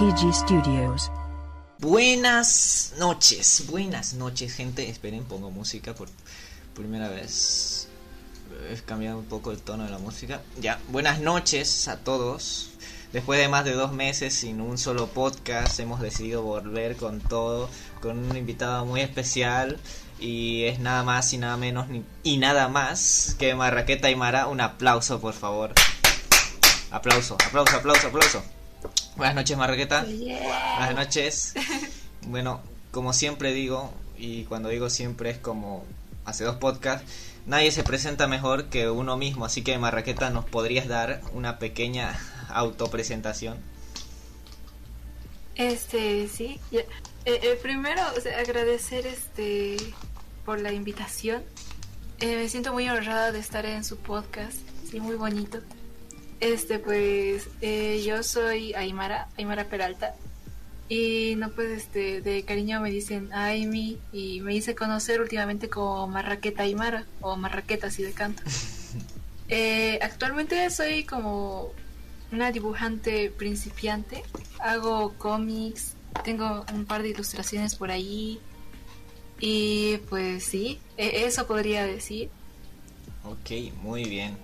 [0.00, 1.10] PG Studios.
[1.78, 4.88] Buenas noches, buenas noches, gente.
[4.88, 6.08] Esperen, pongo música por
[6.74, 7.86] primera vez.
[8.70, 10.40] He cambiado un poco el tono de la música.
[10.58, 12.70] Ya, buenas noches a todos.
[13.12, 17.68] Después de más de dos meses sin un solo podcast, hemos decidido volver con todo,
[18.00, 19.78] con un invitado muy especial.
[20.18, 24.46] Y es nada más y nada menos ni, y nada más que Marraqueta y Mara.
[24.46, 25.74] Un aplauso, por favor.
[26.90, 28.59] Aplauso, aplauso, aplauso, aplauso.
[29.16, 30.04] Buenas noches, Marraqueta.
[30.04, 31.54] Buenas noches.
[32.26, 32.60] Bueno,
[32.90, 35.86] como siempre digo, y cuando digo siempre es como
[36.26, 37.10] hace dos podcasts,
[37.46, 39.46] nadie se presenta mejor que uno mismo.
[39.46, 42.18] Así que, Marraqueta, ¿nos podrías dar una pequeña
[42.50, 43.56] autopresentación?
[45.56, 46.60] Este, sí.
[46.72, 46.86] Eh,
[47.24, 49.76] eh, primero, o sea, agradecer este
[50.44, 51.42] por la invitación.
[52.20, 54.58] Eh, me siento muy honrada de estar en su podcast.
[54.90, 55.58] Sí, muy bonito.
[56.40, 60.14] Este, pues, eh, yo soy Aymara, Aymara Peralta.
[60.88, 66.06] Y no, pues, este, de cariño me dicen Aimi y me hice conocer últimamente como
[66.08, 68.42] Marraqueta Aymara o Marraqueta así de canto.
[69.52, 71.72] Eh, actualmente soy como
[72.30, 74.22] una dibujante principiante.
[74.60, 78.38] Hago cómics, tengo un par de ilustraciones por ahí.
[79.40, 82.30] Y pues sí, e- eso podría decir.
[83.24, 84.38] Ok, muy bien.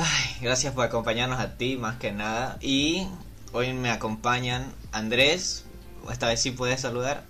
[0.00, 2.56] Ay, gracias por acompañarnos a ti, más que nada.
[2.60, 3.08] Y
[3.52, 5.64] hoy me acompañan Andrés.
[6.08, 7.24] Esta vez sí puedes saludar.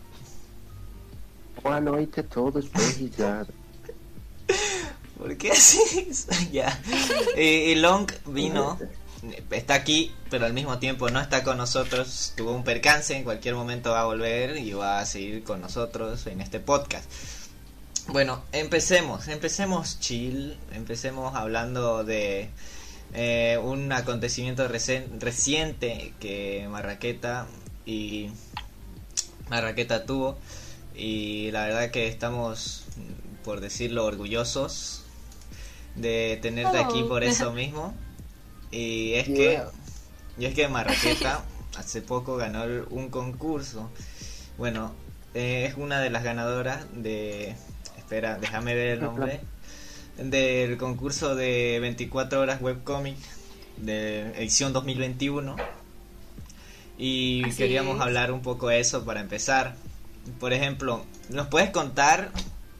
[1.62, 3.46] Boa noite a todos, beijar.
[5.18, 6.10] ¿Por qué así?
[6.52, 6.78] ya.
[7.36, 8.78] Eh, y Long vino,
[9.50, 12.34] está aquí, pero al mismo tiempo no está con nosotros.
[12.36, 16.26] Tuvo un percance, en cualquier momento va a volver y va a seguir con nosotros
[16.26, 17.10] en este podcast.
[18.08, 22.48] Bueno, empecemos, empecemos chill, empecemos hablando de
[23.12, 27.46] eh, un acontecimiento reciente que Marraqueta
[27.84, 28.30] y
[29.50, 30.38] Marraqueta tuvo
[30.94, 32.86] y la verdad que estamos,
[33.44, 35.04] por decirlo, orgullosos
[35.94, 37.94] de tenerte aquí por eso mismo
[38.70, 39.70] y es que Yeah.
[40.38, 41.44] y es que Marraqueta
[41.76, 43.90] hace poco ganó un concurso.
[44.56, 44.94] Bueno,
[45.34, 47.54] eh, es una de las ganadoras de.
[48.08, 49.42] Espera, déjame ver el nombre.
[50.16, 53.18] Del concurso de 24 horas webcomic
[53.76, 55.54] de edición 2021.
[56.96, 58.00] Y Así queríamos es.
[58.00, 59.76] hablar un poco de eso para empezar.
[60.40, 62.30] Por ejemplo, ¿nos puedes contar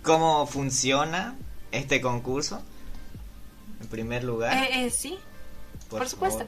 [0.03, 1.37] cómo funciona
[1.72, 2.62] este concurso?
[3.83, 4.56] En primer lugar.
[4.56, 5.19] Eh, eh, sí,
[5.91, 6.47] por, supuesto.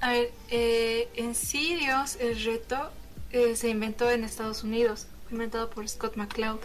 [0.00, 2.92] A ver, eh, en sí, Dios, el reto
[3.32, 5.08] eh, se inventó en Estados Unidos.
[5.24, 6.60] Fue inventado por Scott McCloud,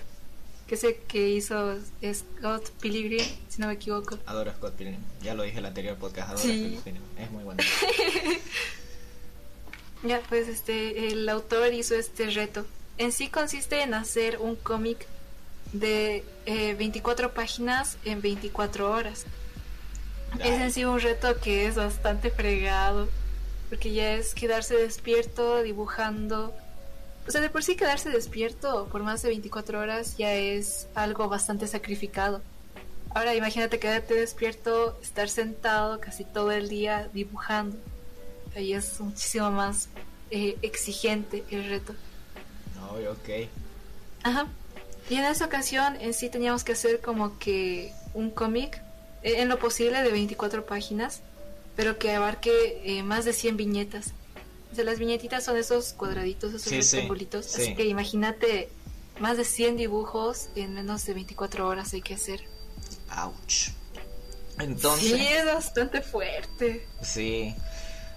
[0.68, 1.78] que el que hizo
[2.14, 4.18] Scott Pilgrim, si no me equivoco.
[4.26, 5.00] Adoro a Scott Pilgrim.
[5.22, 6.30] Ya lo dije en el anterior podcast.
[6.30, 6.80] Adoro Sí.
[6.84, 7.04] Pilgrim.
[7.18, 7.64] Es muy bueno.
[10.04, 12.66] Ya, pues este, el autor hizo este reto.
[13.00, 15.08] En sí consiste en hacer un cómic
[15.74, 19.26] de eh, 24 páginas en 24 horas.
[20.40, 23.08] Es en sí un reto que es bastante fregado,
[23.70, 26.54] porque ya es quedarse despierto dibujando.
[27.28, 31.28] O sea, de por sí quedarse despierto por más de 24 horas ya es algo
[31.28, 32.42] bastante sacrificado.
[33.16, 37.78] Ahora imagínate quedarte despierto, estar sentado casi todo el día dibujando.
[38.56, 39.90] Ahí es muchísimo más
[40.32, 41.96] eh, exigente el reto.
[42.76, 43.50] No, ok.
[44.24, 44.48] Ajá.
[45.10, 48.82] Y en esa ocasión en sí teníamos que hacer como que un cómic,
[49.24, 51.22] eh, en lo posible de 24 páginas,
[51.76, 54.14] pero que abarque eh, más de 100 viñetas.
[54.76, 57.46] O sea, las viñetitas son esos cuadraditos, esos Sí, rectangulitos.
[57.46, 57.62] sí.
[57.62, 58.68] Así que imagínate
[59.22, 62.42] más de 100 dibujos en menos de 24 horas hay que hacer.
[63.24, 63.70] Ouch.
[64.60, 65.12] Entonces.
[65.14, 66.86] Sí, es bastante fuerte.
[67.02, 67.56] Sí.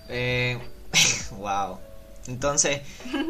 [0.09, 0.59] Eh,
[1.39, 1.79] wow.
[2.27, 2.81] Entonces,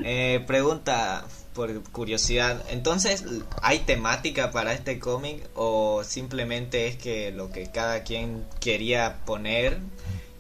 [0.04, 2.64] eh, pregunta por curiosidad.
[2.70, 3.24] Entonces,
[3.60, 9.80] ¿hay temática para este cómic o simplemente es que lo que cada quien quería poner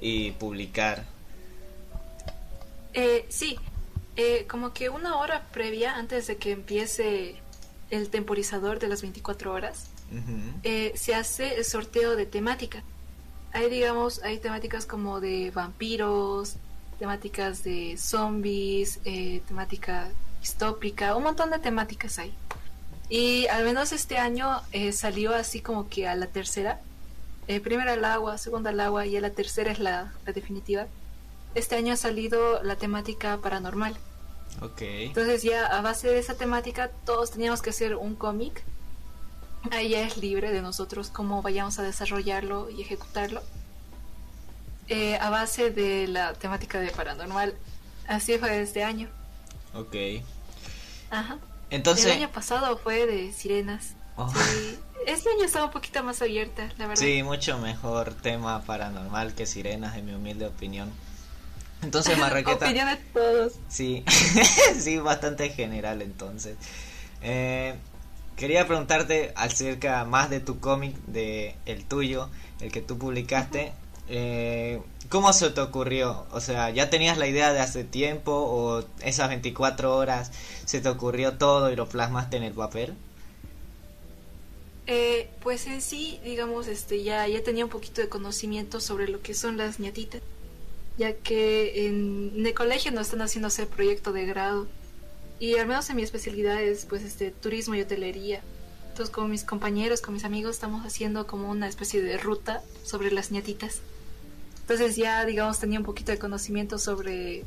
[0.00, 1.17] y publicar?
[2.98, 3.56] Eh, sí,
[4.16, 7.36] eh, como que una hora previa, antes de que empiece
[7.90, 10.58] el temporizador de las 24 horas, Ujú.
[10.64, 12.82] eh, se hace el sorteo de temática.
[13.52, 16.56] Hay, digamos, hay temáticas como de vampiros,
[16.98, 20.08] temáticas de zombies, eh, temática
[20.40, 22.34] distópica, un montón de temáticas hay.
[23.08, 26.80] Y al menos este año eh, salió así como que a la tercera.
[27.46, 30.88] Eh, primera al agua, segunda al agua y a la tercera es la, la definitiva.
[31.58, 33.96] Este año ha salido la temática paranormal.
[34.60, 34.80] Ok.
[34.80, 38.62] Entonces ya a base de esa temática todos teníamos que hacer un cómic.
[39.72, 43.42] Ahí ya es libre de nosotros cómo vayamos a desarrollarlo y ejecutarlo.
[44.86, 47.56] Eh, a base de la temática de paranormal.
[48.06, 49.08] Así fue este año.
[49.74, 49.96] Ok.
[51.10, 51.38] Ajá.
[51.70, 52.06] Entonces...
[52.06, 53.94] El año pasado fue de sirenas.
[54.16, 54.32] Oh.
[54.32, 54.78] Sí.
[55.08, 57.02] Este año estaba un poquito más abierta, la verdad.
[57.02, 60.92] Sí, mucho mejor tema paranormal que sirenas, en mi humilde opinión.
[61.82, 62.64] Entonces, Marraqueta...
[62.66, 63.52] Opinión de todos.
[63.68, 64.04] Sí,
[64.78, 66.56] sí, bastante general entonces.
[67.22, 67.74] Eh,
[68.36, 72.30] quería preguntarte acerca más de tu cómic, de el tuyo,
[72.60, 73.72] el que tú publicaste.
[74.08, 76.26] Eh, ¿Cómo se te ocurrió?
[76.32, 80.32] O sea, ¿ya tenías la idea de hace tiempo o esas 24 horas
[80.64, 82.94] se te ocurrió todo y lo plasmaste en el papel?
[84.86, 89.20] Eh, pues en sí, digamos, este, ya, ya tenía un poquito de conocimiento sobre lo
[89.20, 90.22] que son las ñatitas,
[90.98, 94.66] ya que en, en el colegio nos están haciendo hacer proyecto de grado
[95.38, 98.42] y al menos en mi especialidad es pues este turismo y hotelería.
[98.90, 103.12] Entonces con mis compañeros, con mis amigos estamos haciendo como una especie de ruta sobre
[103.12, 103.80] las ñatitas.
[104.62, 107.44] Entonces ya digamos tenía un poquito de conocimiento sobre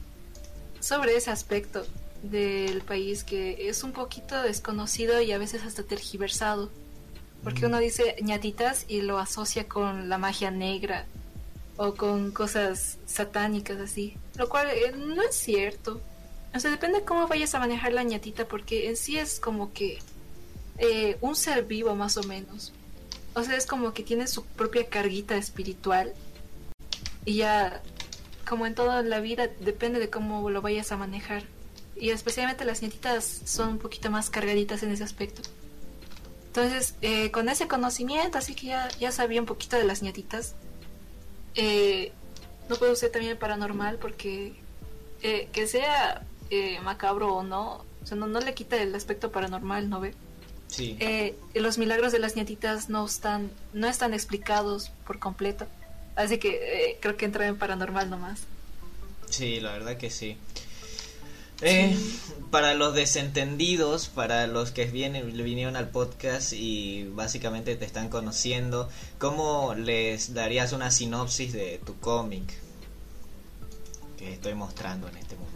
[0.80, 1.86] sobre ese aspecto
[2.24, 6.71] del país que es un poquito desconocido y a veces hasta tergiversado.
[7.44, 11.06] Porque uno dice ñatitas y lo asocia con la magia negra
[11.83, 16.00] o con cosas satánicas así, lo cual eh, no es cierto.
[16.54, 19.98] O sea, depende cómo vayas a manejar la ñatita, porque en sí es como que
[20.78, 22.72] eh, un ser vivo más o menos.
[23.33, 26.13] O sea, es como que tiene su propia carguita espiritual.
[27.25, 27.81] Y ya,
[28.48, 31.45] como en toda la vida, depende de cómo lo vayas a manejar.
[31.95, 35.42] Y especialmente las ñatitas son un poquito más cargaditas en ese aspecto.
[36.45, 40.54] Entonces, eh, con ese conocimiento, así que ya, ya sabía un poquito de las ñatitas.
[41.56, 42.12] Eh,
[42.69, 44.53] no puedo ser también paranormal porque
[45.21, 49.31] eh, que sea eh, macabro o no, o sea, no, no le quita el aspecto
[49.31, 50.13] paranormal, ¿no ve?
[50.68, 50.95] Sí.
[51.00, 55.68] Eh, los milagros de las nietitas no están, no están explicados por completo.
[56.15, 56.50] Así que
[56.92, 58.42] eh, creo que entra en paranormal nomás.
[59.30, 60.38] Sí, la verdad que sí.
[61.61, 61.95] Eh,
[62.49, 68.89] Para los desentendidos, para los que vienen, vinieron al podcast y básicamente te están conociendo,
[69.19, 72.43] ¿cómo les darías una sinopsis de tu cómic
[74.17, 75.50] que estoy mostrando en este momento?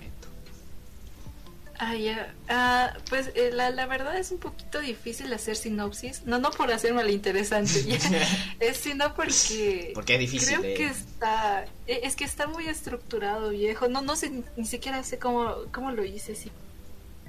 [1.78, 2.34] Ah, ya.
[2.48, 6.24] Ah, pues eh, la, la verdad es un poquito difícil hacer sinopsis.
[6.26, 7.98] No, no por hacerme la interesante, ya.
[8.62, 9.92] es sino porque.
[9.94, 10.48] Porque es difícil.
[10.58, 10.74] Creo eh.
[10.76, 11.66] que está.
[11.88, 13.90] eh, Es que está muy estructurado, viejo.
[13.90, 16.36] No, no sé, ni, ni siquiera sé cómo, cómo lo hice.
[16.36, 16.50] Sí.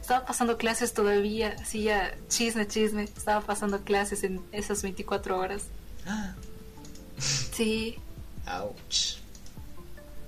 [0.00, 3.02] Estaba pasando clases todavía, así ya, chisme, chisme.
[3.02, 5.64] Estaba pasando clases en esas 24 horas.
[6.06, 6.34] Ah,
[7.18, 7.96] Sí,
[8.46, 9.16] ouch.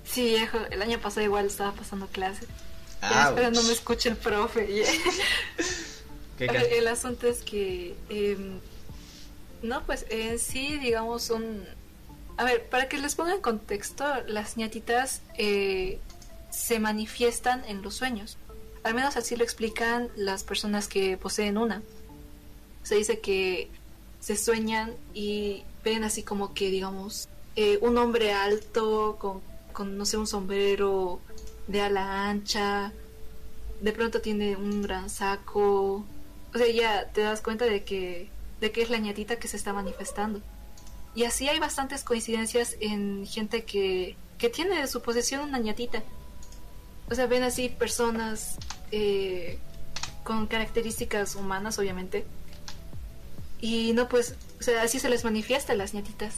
[0.04, 0.58] sí, viejo.
[0.70, 2.48] El año pasado igual estaba pasando clases.
[3.02, 4.82] Ya espero no me escuche el profe.
[4.82, 4.90] ya.
[6.38, 6.46] ¿Qué
[6.78, 8.60] El, asunto es que, em,
[9.62, 11.64] no, pues en sí, digamos, son...
[12.36, 15.98] A ver, para que les ponga en contexto, las ñatitas eh,
[16.50, 18.36] se manifiestan en los sueños.
[18.84, 21.82] Al menos así lo explican las personas que poseen una.
[22.84, 23.68] Se dice que
[24.20, 29.40] se sueñan y ven así como que, digamos, eh, un hombre alto con,
[29.72, 31.20] con, no sé, un sombrero
[31.68, 32.92] de ala ancha,
[33.80, 36.04] de pronto tiene un gran saco.
[36.52, 38.28] O sea, ya te das cuenta de que,
[38.60, 40.40] de que es la ñatita que se está manifestando.
[41.14, 46.02] Y así hay bastantes coincidencias en gente que, que tiene de su posesión una ñatita.
[47.10, 48.56] O sea, ven así personas
[48.90, 49.58] eh,
[50.24, 52.24] con características humanas, obviamente.
[53.60, 56.34] Y no, pues, o sea, así se les manifiesta a las ñatitas.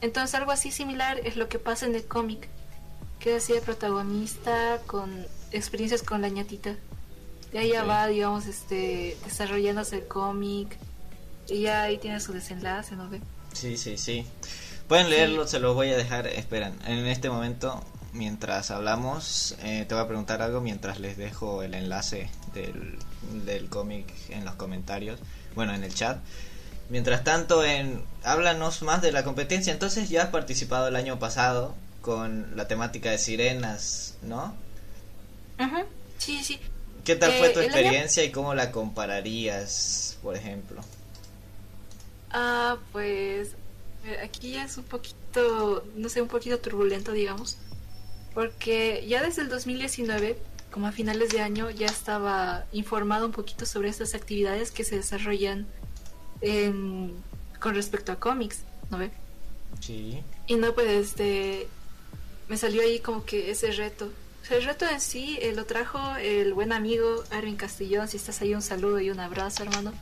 [0.00, 2.48] Entonces, algo así similar es lo que pasa en el cómic.
[3.22, 6.74] Que el protagonista con experiencias con la ñatita.
[7.52, 10.76] De ahí ya va, digamos, este, desarrollándose el cómic.
[11.48, 13.20] Y ya ahí tiene su desenlace, ¿no ve?
[13.52, 14.26] Sí, sí, sí.
[14.88, 16.26] Pueden leerlo, se los voy a dejar.
[16.26, 21.62] Esperan, en este momento, mientras hablamos, eh, te voy a preguntar algo mientras les dejo
[21.62, 22.98] el enlace del,
[23.44, 25.20] del cómic en los comentarios.
[25.54, 26.18] Bueno, en el chat.
[26.88, 29.72] Mientras tanto, en háblanos más de la competencia.
[29.72, 34.54] Entonces, ya has participado el año pasado con la temática de sirenas, ¿no?
[36.18, 36.58] Sí, sí.
[37.04, 40.82] ¿Qué tal Eh, fue tu el año- experiencia y cómo la compararías, por ejemplo?
[42.30, 43.50] Ah, pues
[44.06, 47.56] eh, aquí ya es un poquito, no sé, un poquito turbulento, digamos,
[48.34, 50.38] porque ya desde el 2019,
[50.70, 54.96] como a finales de año, ya estaba informado un poquito sobre estas actividades que se
[54.96, 55.66] desarrollan
[56.40, 57.14] en-
[57.60, 59.10] con respecto a cómics, ¿no ve?
[59.80, 60.22] Sí.
[60.46, 61.68] Y no, pues, este,
[62.52, 64.10] me salió ahí como que ese reto.
[64.42, 68.08] O sea, el reto en sí eh, lo trajo el buen amigo Arvin Castillón.
[68.08, 69.94] Si estás ahí, un saludo y un abrazo, hermano.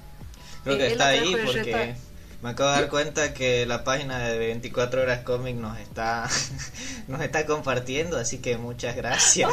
[0.65, 1.95] Creo Eh, que está ahí porque
[2.43, 6.29] me acabo de dar cuenta que la página de 24 horas cómic nos está
[7.07, 9.49] nos está compartiendo, así que muchas gracias.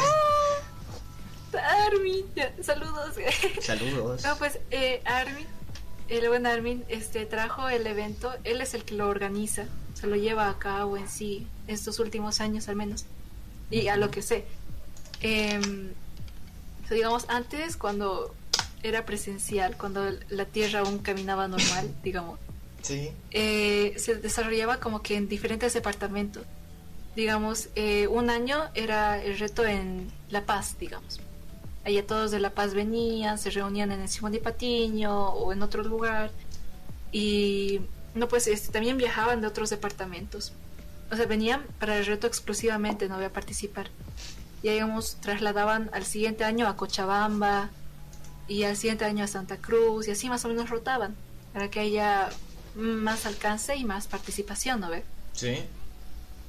[1.86, 3.14] Armin, ya, saludos.
[3.62, 4.24] Saludos.
[4.24, 5.46] No, pues eh, Armin,
[6.08, 10.16] el buen Armin, este, trajo el evento, él es el que lo organiza, se lo
[10.16, 13.04] lleva a cabo en sí, estos últimos años al menos,
[13.70, 14.44] y a lo que sé.
[15.20, 15.90] Em,
[16.90, 18.34] digamos, antes cuando
[18.82, 22.38] era presencial, cuando la Tierra aún caminaba normal, digamos,
[22.82, 23.10] Sí.
[23.32, 26.44] eh, se desarrollaba como que en diferentes departamentos.
[27.16, 31.20] Digamos, eh, un año era el reto en La Paz, digamos.
[31.84, 35.62] Allá todos de La Paz venían, se reunían en el Simón de Patiño o en
[35.62, 36.30] otro lugar.
[37.12, 37.80] Y
[38.14, 40.52] no, pues este, también viajaban de otros departamentos.
[41.10, 43.88] O sea, venían para el reto exclusivamente, no voy a participar.
[44.62, 47.70] Y digamos, trasladaban al siguiente año a Cochabamba
[48.48, 51.14] y al siguiente año a Santa Cruz y así más o menos rotaban
[51.52, 52.28] para que haya
[52.74, 55.04] más alcance y más participación, ¿no ve?
[55.32, 55.58] Sí.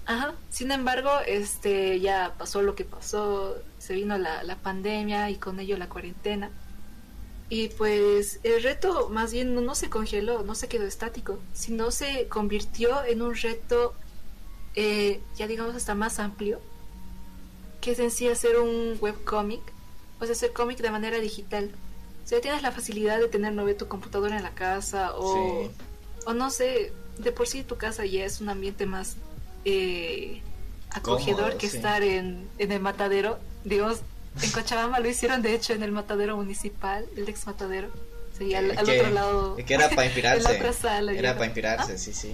[0.10, 0.34] Ajá.
[0.50, 5.60] Sin embargo, este ya pasó lo que pasó, se vino la, la pandemia y con
[5.60, 6.50] ello la cuarentena.
[7.48, 11.92] Y pues el reto más bien no, no se congeló, no se quedó estático, sino
[11.92, 13.94] se convirtió en un reto
[14.74, 16.60] eh, ya digamos hasta más amplio,
[17.80, 19.62] que es en sí hacer un webcomic,
[20.20, 21.70] o sea, hacer cómic de manera digital.
[22.26, 25.66] O sea, tienes la facilidad de tener no ve, tu computadora en la casa o,
[25.68, 25.72] Sí.
[26.26, 29.18] o no sé, de por sí tu casa ya es un ambiente más
[29.66, 30.42] eh,
[30.92, 31.78] acogedor que sí.
[31.78, 33.40] estar en, en el matadero.
[33.64, 34.00] Digamos,
[34.42, 37.90] en Cochabamba lo hicieron de hecho en el matadero municipal, el ex matadero.
[38.38, 39.56] Sí, al, Es al que- otro lado.
[39.58, 40.44] Que era para en inspirarse.
[40.44, 41.12] la otra sala.
[41.14, 42.34] Era para inspirarse, sí, sí.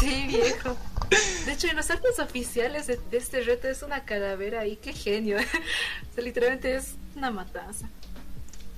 [0.00, 0.76] Sí, viejo.
[1.44, 4.92] De hecho, en los artes oficiales de, de este reto es una calavera ahí, qué
[4.94, 5.36] genio.
[6.10, 7.88] o sea, literalmente es una matanza.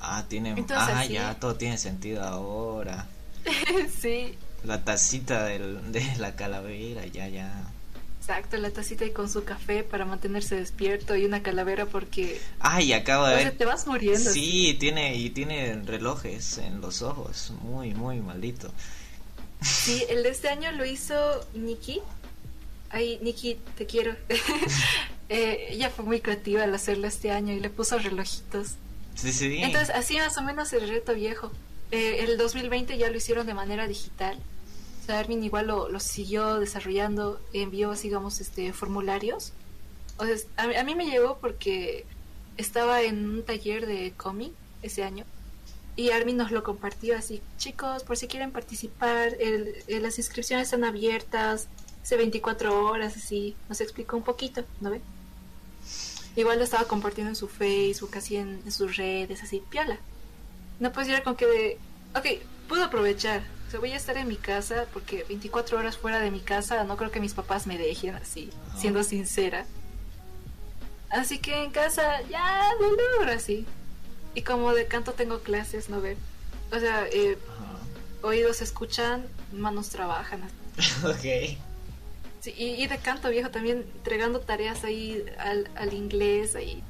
[0.01, 0.51] Ah, tiene.
[0.51, 3.07] Entonces, ah, ya, todo tiene sentido ahora.
[4.01, 4.37] sí,
[4.67, 7.53] La tacita del, de la calavera, ya, ya.
[8.21, 12.93] exacto, la tacita y con su café para mantenerse despierto y una calavera porque Ay,
[12.93, 13.57] acabo o de ver.
[13.57, 14.31] te vas muriendo.
[14.31, 18.71] Sí, tiene y tiene relojes en los ojos, muy muy maldito.
[19.63, 21.15] Sí, el de este año lo hizo
[21.55, 22.01] Nikki.
[22.91, 24.15] Ay, Nikki, te quiero.
[25.29, 28.75] Eh, ella fue muy creativa al hacerlo este año y le puso relojitos.
[29.17, 29.59] Sí, sí.
[29.61, 31.51] Entonces, así más o menos el reto viejo.
[31.91, 34.39] Eh, el 2020 ya lo hicieron de manera digital.
[35.11, 39.53] Armin igual lo, siguió desarrollando, envió, digamos, este, formularios.
[40.19, 42.05] O sea, a, mí- me llegó porque
[42.57, 45.25] estaba en un taller de cómic ese año
[45.97, 49.37] y Armin nos lo compartió así, chicos, por si quieren participar,
[49.89, 51.69] las inscripciones están abiertas,
[52.03, 55.01] hace 24 horas, así, nos explicó un poquito, ¿no ve?
[56.37, 59.99] Igual lo estaba compartiendo en su Facebook, así en, sus redes, así, piola.
[60.81, 61.79] No puedes ir con que de,
[62.15, 66.21] ok, puedo aprovechar, o sea, voy a estar en mi casa porque 24 horas fuera
[66.21, 68.77] de mi casa no creo que mis papás me dejen así, Ah.
[68.79, 69.67] siendo sincera.
[71.11, 73.67] Así que en casa ya lo logro así.
[74.35, 76.17] Y como de canto tengo clases, ¿no ve?
[76.73, 77.39] O sea, eh,
[78.23, 80.43] oídos escuchan, manos trabajan.
[81.05, 81.57] ok.
[82.41, 86.83] Sí, y, y de canto viejo también entregando tareas ahí al, al inglés ahí.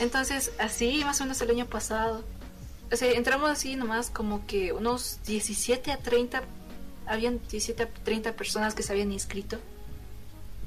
[0.00, 2.22] Entonces, así más o menos el año pasado.
[2.92, 6.42] O sea, entramos así nomás como que unos 17 a 30,
[7.06, 9.58] habían 17 a 30 personas que se habían inscrito.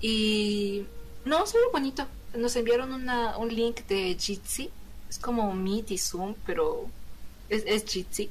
[0.02, 0.86] Y
[1.26, 2.08] no, se ve bonito.
[2.36, 4.70] Nos enviaron una, un link de Jitsi.
[5.10, 6.86] Es como Meet y Zoom, pero
[7.48, 8.30] es, es Jitsi.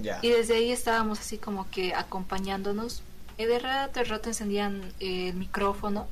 [0.00, 0.18] Ya.
[0.22, 3.02] Y desde ahí estábamos así como que acompañándonos.
[3.38, 6.06] Y de rato a rato encendían eh, el micrófono.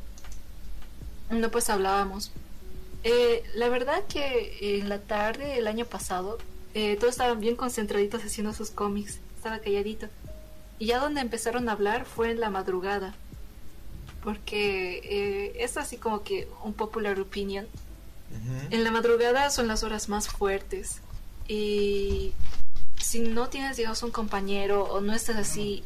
[1.31, 2.31] No pues hablábamos.
[3.05, 6.39] Eh, la verdad que en la tarde el año pasado
[6.75, 9.21] eh, todos estaban bien concentraditos haciendo sus cómics.
[9.37, 10.09] Estaba calladito.
[10.79, 13.15] Y ya donde empezaron a hablar fue en la madrugada.
[14.23, 17.67] Porque eh, es así como que un popular opinion.
[18.71, 21.01] En la madrugada son las horas más fuertes.
[21.47, 22.33] Y
[22.99, 25.83] si no tienes, digamos, un compañero o no estás así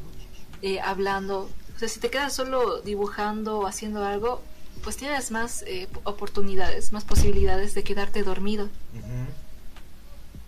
[0.62, 4.42] eh, hablando, o sea, si te quedas solo dibujando o haciendo algo,
[4.84, 8.66] pues tienes más eh, oportunidades, más posibilidades de quedarte dormido.
[8.94, 9.26] Ujú.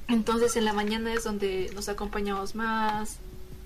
[0.09, 3.19] Entonces en la mañana es donde nos acompañamos más.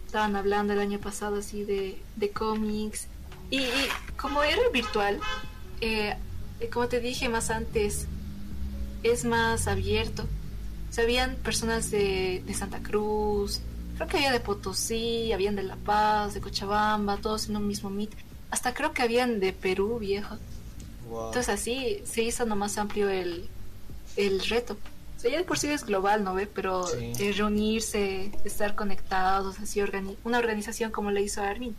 [0.06, 3.06] Estaban hablando el año pasado así de, de cómics.
[3.50, 5.20] Y, y como era virtual,
[5.80, 6.16] eh,
[6.72, 8.06] como te dije más antes,
[9.02, 10.24] es más abierto.
[10.90, 13.60] O sea, habían personas de, de Santa Cruz,
[13.96, 17.88] creo que había de Potosí, habían de La Paz, de Cochabamba, todos en un mismo
[17.88, 18.10] meet.
[18.50, 20.36] Hasta creo que habían de Perú, viejo.
[21.08, 21.26] Wow.
[21.28, 23.48] Entonces así se hizo nomás amplio el,
[24.16, 24.76] el reto.
[25.22, 26.46] Sea, ya de por sí es global, ¿no ve?
[26.48, 27.12] Pero Sí.
[27.18, 31.76] eh, reunirse, estar conectados, así organi- una organización como le hizo Armin.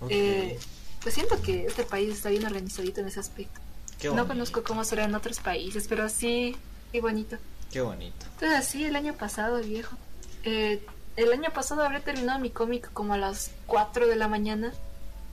[0.00, 0.08] Ok.
[0.10, 0.58] Eh,
[1.02, 3.60] pues siento que este país está bien organizadito en ese aspecto.
[3.98, 6.56] Qué No conozco cómo será en otros países, pero sí,
[6.92, 7.36] qué bonito.
[7.72, 8.26] Qué bonito.
[8.34, 9.96] Entonces así el año pasado, viejo.
[10.44, 10.80] Eh,
[11.16, 14.72] el año pasado habré terminado mi cómic como a las 4 de la mañana.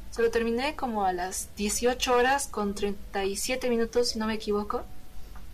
[0.09, 4.83] Se lo terminé como a las 18 horas con 37 minutos, si no me equivoco.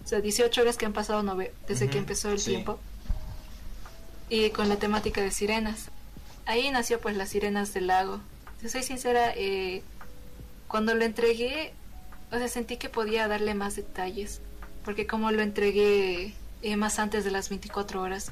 [0.03, 2.51] O sea, 18 horas que han pasado nove- desde que Ujú, empezó el sí.
[2.51, 2.79] tiempo.
[4.29, 5.89] Y con la temática de sirenas.
[6.45, 8.19] Ahí nació pues las sirenas del lago.
[8.61, 9.83] Si soy sincera, eh,
[10.67, 11.73] cuando lo entregué,
[12.31, 14.41] o sea, sentí que podía darle más detalles.
[14.85, 18.31] Porque como lo entregué eh, más antes de las 24 horas.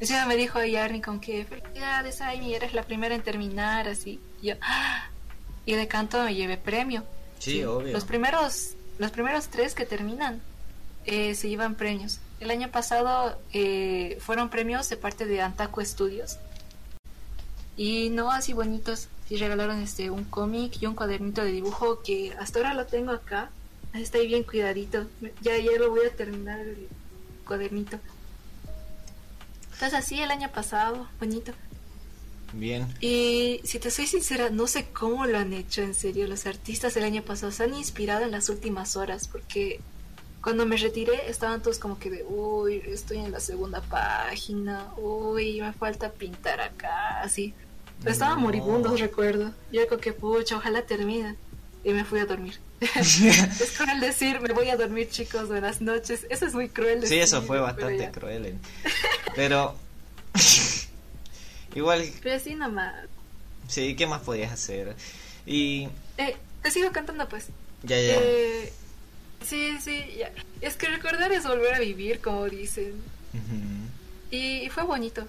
[0.00, 4.20] Encima me dijo ahí Arnie con que felicidades, Amy, eres la primera en terminar, así.
[4.40, 5.08] Y yo, ¡ah!
[5.66, 7.04] Y de canto me llevé premio.
[7.40, 7.92] Sí, obvio.
[7.92, 10.40] Los primeros, los primeros tres que terminan
[11.08, 12.18] eh, se llevan premios.
[12.38, 16.38] El año pasado eh, fueron premios de parte de Antaco Studios.
[17.78, 19.08] Y no así bonitos.
[19.26, 23.12] Sí regalaron este un cómic y un cuadernito de dibujo que hasta ahora lo tengo
[23.12, 23.50] acá.
[23.94, 25.06] Está ahí bien cuidadito.
[25.40, 26.88] Ya, ya lo voy a terminar el
[27.46, 27.98] cuadernito.
[29.72, 31.52] Entonces así el año pasado, bonito.
[32.52, 32.86] Bien.
[33.00, 36.26] Y si te soy sincera, no sé cómo lo han hecho, en serio.
[36.26, 39.80] Los artistas del año pasado se han inspirado en las últimas horas, porque
[40.48, 45.60] cuando me retiré estaban todos como que de, uy, estoy en la segunda página, uy,
[45.60, 47.52] me falta pintar acá, así.
[48.00, 48.44] Pero estaban No.
[48.44, 49.52] moribundos, recuerdo.
[49.70, 51.36] Yo como que, pucha, ojalá termine.
[51.84, 52.58] Y me fui a dormir.
[52.80, 56.24] es cruel decir, me voy a dormir, chicos, buenas noches.
[56.30, 58.46] Eso es muy cruel Sí, eso fue bastante cruel.
[58.46, 58.60] en-
[59.36, 59.74] Pero.
[61.74, 62.94] Igual, Pero así nomás.
[63.68, 64.96] sí, ¿qué más podías hacer?
[65.44, 65.88] Y.
[66.16, 67.48] Eh, te sigo cantando, pues.
[67.82, 68.14] Ya, ya.
[68.18, 68.72] Eh,
[69.44, 70.32] sí, sí, ya.
[70.60, 72.94] Es que recordar es volver a vivir, como dicen.
[74.30, 75.26] Y, y fue bonito.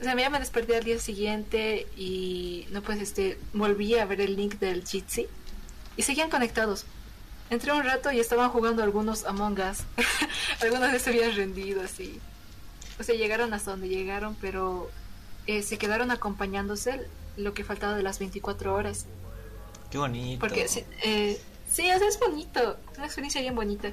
[0.00, 4.20] O sea, ya me desperté al día siguiente y no pues este volví a ver
[4.20, 5.26] el link del Jitsi
[5.96, 6.86] y seguían conectados.
[7.50, 9.78] Entré un rato y estaban jugando algunos Among Us.
[10.62, 12.20] algunos ya se habían rendido así.
[13.00, 14.90] O sea, llegaron hasta donde llegaron, pero
[15.46, 19.06] eh, se quedaron acompañándose lo que faltaba de las 24 horas.
[19.90, 20.40] Qué bonito.
[20.40, 20.66] Porque
[21.02, 23.92] eh, sí, o sea, es bonito, es una experiencia bien bonita.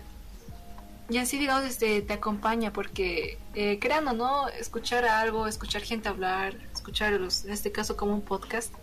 [1.10, 6.10] Y así, digamos, este, te acompaña porque, eh, crean o no, escuchar algo, escuchar gente
[6.10, 8.74] hablar, escuchar, los, en este caso como un podcast,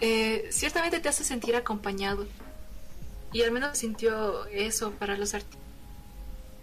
[0.00, 2.26] eh, ciertamente te hace sentir acompañado.
[3.32, 5.60] Y al menos sintió eso para los artistas.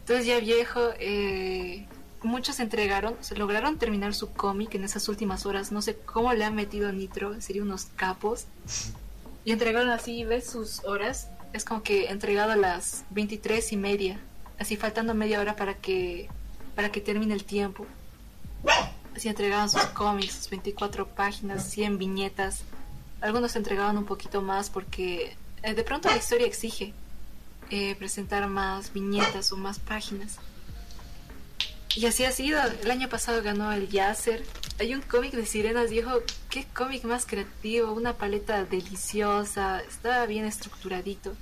[0.01, 1.85] Entonces ya viejo, eh,
[2.23, 5.71] muchos entregaron, se lograron terminar su cómic en esas últimas horas.
[5.71, 8.45] No sé cómo le han metido Nitro, serían unos capos.
[9.43, 11.29] Y entregaron así, ves sus horas.
[11.53, 14.19] Es como que entregado a las 23 y media.
[14.59, 16.29] Así faltando media hora para que
[16.75, 17.85] para que termine el tiempo.
[19.15, 22.63] Así entregaban sus cómics, sus 24 páginas, 100 viñetas.
[23.19, 26.93] Algunos entregaban un poquito más porque eh, de pronto la historia exige
[27.69, 30.39] eh, presentar más viñetas o más páginas.
[31.95, 32.59] Y así ha sido.
[32.83, 34.43] El año pasado ganó el Yasser.
[34.79, 36.21] Hay un cómic de sirenas, viejo.
[36.49, 37.91] Qué cómic más creativo.
[37.91, 39.81] Una paleta deliciosa.
[39.81, 41.33] Está bien estructuradito.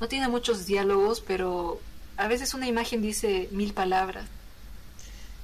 [0.00, 1.80] No tiene muchos diálogos, pero
[2.16, 4.26] a veces una imagen dice mil palabras.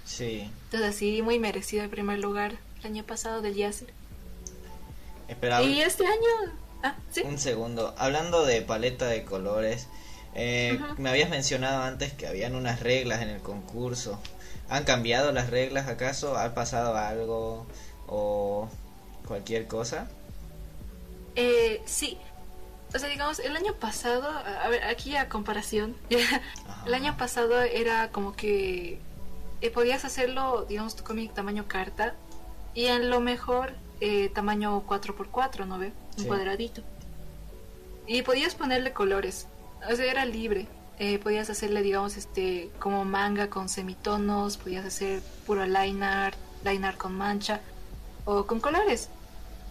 [0.04, 0.50] Sí.
[0.64, 3.92] Entonces así, muy merecido el primer lugar el año pasado del Yasser.
[5.28, 6.52] Espera, Y este año...
[6.82, 7.22] Ah, sí.
[7.24, 7.94] un segundo.
[7.98, 9.88] Hablando de paleta de colores,
[10.40, 14.20] eh, me habías mencionado antes que habían unas reglas en el concurso.
[14.68, 16.36] ¿Han cambiado las reglas acaso?
[16.38, 17.66] ¿Ha pasado algo?
[18.06, 18.68] ¿O
[19.26, 20.08] cualquier cosa?
[21.36, 22.18] Eh, sí.
[22.94, 25.96] O sea, digamos, el año pasado, a ver, aquí a comparación,
[26.86, 28.98] el año pasado era como que
[29.60, 32.14] eh, podías hacerlo, digamos, tu cómic tamaño carta
[32.74, 35.92] y en lo mejor eh, tamaño 4x4, ¿no ve?
[36.16, 36.28] Un Sí.
[36.28, 36.82] cuadradito.
[38.06, 39.46] Y podías ponerle colores,
[39.90, 40.66] o sea, era libre.
[40.98, 46.84] Eh, podías hacerle, digamos, este, como manga con semitonos, podías hacer puro line art, line
[46.86, 47.60] art con mancha
[48.24, 49.08] o con colores.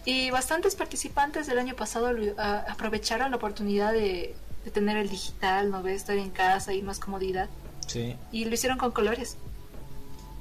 [0.06, 5.70] Y bastantes participantes del año pasado a- aprovecharon la oportunidad de, de tener el digital,
[5.70, 5.96] ¿no ves?
[5.96, 7.48] Estar en casa y más comodidad.
[7.86, 8.16] Sí.
[8.32, 9.36] Y lo hicieron con colores.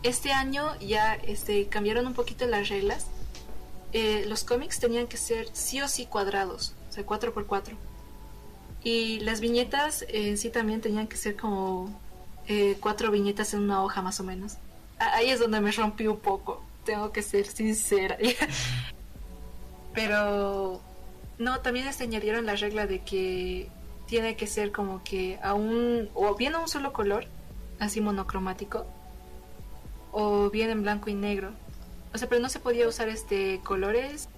[0.04, 3.08] Este año ya este, cambiaron un poquito las reglas.
[3.94, 7.74] Eh, los cómics tenían que ser sí o sí cuadrados, o sea, 4x4.
[8.84, 12.00] Y las viñetas en sí también tenían que ser como
[12.48, 14.58] eh, cuatro viñetas en una hoja más o menos.
[15.00, 18.18] Ahí es donde me rompí un poco, tengo que ser sincera.
[19.94, 20.82] Pero
[21.38, 23.70] no, también este añadieron la regla de que
[24.06, 27.26] tiene que ser como que a un, o bien a un solo color,
[27.80, 28.86] así monocromático,
[30.12, 31.52] o bien en blanco y negro.
[32.14, 34.30] O sea, pero no se podía usar este colores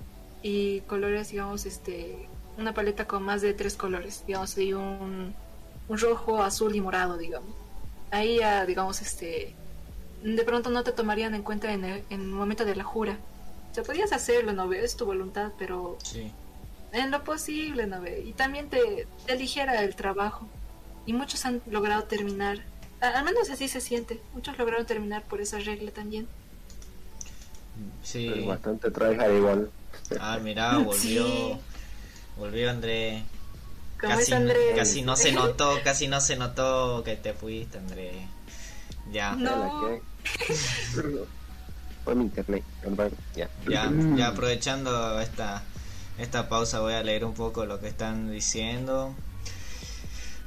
[0.42, 2.29] y colores, digamos, este,
[2.60, 5.34] una paleta con más de tres colores, digamos, y un,
[5.88, 7.50] un rojo, azul y morado, digamos.
[8.12, 9.54] Ahí ya, digamos, este,
[10.24, 13.18] de pronto no te tomarían en cuenta en el, en el momento de la jura.
[13.72, 14.96] O sea, podías hacerlo, ¿no ves?
[14.98, 16.32] Tu voluntad, pero Sí.
[16.92, 18.24] en lo posible, ¿no ve?
[18.26, 20.48] Y también te, te aligera el trabajo.
[21.06, 22.60] Y muchos han logrado terminar,
[23.02, 26.28] a- al menos así se siente, muchos lograron terminar por esa regla también.
[28.04, 28.28] Sí.
[28.28, 29.70] Es bastante tryhard igual.
[30.20, 30.94] Ah, mira, volvió.
[31.26, 31.54] Sí.
[32.40, 33.24] Volvió André.
[34.00, 34.32] ¿Cómo Casi,
[34.76, 38.28] casi no se notó, casi no se notó que te fuiste, André.
[39.12, 39.92] Ya, No.
[39.92, 41.26] La que-
[42.06, 42.64] Fue mi internet.
[43.36, 43.50] Ya.
[43.70, 45.64] ya, ya aprovechando esta,
[46.18, 49.14] esta pausa voy a leer un poco lo que están diciendo.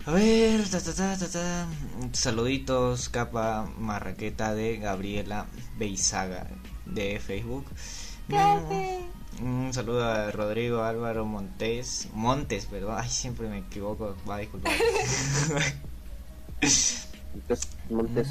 [0.07, 1.67] A ver, ta, ta, ta, ta, ta.
[2.13, 6.47] saluditos, capa marraqueta de Gabriela Beizaga
[6.87, 7.67] de Facebook.
[8.29, 14.39] Mm, Un saludo a Rodrigo Álvaro Montes, Montes, perdón, ay siempre me equivoco, va a
[14.39, 14.73] disculpar.
[16.61, 18.29] Entonces, Montes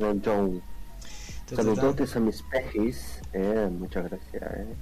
[0.00, 0.14] ta,
[1.46, 1.56] ta.
[1.56, 3.20] Saludotes a mis pejis.
[3.32, 4.42] Eh, muchas gracias.
[4.42, 4.74] Eh.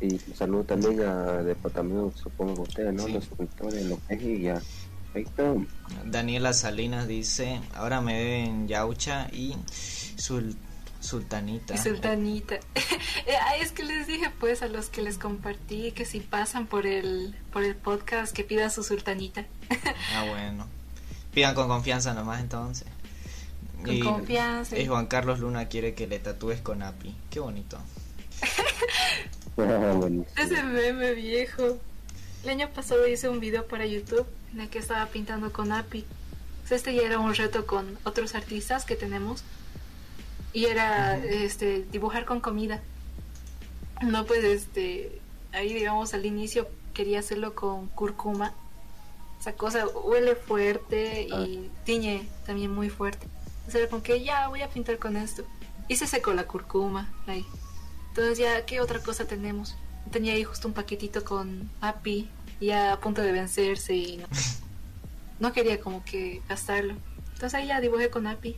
[0.00, 3.04] Y saludo también a Departamento, supongo ustedes, ¿no?
[3.04, 3.12] Sí.
[3.12, 4.60] Los cultores, los pejis, ya.
[5.12, 5.64] Perfecto.
[6.06, 9.56] Daniela Salinas dice, ahora me deben Yaucha y
[10.16, 10.56] sul-
[11.00, 11.74] Sultanita.
[11.74, 12.58] Y Sultanita.
[13.26, 16.66] Eh, ay, es que les dije pues a los que les compartí que si pasan
[16.66, 19.44] por el, por el podcast que pidan su sultanita.
[20.14, 20.66] Ah, bueno.
[21.34, 22.88] Pidan con confianza nomás entonces.
[23.84, 24.78] Con confianza.
[24.78, 27.14] Y Juan Carlos Luna quiere que le tatúes con API.
[27.30, 27.78] Qué bonito.
[29.60, 30.00] Ah.
[30.36, 31.78] Ese meme viejo.
[32.44, 36.06] El año pasado hice un video para YouTube en el que estaba pintando con API.
[36.70, 39.42] Este ya era un reto con otros artistas que tenemos.
[40.52, 42.80] Y era este dibujar con comida.
[44.02, 45.20] No, pues este.
[45.52, 48.52] Ahí, digamos, al inicio quería hacerlo con cúrcuma.
[49.40, 53.26] Esa cosa huele fuerte y tiñe también muy fuerte.
[53.66, 55.44] O sea, con que ya voy a pintar con esto.
[55.86, 57.46] Y se secó la cúrcuma ahí.
[58.08, 59.76] Entonces ya, ¿qué otra cosa tenemos?
[60.10, 62.28] Tenía ahí justo un paquetito con API,
[62.60, 64.26] ya a punto de vencerse y no,
[65.38, 66.94] no quería como que gastarlo.
[67.34, 68.56] Entonces ahí ya dibujé con API,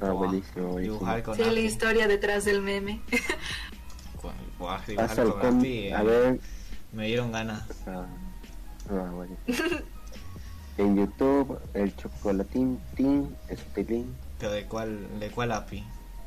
[0.00, 0.94] Ah, Buah, buenísimo, buenísimo.
[0.98, 1.60] Dibujar con Sí, la API.
[1.60, 3.00] historia detrás del meme.
[4.86, 5.78] Dibujar con API.
[5.88, 6.40] eh, A ver.
[6.92, 7.62] Me dieron ganas.
[7.86, 8.06] Ah,
[8.90, 9.10] ah,
[10.78, 14.14] en YouTube, el chocolatín, tin, estilín.
[14.38, 15.80] Pero de cuál, de cuál API.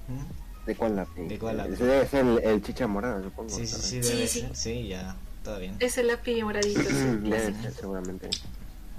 [0.07, 0.65] ¿Mm?
[0.67, 1.27] ¿De cuál lápiz?
[1.27, 1.73] ¿De cuál lápiz?
[1.73, 3.49] Ese debe ser el, el chicha morada, supongo.
[3.49, 4.55] Sí, sí, sí, debe Sí, ser.
[4.55, 5.75] Sí, ya, todo bien.
[5.79, 7.61] Es el API moradito, sí, Debe clásico.
[7.63, 8.29] ser, seguramente.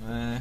[0.06, 0.40] Eh,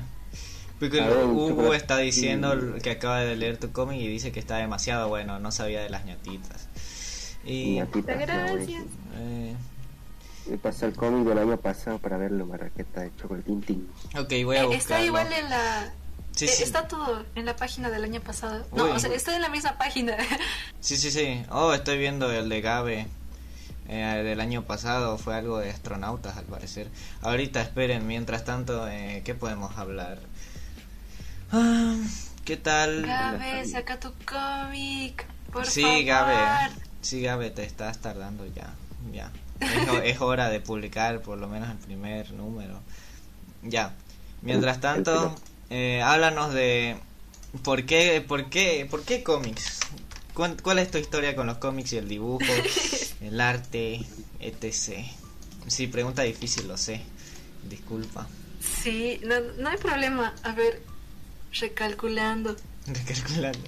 [0.89, 4.57] porque ver, Hugo está diciendo que acaba de leer tu cómic y dice que está
[4.57, 6.67] demasiado bueno, no sabía de las ñatitas.
[7.45, 8.83] Y Ñatita, Muchas ah, gracias.
[9.17, 9.55] eh,
[10.51, 13.87] Y pasé el cómic del año pasado para verlo, Marraqueta de chocolatín, tin.
[14.17, 14.73] ok, voy a Eh, buscarlo.
[14.75, 15.93] está igual en la...
[16.35, 16.63] Sí, eh, sí.
[16.63, 18.65] Está todo en la página del año pasado.
[18.75, 18.91] No, Uy.
[18.91, 20.17] o sea, está en la misma página.
[20.79, 21.45] Sí, sí, sí.
[21.49, 23.07] Oh, estoy viendo el de Gabe
[23.87, 25.17] eh, del año pasado.
[25.17, 26.89] Fue algo de astronautas, al parecer.
[27.21, 30.19] Ahorita esperen, mientras tanto, eh, ¿qué podemos hablar?
[31.53, 31.95] Ah,
[32.45, 33.03] ¿Qué tal?
[33.05, 36.05] Gabe, saca tu cómic, por sí, favor.
[36.05, 36.71] Gabe.
[37.01, 38.73] Sí, Gabe, te estás tardando ya.
[39.11, 39.31] Ya.
[39.59, 42.79] Es, ho- es hora de publicar por lo menos el primer número.
[43.61, 43.93] Ya.
[44.41, 45.35] Mientras tanto,
[45.69, 46.97] eh, háblanos de
[47.63, 49.79] por qué, por qué, por qué cómics.
[50.33, 52.43] ¿Cuál, cuál es tu historia con los cómics y el dibujo,
[53.21, 54.01] el arte,
[54.39, 55.05] etc?
[55.67, 57.01] Sí, pregunta difícil, lo sé.
[57.69, 58.27] Disculpa.
[58.59, 60.33] Sí, no, no hay problema.
[60.43, 60.81] A ver,
[61.59, 62.55] recalculando.
[62.87, 63.59] Recalculando.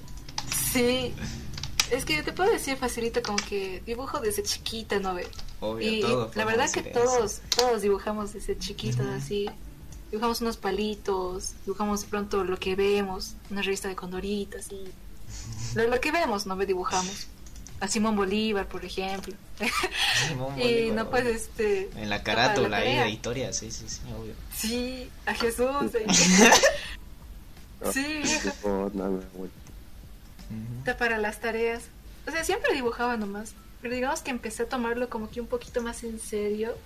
[0.72, 1.14] Sí.
[1.90, 5.28] Es que te puedo decir facilito como que dibujo desde chiquita, ¿no ve?
[5.60, 6.02] Obvio, Y
[6.34, 6.90] la verdad que eso.
[6.92, 9.48] todos, todos dibujamos desde chiquitos así.
[10.10, 14.84] Dibujamos unos palitos, dibujamos de pronto lo que vemos, una revista de condoritas y
[15.74, 17.28] lo, lo que vemos, no ve dibujamos.
[17.78, 19.34] A Simón Bolívar, por ejemplo.
[20.28, 24.00] Simón y Bolívar, no pues este En la carátula ahí de historia, sí, sí, sí,
[24.18, 24.34] obvio.
[24.54, 25.68] Sí, a Jesús.
[27.92, 28.22] Sí,
[28.94, 29.50] nada, güey.
[30.78, 31.84] Está para las tareas.
[32.26, 33.54] O sea, siempre dibujaba nomás.
[33.82, 36.76] Pero digamos que empecé a tomarlo como que un poquito más en serio.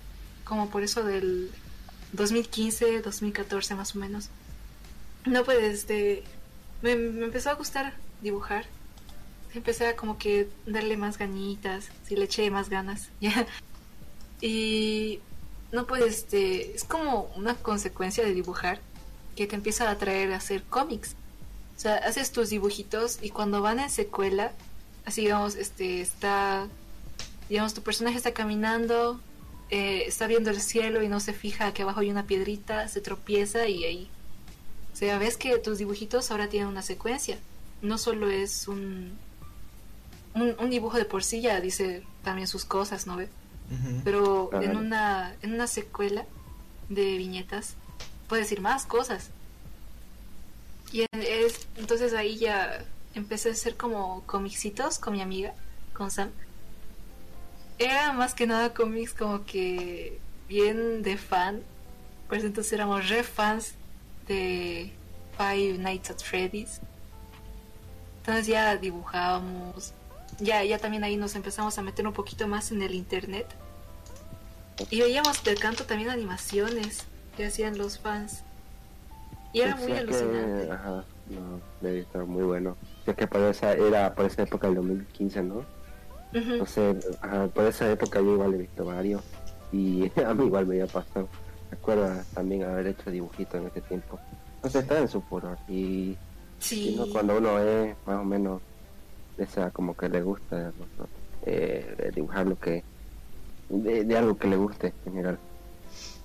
[0.43, 1.51] Como por eso del
[2.13, 4.29] 2015, 2014 más o menos.
[5.25, 6.23] No, pues este.
[6.81, 8.65] Me, me empezó a gustar dibujar.
[9.53, 11.89] Empecé a como que darle más ganitas.
[12.05, 13.09] Si le eché más ganas.
[13.21, 13.47] Ya.
[14.41, 15.19] Y.
[15.71, 16.75] No, pues este.
[16.75, 18.79] Es como una consecuencia de dibujar.
[19.35, 21.15] Que te empieza a atraer a hacer cómics.
[21.77, 24.51] O sea, haces tus dibujitos y cuando van en secuela,
[25.05, 26.67] así digamos, este está,
[27.49, 29.19] digamos, tu personaje está caminando
[29.71, 32.99] eh, está viendo el cielo y no se fija que abajo hay una piedrita, se
[32.99, 34.09] tropieza y ahí.
[34.93, 37.39] O sea, ves que tus dibujitos ahora tienen una secuencia.
[37.81, 39.13] No solo es un,
[40.35, 43.29] un, un dibujo de por sí, ya dice también sus cosas, ¿no ve?
[44.03, 46.25] Pero en una, en una secuela
[46.89, 47.75] de viñetas
[48.31, 49.29] puedes decir más cosas.
[50.93, 55.53] Y en- es, entonces ahí ya empecé a hacer como comicitos con mi amiga,
[55.93, 56.29] con Sam.
[57.77, 60.17] Era más que nada cómics como que
[60.47, 61.61] bien de fan.
[62.29, 63.73] Pues entonces éramos re fans
[64.29, 64.93] de
[65.37, 66.79] Five Nights at Freddy's.
[68.19, 69.91] Entonces ya dibujábamos.
[70.39, 73.47] Ya, ya también ahí nos empezamos a meter un poquito más en el internet.
[74.89, 77.07] Y veíamos del canto también animaciones
[77.41, 78.43] que hacían los fans.
[79.51, 80.71] Y era muy que, alucinante.
[80.71, 82.77] ajá, no, debe estar muy bueno.
[83.07, 85.65] Es que para esa, era por esa época del 2015, ¿no?
[86.33, 89.23] No sé, ajá, por esa época yo igual he visto varios.
[89.71, 91.27] Y a mí igual me había pasado.
[91.71, 94.19] Me acuerdo también haber hecho dibujitos en ese tiempo.
[94.63, 95.57] No sé, está en su furor.
[95.67, 96.15] Y,
[96.59, 96.89] Sí.
[96.91, 98.61] y no, cuando uno es más o menos
[99.39, 101.07] esa, como que le gusta ¿no?
[101.47, 102.83] eh, dibujar lo que.
[103.67, 105.39] De, de algo que le guste en general.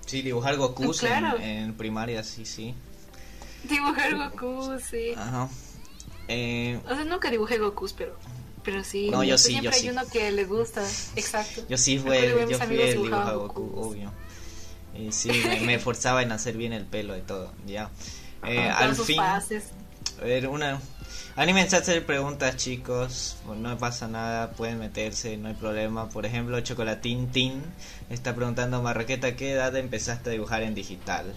[0.07, 1.37] Sí, dibujar Goku Claro.
[1.39, 2.75] en, en primaria, sí, sí.
[3.65, 5.13] Dibujar Goku, sí.
[5.17, 5.49] Ajá.
[6.29, 8.17] Eh, O sea, nunca dibujé Goku, pero,
[8.63, 9.11] pero sí.
[9.11, 9.89] No, yo sí, Siempre yo hay sí.
[9.91, 10.83] uno que le gusta.
[11.17, 11.63] Exacto.
[11.69, 14.13] yo sí fue, yo fui el dibujar Goku, obvio.
[14.99, 17.91] Y sí, me, me esforzaba en hacer bien el pelo y todo, ya.
[18.47, 19.65] Eh, al fin, fases.
[20.21, 20.81] a ver, una...
[21.37, 23.37] Anímense a hacer preguntas, chicos.
[23.59, 26.09] No pasa nada, pueden meterse, no hay problema.
[26.09, 27.63] Por ejemplo, Chocolatín Tin
[28.09, 31.35] está preguntando, Marraqueta, ¿qué edad empezaste a dibujar en digital?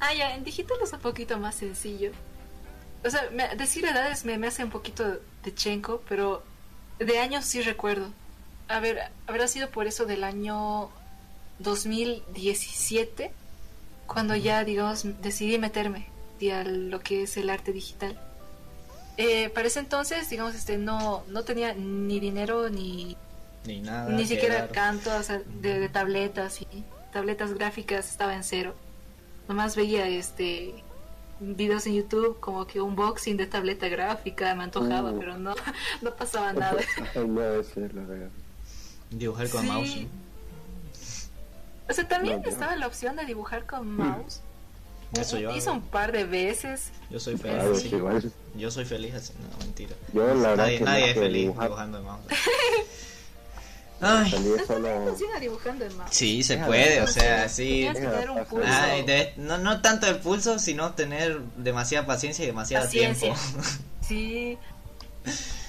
[0.00, 2.12] Ah, ya, en digital es un poquito más sencillo.
[3.04, 5.04] O sea, me- decir edades me, me hace un poquito
[5.44, 6.42] de chenco, pero
[6.98, 8.10] de años sí recuerdo.
[8.68, 10.90] A ver, habrá sido por eso del año
[11.58, 13.32] 2017,
[14.06, 16.06] cuando ya, digamos, decidí meterme
[16.38, 18.18] sí, a lo que es el arte digital.
[19.16, 23.16] Eh, para ese entonces, digamos, este, no, no tenía ni dinero ni,
[23.66, 24.08] Ni nada.
[24.10, 24.70] ni siquiera dar.
[24.72, 26.66] canto o sea, de, de tabletas y
[27.12, 28.74] tabletas gráficas estaba en cero.
[29.48, 30.84] Nomás veía este
[31.40, 35.18] videos en YouTube como que unboxing de tableta gráfica, me antojaba, Mm.
[35.18, 35.54] pero no,
[36.02, 36.76] no pasaba nada.
[39.10, 39.68] Dibujar con Sí.
[39.68, 39.96] mouse.
[41.88, 44.42] O sea, también No, estaba la opción de dibujar con mouse.
[45.18, 45.78] Eso yo Hice hago.
[45.78, 46.90] un par de veces.
[47.10, 47.82] Yo soy Claro, feliz.
[47.82, 47.88] sí.
[47.90, 48.32] que igual.
[48.56, 49.94] Yo soy feliz así, no, mentira.
[50.12, 52.22] Yo la verdad Nadie, que nadie es que feliz dibujar, dibujando de mouse.
[54.00, 54.30] Ay,
[54.66, 55.16] solo.
[55.40, 56.10] Dibujando en mouse.
[56.14, 57.64] sí, se puede, o sea, sí.
[57.90, 58.68] Tienes que tener un pulso.
[58.70, 63.34] Ay, de- no, no tanto el pulso, sino tener demasiada paciencia y demasiado Paciencia.
[63.34, 63.68] tiempo.
[64.08, 64.56] Sí.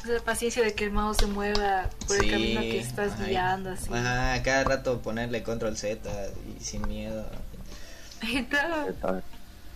[0.06, 3.30] Sea, paciencia de que el mouse se mueva por el Sí, camino que estás ay.
[3.32, 3.90] guiando, así.
[3.94, 6.10] Ajá, cada rato ponerle control Z
[6.58, 7.26] y sin miedo.
[8.28, 8.90] Y todo.
[8.90, 9.24] Está-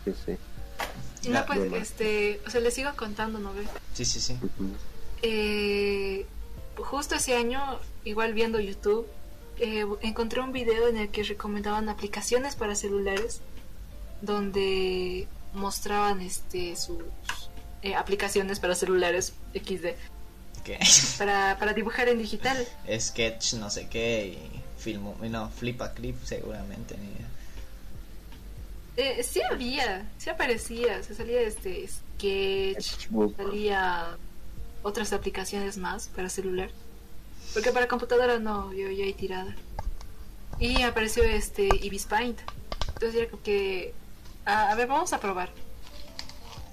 [0.06, 1.29] Sí, sí.
[1.29, 3.67] No, pues, este, o sea, les sigo contando, ¿no ves?
[3.93, 4.36] Sí, sí, sí.
[5.21, 6.25] Eh,
[6.75, 9.08] justo ese año, igual viendo YouTube,
[9.60, 13.39] eh, encontré un video en el que recomendaban aplicaciones para celulares,
[14.21, 16.97] donde mostraban este sus
[17.84, 19.86] eh, aplicaciones para celulares XD,
[20.65, 20.79] ¿Qué?
[21.17, 22.58] para, para dibujar en digital.
[22.99, 26.97] Sketch, no sé qué, y filmo, no, flipa clip seguramente.
[26.97, 27.27] ni idea.
[28.95, 34.17] Eh, sí había, sí aparecía, se salía este Sketch, salía
[34.84, 36.69] otras aplicaciones más para celular.
[37.53, 39.56] Porque para computadora no, yo ya hay tirada.
[40.60, 42.39] Y apareció este Ibis Paint.
[42.88, 43.93] Entonces era como que,
[44.45, 45.49] a, a ver, vamos a probar.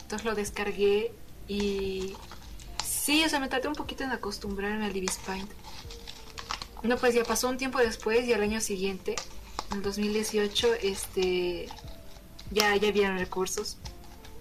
[0.03, 1.13] Entonces lo descargué
[1.49, 2.15] y
[2.85, 5.51] sí, o sea, me tardé un poquito en acostumbrarme al Ibis Paint.
[6.83, 9.17] No, pues ya pasó un tiempo después y al año siguiente,
[9.73, 11.69] en 2018, este,
[12.51, 13.79] ya, ya habían recursos.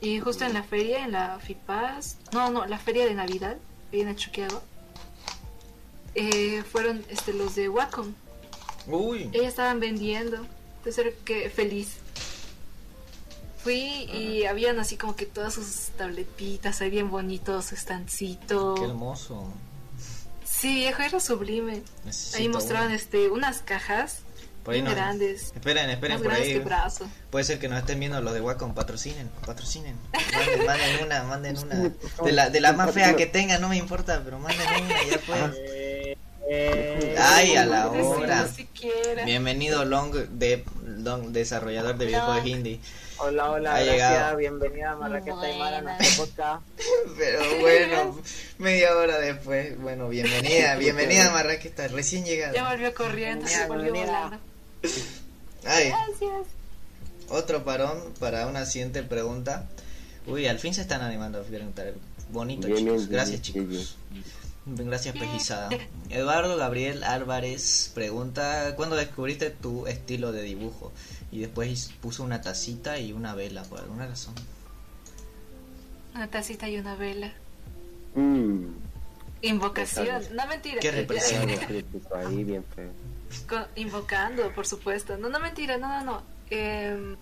[0.02, 3.58] Y justo en la feria, en la FIPAS, no, no, la feria de Navidad,
[3.91, 4.62] ahí en Chuqueado,
[6.15, 8.13] eh, fueron este, los de Wacom.
[8.88, 10.38] Uy, Ellos estaban vendiendo,
[10.78, 11.98] entonces era que feliz.
[13.58, 18.76] Fui y habían así como que todas sus tabletitas, ahí bien bonitos, su estancito.
[18.76, 19.52] qué hermoso.
[20.45, 21.84] Sí, viejo, era sublime.
[22.06, 24.24] Necesito Ahí mostraban este unas cajas
[24.69, 26.53] Por ahí bien no- grandes, Esperen, esperen, más por grandes ahí.
[26.53, 27.08] que brazo.
[27.32, 29.95] Puede ser que nos estén viendo los de Wacom, patrocinen, patrocinen.
[30.13, 31.91] Manden, manden una, manden una.
[32.23, 35.19] De la, de la más fea que tengan, no me importa, pero manden una, ya
[35.25, 35.39] pues.
[36.51, 38.47] Eh, Ay, a la hora.
[38.47, 39.23] siquiera.
[39.23, 42.79] Bienvenido Long, de, Long desarrollador de videojuegos indie.
[43.17, 43.95] Hola, hola, Ha gracias.
[44.12, 44.38] llegado.
[44.38, 45.99] Bienvenida a Marraqueta Aymara a Buenas.
[45.99, 46.63] nuestro podcast.
[47.19, 48.21] Pero bueno,
[48.58, 52.53] media hora después, bueno, bienvenida, bienvenida Marraqueta, recién llegada.
[52.53, 54.39] Ya volvió corriendo, se volvió volando.
[55.65, 56.47] Ay, Gracias.
[57.29, 59.67] otro parón para una siguiente pregunta.
[60.27, 61.93] Uy, al fin se están animando a preguntar.
[62.31, 62.97] Bonito, Bien, chicos.
[62.99, 63.97] bien, Gracias, bien, chicos.
[64.65, 65.69] Gracias, Pejizada.
[66.09, 70.91] Eduardo Gabriel Álvarez pregunta: ¿Cuándo descubriste tu estilo de dibujo?
[71.31, 74.35] Y después puso una tacita y una vela por alguna razón.
[76.13, 77.33] Una tacita y una vela.
[78.15, 78.65] Mm,
[79.41, 80.21] Invocación.
[80.35, 80.79] No mentira.
[80.81, 82.89] ¿Qué crítico ahí, bien feo.
[83.75, 85.17] Invocando, por supuesto.
[85.17, 86.23] No, no mentira, no, no, no.
[86.49, 87.15] Em,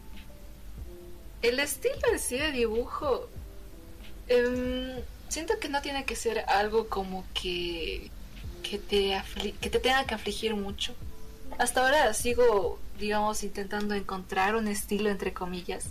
[1.41, 3.29] el estilo en sí de dibujo,
[4.27, 8.09] em, siento que no tiene que ser algo como que
[8.63, 9.21] que te
[9.61, 10.93] que te tenga que afligir mucho.
[11.57, 15.85] Hasta ahora sigo, digamos, intentando encontrar un estilo entre comillas,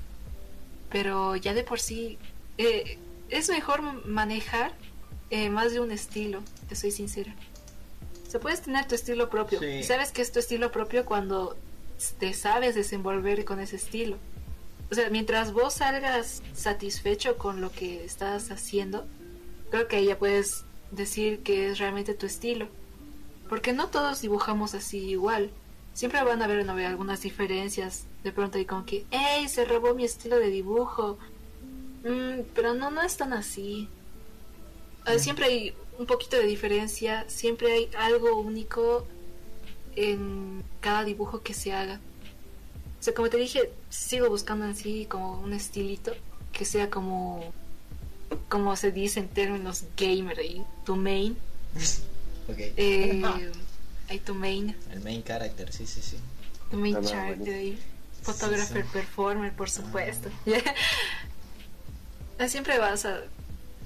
[0.91, 2.19] pero ya de por sí
[2.59, 2.99] eh,
[3.31, 4.73] es mejor manejar
[5.31, 7.35] eh, más de un estilo, te soy sincera.
[8.27, 9.61] O sea, puedes tener tu estilo propio.
[9.61, 9.67] Sí.
[9.67, 11.57] Y sabes que es tu estilo propio cuando
[12.19, 14.17] te sabes desenvolver con ese estilo.
[14.91, 19.07] O sea, mientras vos salgas satisfecho con lo que estás haciendo,
[19.71, 22.69] creo que ahí ya puedes decir que es realmente tu estilo.
[23.49, 25.51] Porque no todos dibujamos así igual.
[25.95, 28.05] Siempre van a haber no, algunas diferencias.
[28.23, 29.49] De pronto hay como que, ¡Ey!
[29.49, 31.19] Se robó mi estilo de dibujo.
[32.05, 33.89] Mm, pero no, no es tan así.
[35.19, 37.25] Siempre hay un poquito de diferencia.
[37.29, 39.07] Siempre hay algo único
[39.97, 42.01] en cada dibujo que se haga.
[43.01, 46.13] O sea, como te dije, sigo buscando en sí como un estilito
[46.53, 47.53] que sea como
[48.49, 51.37] como se dice en términos gamer ahí, tu main.
[52.49, 53.23] Ok, Eh,
[54.09, 56.17] hay tu main, el main character, sí, sí, sí.
[56.71, 57.57] tu main Ah, no, character buenísimo.
[57.77, 57.79] ahí.
[58.23, 58.89] Photographer, sí.
[58.93, 60.29] performer, por supuesto.
[62.39, 63.23] Ah, Siempre vas a...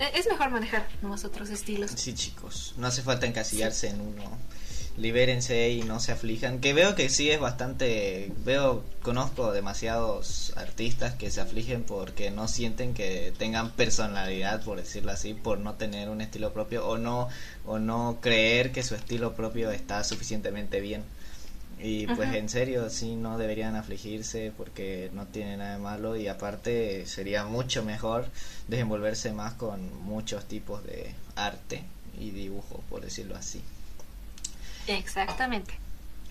[0.01, 1.93] eh, Es mejor manejar nomás otros estilos.
[1.95, 4.39] Sí, chicos, no hace falta encasillarse en uno.
[4.97, 6.61] Libérense y no se aflijan.
[6.61, 8.33] Que veo que sí es bastante.
[8.45, 15.13] Veo, conozco demasiados artistas que se afligen porque no sienten que tengan personalidad, por decirlo
[15.13, 17.29] así, por no tener un estilo propio o no
[17.65, 21.05] o no creer que su estilo propio está suficientemente bien.
[21.83, 22.37] Y pues Ajá.
[22.37, 27.45] en serio, sí, no deberían afligirse porque no tiene nada de malo y aparte sería
[27.45, 28.27] mucho mejor
[28.69, 31.83] desenvolverse más con muchos tipos de arte
[32.19, 33.63] y dibujo, por decirlo así.
[34.87, 35.75] Exactamente.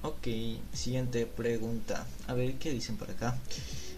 [0.02, 0.28] Ok,
[0.74, 2.06] siguiente pregunta.
[2.28, 3.36] A ver, ¿qué dicen por acá?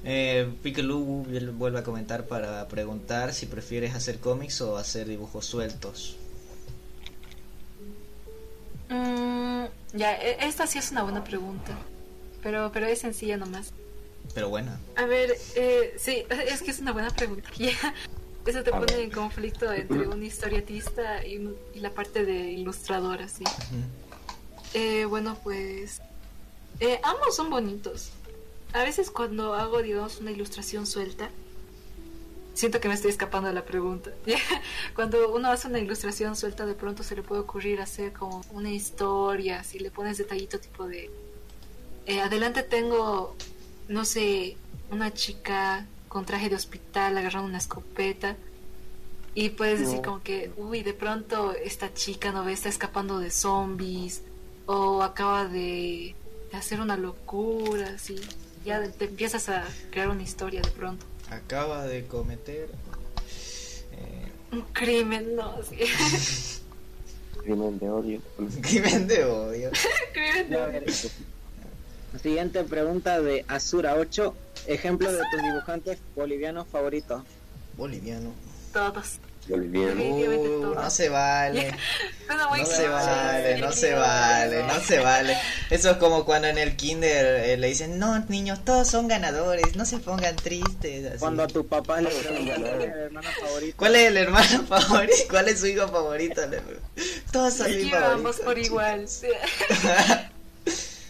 [0.03, 6.17] Eh, Pikelú vuelve a comentar para preguntar si prefieres hacer cómics o hacer dibujos sueltos.
[8.91, 11.77] Mm, ya, e- esta sí es una buena pregunta.
[12.43, 13.71] Pero, pero es sencilla nomás.
[14.33, 17.49] Pero bueno, A ver, eh, sí, es que es una buena pregunta.
[17.57, 17.71] Ya,
[18.45, 23.21] Eso te A pone en conflicto entre un historietista y, y la parte de ilustrador,
[23.21, 23.43] así.
[24.73, 26.01] Eh, bueno, pues
[26.79, 28.09] eh, ambos son bonitos.
[28.73, 31.29] A veces cuando hago, digamos, una ilustración suelta,
[32.53, 34.11] siento que me estoy escapando de la pregunta.
[34.95, 38.69] cuando uno hace una ilustración suelta, de pronto se le puede ocurrir hacer como una
[38.69, 41.09] historia, si le pones detallito tipo de...
[42.05, 43.35] eh, adelante tengo,
[43.87, 44.57] no sé,
[44.89, 48.35] una chica con traje de hospital agarrando una escopeta.
[49.33, 53.31] Y puedes decir como que, uy, de pronto esta chica no ve, está escapando de
[53.31, 54.23] zombies
[54.65, 56.15] o acaba de,
[56.51, 58.19] de hacer una locura, así.
[58.65, 61.05] Ya te empiezas a crear una historia de pronto.
[61.31, 62.69] Acaba de cometer
[63.93, 65.77] eh, Un crimen, no, sí.
[67.43, 68.21] Crimen de odio.
[68.37, 69.71] un crimen de odio.
[70.13, 70.57] crimen de...
[70.57, 70.85] ver.
[72.21, 74.35] Siguiente pregunta de Azura 8.
[74.67, 77.23] Ejemplo de tus dibujantes bolivianos favoritos.
[77.77, 78.31] Boliviano.
[78.73, 79.19] Todos.
[79.49, 81.73] Uh, no se vale.
[82.29, 85.37] No se vale, no se vale, no se vale.
[85.69, 89.75] Eso es como cuando en el kinder eh, le dicen, no, niños, todos son ganadores,
[89.75, 91.05] no se pongan tristes.
[91.07, 91.17] así.
[91.19, 93.77] Cuando a tu papá le cuál es el hermano favorito.
[93.77, 95.13] ¿Cuál es el hermano favorito?
[95.29, 96.41] ¿Cuál es su hijo favorito?
[97.31, 98.39] Todos son mis favoritos.
[98.39, 98.67] por chicos.
[98.67, 99.07] igual.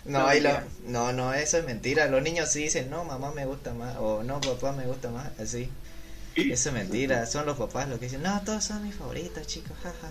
[0.03, 2.07] No, ahí lo- no, no, eso es mentira.
[2.07, 5.29] Los niños sí dicen, no, mamá me gusta más, o no, papá me gusta más,
[5.39, 5.69] así.
[6.35, 9.73] Eso es mentira, son los papás los que dicen, no, todos son mis favoritos, chicos,
[9.83, 10.09] jaja.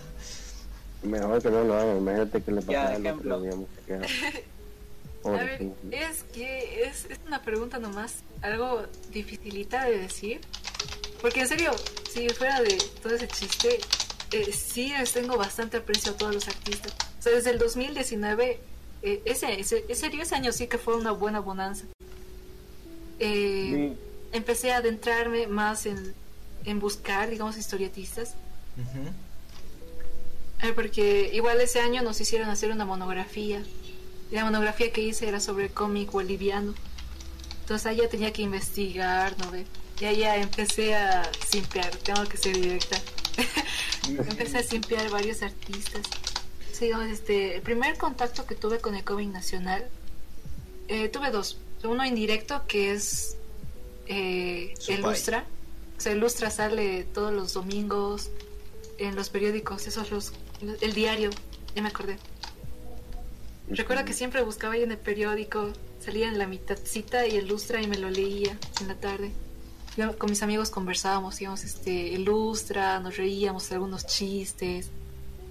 [1.02, 1.96] Mejor que no lo hagan.
[1.96, 3.40] Imagínate que le pasa ejemplo.
[3.40, 3.68] digamos.
[3.86, 4.44] que-
[5.24, 5.60] A ver,
[5.90, 10.40] es que es, es una pregunta nomás algo dificilita de decir.
[11.20, 11.72] Porque en serio,
[12.10, 13.80] si fuera de todo ese chiste,
[14.32, 16.94] eh, sí les tengo bastante aprecio a todos los artistas.
[17.18, 18.60] O sea, desde el 2019,
[19.02, 21.84] eh, ese, ese, ese, ese año sí que fue una buena bonanza.
[23.18, 23.94] Eh,
[24.32, 26.14] Empecé a adentrarme más en,
[26.64, 28.34] en buscar, digamos, historietistas.
[30.62, 33.62] Eh, porque igual ese año nos hicieron hacer una monografía.
[34.30, 36.74] Y la monografía que hice era sobre cómic boliviano.
[37.62, 39.64] Entonces ahí ya tenía que investigar, ¿no ve?
[40.00, 43.00] Y ahí ya empecé a simpear, tengo que ser directa.
[44.08, 46.02] empecé a simpear varios artistas.
[46.72, 49.86] Sí, digamos, este, el primer contacto que tuve con el cómic nacional,
[50.88, 51.58] eh, tuve dos.
[51.84, 53.36] Uno indirecto que es
[54.10, 55.46] eh, Ilustra.
[55.96, 58.30] O sea, Ilustra sale todos los domingos
[58.98, 60.32] en los periódicos, esos los,
[60.80, 61.30] el diario,
[61.74, 62.18] ya me acordé.
[63.68, 65.72] Recuerdo que siempre buscaba ahí en el periódico,
[66.04, 69.30] salía en la mitadcita y ilustra y me lo leía en la tarde.
[69.96, 74.88] Yo con mis amigos conversábamos, íbamos este, ilustra, nos reíamos algunos chistes.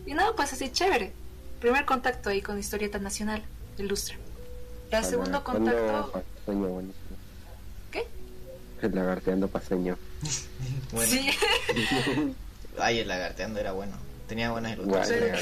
[0.06, 1.14] Y nada, pues así chévere.
[1.62, 3.42] Primer contacto ahí con historieta nacional,
[3.78, 4.18] ilustra.
[4.92, 6.24] El segundo contacto.
[6.46, 6.52] ¿Qué?
[8.82, 9.98] El lagarteando paseño.
[10.92, 11.12] bueno.
[11.12, 11.30] Sí.
[12.80, 13.94] Ay, el lagarteando era bueno.
[14.28, 15.40] Tenía buenas ilustraciones.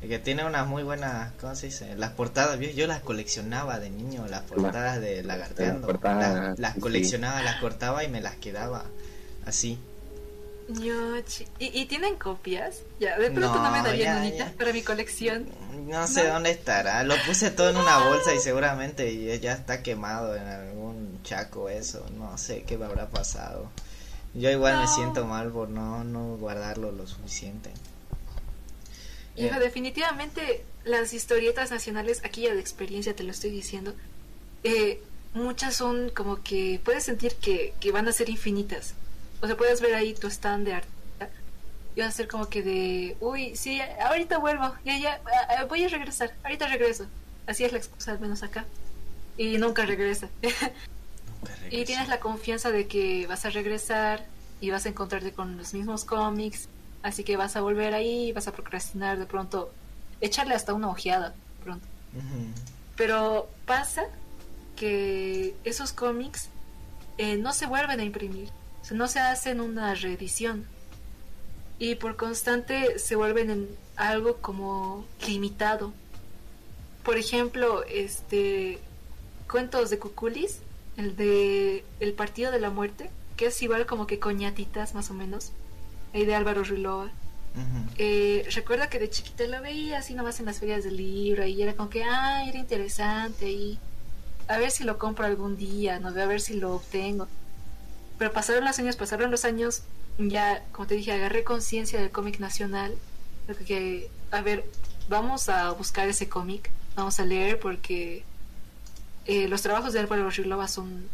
[0.00, 1.94] que tiene unas muy buenas, ¿cómo se dice?
[1.96, 5.86] Las portadas, yo las coleccionaba de niño, las portadas de Lagarteando.
[6.56, 8.84] Las, coleccionaba, las cortaba y me las quedaba
[9.44, 9.78] así.
[11.58, 12.82] ¿Y, tienen copias?
[12.98, 15.48] Ya, de pronto no, me darían unita para mi colección.
[15.86, 17.02] No sé dónde estará.
[17.04, 22.06] Lo puse todo en una bolsa y seguramente ya está quemado en algún chaco eso.
[22.16, 23.70] No sé qué me habrá pasado.
[24.34, 27.70] Yo igual me siento mal por no, no guardarlo lo suficiente.
[29.36, 33.94] Hijo, definitivamente las historietas nacionales, aquí ya de experiencia te lo estoy diciendo,
[34.64, 35.02] eh,
[35.34, 38.94] muchas son como que puedes sentir que, que, van a ser infinitas.
[39.40, 41.28] O sea, puedes ver ahí tu stand de artista
[41.96, 45.20] y va a ser como que de, uy, sí, ahorita vuelvo, ya, ya,
[45.68, 47.06] voy a regresar, ahorita regreso.
[47.46, 48.64] Así es la excusa, al menos acá.
[49.36, 50.28] Y nunca regresa.
[50.42, 51.76] nunca regresa.
[51.76, 54.24] y tienes la confianza de que vas a regresar
[54.60, 56.68] y vas a encontrarte con los mismos cómics
[57.02, 59.72] Así que vas a volver ahí, vas a procrastinar de pronto,
[60.20, 61.34] echarle hasta una ojeada
[61.64, 61.86] pronto.
[62.96, 64.04] Pero pasa
[64.76, 66.50] que esos cómics
[67.16, 68.50] eh, no se vuelven a imprimir,
[68.94, 70.66] no se hacen una reedición
[71.78, 75.92] y por constante se vuelven en algo como limitado.
[77.02, 78.78] Por ejemplo, este
[79.50, 80.60] cuentos de Cuculis,
[80.96, 85.14] el de El Partido de la Muerte, que es igual como que coñatitas más o
[85.14, 85.52] menos
[86.12, 87.10] ahí de Álvaro Ruiloa.
[87.98, 91.60] eh, recuerda que de chiquita lo veía así nomás en las ferias del libro y
[91.62, 93.78] era como que, ah, era interesante y
[94.46, 97.26] a ver si lo compro algún día, no a ver si lo obtengo.
[98.20, 99.80] Pero pasaron los años, pasaron los años,
[100.18, 102.94] ya, como te dije, agarré conciencia del cómic nacional,
[103.66, 104.62] que, a ver,
[105.08, 108.22] vamos a buscar ese cómic, vamos a leer porque
[109.24, 111.08] eh, los trabajos de Álvaro Ruiloa son,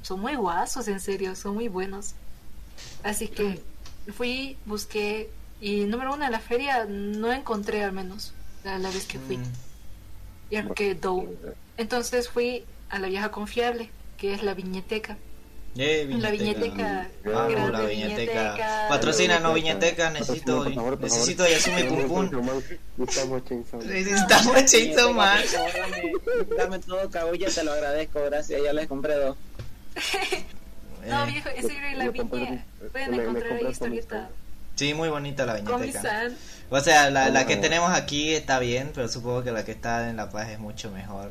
[0.00, 2.14] son muy guasos, en serio, son muy buenos.
[3.02, 3.60] Así que
[4.16, 5.28] fui, busqué
[5.60, 8.32] y número uno en la feria no encontré al menos
[8.64, 9.36] la, vez que fui.
[9.36, 9.44] Mm.
[10.48, 10.98] Y que
[11.76, 15.18] Entonces fui a la vieja confiable, que es la viñeteca.
[15.80, 17.08] Eh, La viñeteca.
[17.24, 18.86] Ah, la viñeteca.
[18.88, 20.64] Patrocina, no viñeteca, necesito,
[20.98, 22.62] necesito y asume pum pum.
[23.86, 25.38] Necesitamos Chainsaw Man.
[25.52, 26.12] Dame,
[26.56, 29.36] dame todo, cabulla, te lo agradezco, gracias, ya les compré dos.
[31.06, 32.64] No, eh, viejo, ese era la viñeta.
[32.92, 34.28] Pueden encontrar ahí historieta.
[34.74, 36.30] Sí, muy bonita la viñeta.
[36.70, 40.10] O sea, la, la que tenemos aquí está bien, pero supongo que la que está
[40.10, 41.30] en La Paz es mucho mejor.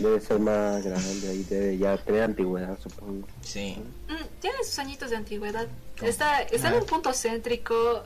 [0.00, 3.26] Debe ser más grande, ahí debe ya tener antigüedad, supongo.
[3.42, 3.76] Sí.
[4.08, 5.66] Mm, tiene sus añitos de antigüedad.
[6.02, 8.02] Está, está en un punto céntrico.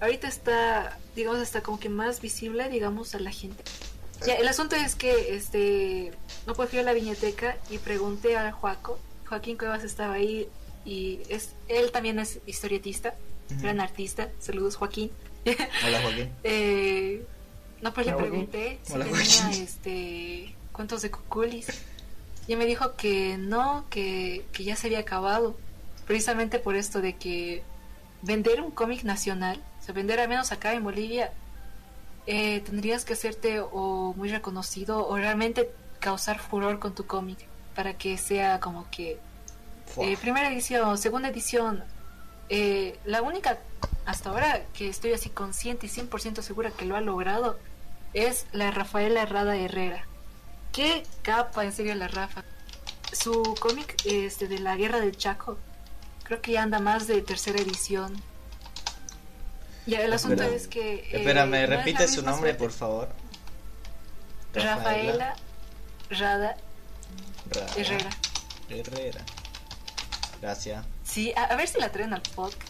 [0.00, 3.62] Ahorita está, digamos, está como que más visible, digamos, a la gente.
[4.26, 6.12] Ya, el asunto es que este
[6.46, 10.48] no pues fui a la viñeteca y pregunté al Juaco Joaquín Cuevas estaba ahí
[10.84, 13.14] y es él también es historietista,
[13.60, 14.30] gran artista.
[14.38, 15.10] Saludos, Joaquín.
[15.84, 16.30] Hola, Joaquín.
[16.44, 17.24] eh,
[17.82, 21.66] no, pues le pregunté si tenía este, cuentos de cuculis.
[22.46, 25.56] Y me dijo que no, que, que ya se había acabado.
[26.06, 27.64] Precisamente por esto de que
[28.22, 31.32] vender un cómic nacional, o sea, vender al menos acá en Bolivia,
[32.26, 37.38] eh, tendrías que hacerte o muy reconocido o realmente causar furor con tu cómic
[37.74, 39.18] para que sea como que
[39.98, 41.82] eh, primera edición, segunda edición.
[42.48, 43.58] Eh, la única
[44.04, 47.58] hasta ahora que estoy así consciente y 100% segura que lo ha logrado
[48.12, 50.06] es la Rafaela Herrada Herrera.
[50.76, 52.44] Qué capa, en serio, la Rafa.
[53.12, 55.58] Su cómic este, de la Guerra del Chaco,
[56.24, 58.14] creo que ya anda más de tercera edición.
[59.86, 60.54] Ya, el asunto Espera.
[60.56, 60.94] es que...
[60.96, 62.58] eh, Espera, ¿me no repite su nombre, suerte.
[62.58, 63.08] por favor?
[64.52, 65.34] Rafaela
[66.10, 66.56] Rada
[67.50, 68.10] Ra- Herrera.
[68.68, 69.24] Herrera.
[70.42, 70.84] Gracias.
[71.04, 72.60] Sí, a, a ver si la traen al podcast.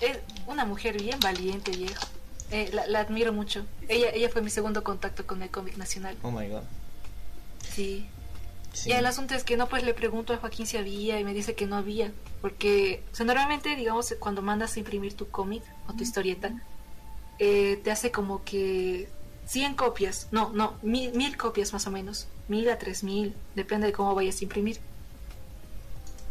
[0.00, 2.04] Es una mujer bien valiente, viejo.
[2.50, 3.64] Eh, la, la admiro mucho.
[3.88, 6.16] Ella, ella fue mi segundo contacto con el cómic nacional.
[6.22, 6.62] Oh my god.
[7.74, 8.06] Sí.
[8.72, 8.90] Sí.
[8.90, 11.32] Y el asunto es que no, pues le pregunto a Joaquín si había y me
[11.32, 12.12] dice que no había.
[12.40, 16.52] Porque, o sea, normalmente, digamos, cuando mandas a imprimir tu cómic o tu historieta,
[17.38, 19.08] eh, te hace como que
[19.46, 20.28] 100 copias.
[20.30, 22.28] No, no, mil, mil copias más o menos.
[22.48, 24.78] Mil a tres mil, depende de cómo vayas a imprimir.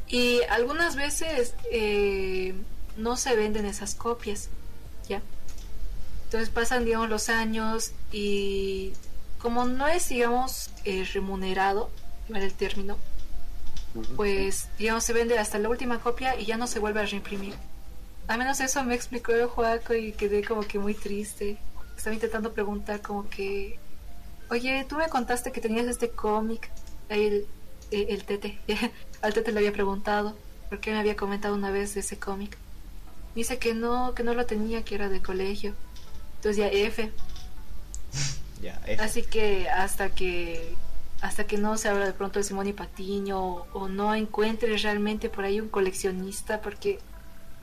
[0.08, 2.54] Y algunas veces eh,
[2.98, 4.50] no se venden esas copias,
[5.08, 5.22] ¿ya?
[6.26, 8.94] Entonces pasan, digamos, los años y
[9.44, 11.92] como no es, digamos, eh, remunerado,
[12.30, 12.98] vale el término,
[14.16, 17.54] pues, digamos, se vende hasta la última copia y ya no se vuelve a reimprimir.
[18.30, 21.58] Al menos eso me explicó el Joaco y quedé como que muy triste.
[21.98, 23.78] Estaba intentando preguntar como que,
[24.50, 26.70] oye, tú me contaste que tenías este cómic,
[27.10, 27.48] ahí el,
[27.92, 28.58] el, el Tete,
[29.22, 30.38] al Tete le había preguntado,
[30.70, 32.58] porque me había comentado una vez de ese cómic.
[33.36, 35.74] Dice que no, que no lo tenía, que era de colegio.
[36.38, 37.12] Entonces ya F,
[39.00, 40.76] Así que hasta que
[41.24, 45.30] hasta que no se habla de pronto de Simón y Patiño o, no encuentre realmente
[45.30, 47.00] por ahí un coleccionista, porque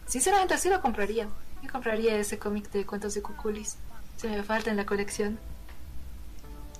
[0.06, 1.28] sinceramente así lo compraría.
[1.62, 3.76] Yo compraría ese cómic de cuentos de Cuculis.
[4.16, 5.38] Se me falta en la colección.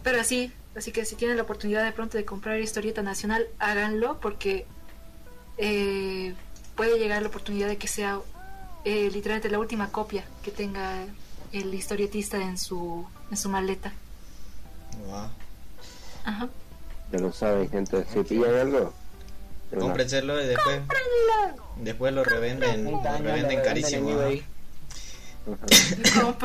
[0.03, 4.19] Pero así, así que si tienen la oportunidad de pronto de comprar historieta nacional, háganlo
[4.19, 4.65] porque
[5.59, 6.35] eh,
[6.77, 8.21] puede llegar la oportunidad de que sea
[8.87, 11.05] eh, literalmente la última copia que tenga
[11.53, 13.93] el historietista en su en su maleta.
[15.07, 15.29] Wow.
[16.25, 16.49] Ajá.
[17.13, 18.05] Ya lo saben, gente.
[18.13, 18.93] Si pillan algo,
[19.79, 20.81] Cómprenselo y después,
[21.77, 24.11] después lo revenden, lo 30 años revenden carísimo.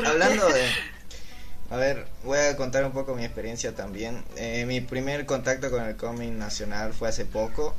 [0.06, 0.70] Hablando de...
[1.72, 4.24] A ver, voy a contar un poco mi experiencia también.
[4.36, 7.74] Eh, mi primer contacto con el cómic nacional fue hace poco.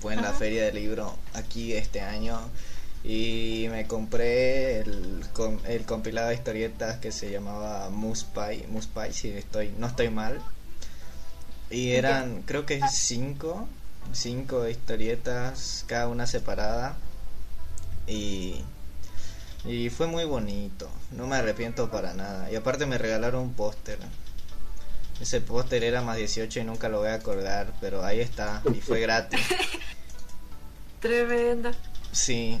[0.00, 2.40] Fue en la feria del libro aquí este año.
[3.04, 8.66] Y me compré el, com- el compilado de historietas que se llamaba Moose Pie.
[8.68, 10.40] Moose Pie, si estoy, no estoy mal.
[11.70, 13.68] Y eran, creo que cinco,
[14.12, 16.96] cinco historietas, cada una separada.
[18.06, 18.62] Y
[19.64, 22.50] y fue muy bonito, no me arrepiento para nada.
[22.50, 23.98] Y aparte me regalaron un póster.
[25.20, 28.80] Ese póster era más 18 y nunca lo voy a colgar, pero ahí está, y
[28.80, 29.40] fue gratis.
[31.00, 31.70] Tremendo.
[32.12, 32.60] Sí,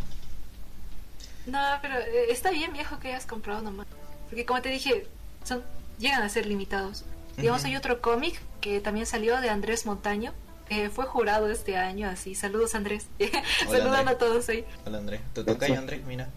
[1.48, 3.86] No, pero eh, está bien viejo que hayas comprado nomás.
[4.28, 5.06] Porque como te dije,
[5.44, 5.62] son
[5.98, 7.04] llegan a ser limitados.
[7.36, 10.32] Digamos, hay otro cómic que también salió de Andrés Montaño.
[10.70, 12.34] eh, fue jurado este año, así.
[12.34, 13.06] Saludos, Andrés.
[13.66, 14.14] Saludando Andrés.
[14.16, 14.64] a todos ahí.
[14.84, 15.20] hola Andrés.
[15.32, 16.04] ¿Te toca yo, Andrés?
[16.04, 16.28] Mira,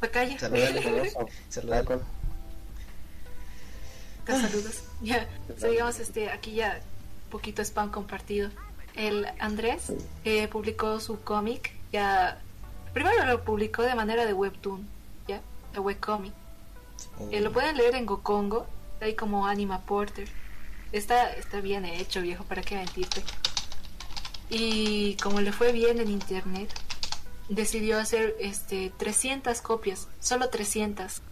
[0.00, 0.38] Pacaya.
[0.38, 1.10] saludale,
[1.48, 1.84] saludale.
[1.86, 2.02] Taco.
[4.26, 4.82] Saludos.
[5.00, 5.26] Ya,
[5.58, 6.80] so, digamos, este, aquí ya
[7.30, 8.50] poquito spam compartido.
[8.94, 9.92] El Andrés
[10.24, 12.40] eh, publicó su cómic, ya,
[12.92, 14.86] primero lo publicó de manera de webtoon,
[15.28, 15.40] ya,
[15.72, 16.32] de webcomic.
[17.30, 18.66] Eh, lo pueden leer en Gokongo,
[19.00, 20.28] ahí como Anima Porter.
[20.92, 23.22] Está, está bien hecho, viejo, para qué mentirte.
[24.48, 26.68] Y como le fue bien en internet,
[27.48, 31.22] decidió hacer este 300 copias, solo 300.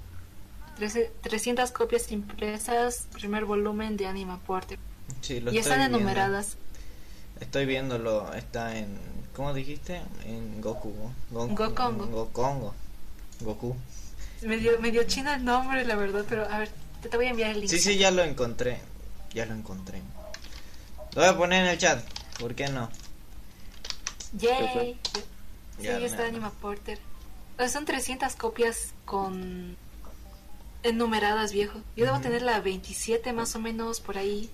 [0.78, 4.78] Trece- 300 copias impresas, primer volumen de Anima Porter.
[5.20, 5.98] sí, lo Y están viendo.
[5.98, 6.56] enumeradas.
[7.40, 8.96] Estoy viéndolo, está en.
[9.38, 10.02] ¿Cómo dijiste?
[10.26, 10.92] En Goku.
[11.30, 12.06] Go- Gokongo.
[12.08, 12.74] Gokongo.
[13.40, 13.76] Goku.
[14.42, 16.70] Medio, medio chino el nombre, la verdad, pero a ver,
[17.02, 17.70] te, te voy a enviar el link.
[17.70, 18.80] Sí, sí, ya lo encontré.
[19.32, 20.02] Ya lo encontré.
[21.14, 22.04] Lo voy a poner en el chat.
[22.40, 22.90] ¿Por qué no?
[24.32, 24.98] Yay.
[25.14, 25.22] Sí,
[25.84, 26.26] Ya, está.
[26.26, 26.98] Anima Porter.
[27.70, 29.76] Son 300 copias con
[30.82, 31.78] enumeradas, viejo.
[31.94, 34.50] Yo debo tener la 27 más o menos por ahí.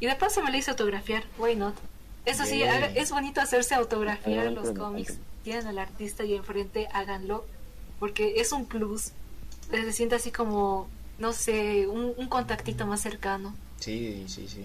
[0.00, 1.22] Y de paso me la hice autografiar.
[1.38, 1.76] Why not?
[2.24, 5.18] Eso sí, es bonito hacerse autografiar los cómics.
[5.42, 7.44] Tienen al artista ahí enfrente, háganlo.
[7.98, 9.12] Porque es un plus.
[9.70, 13.54] Se siente así como, no sé, un, un contactito más cercano.
[13.78, 14.64] Sí, sí, sí.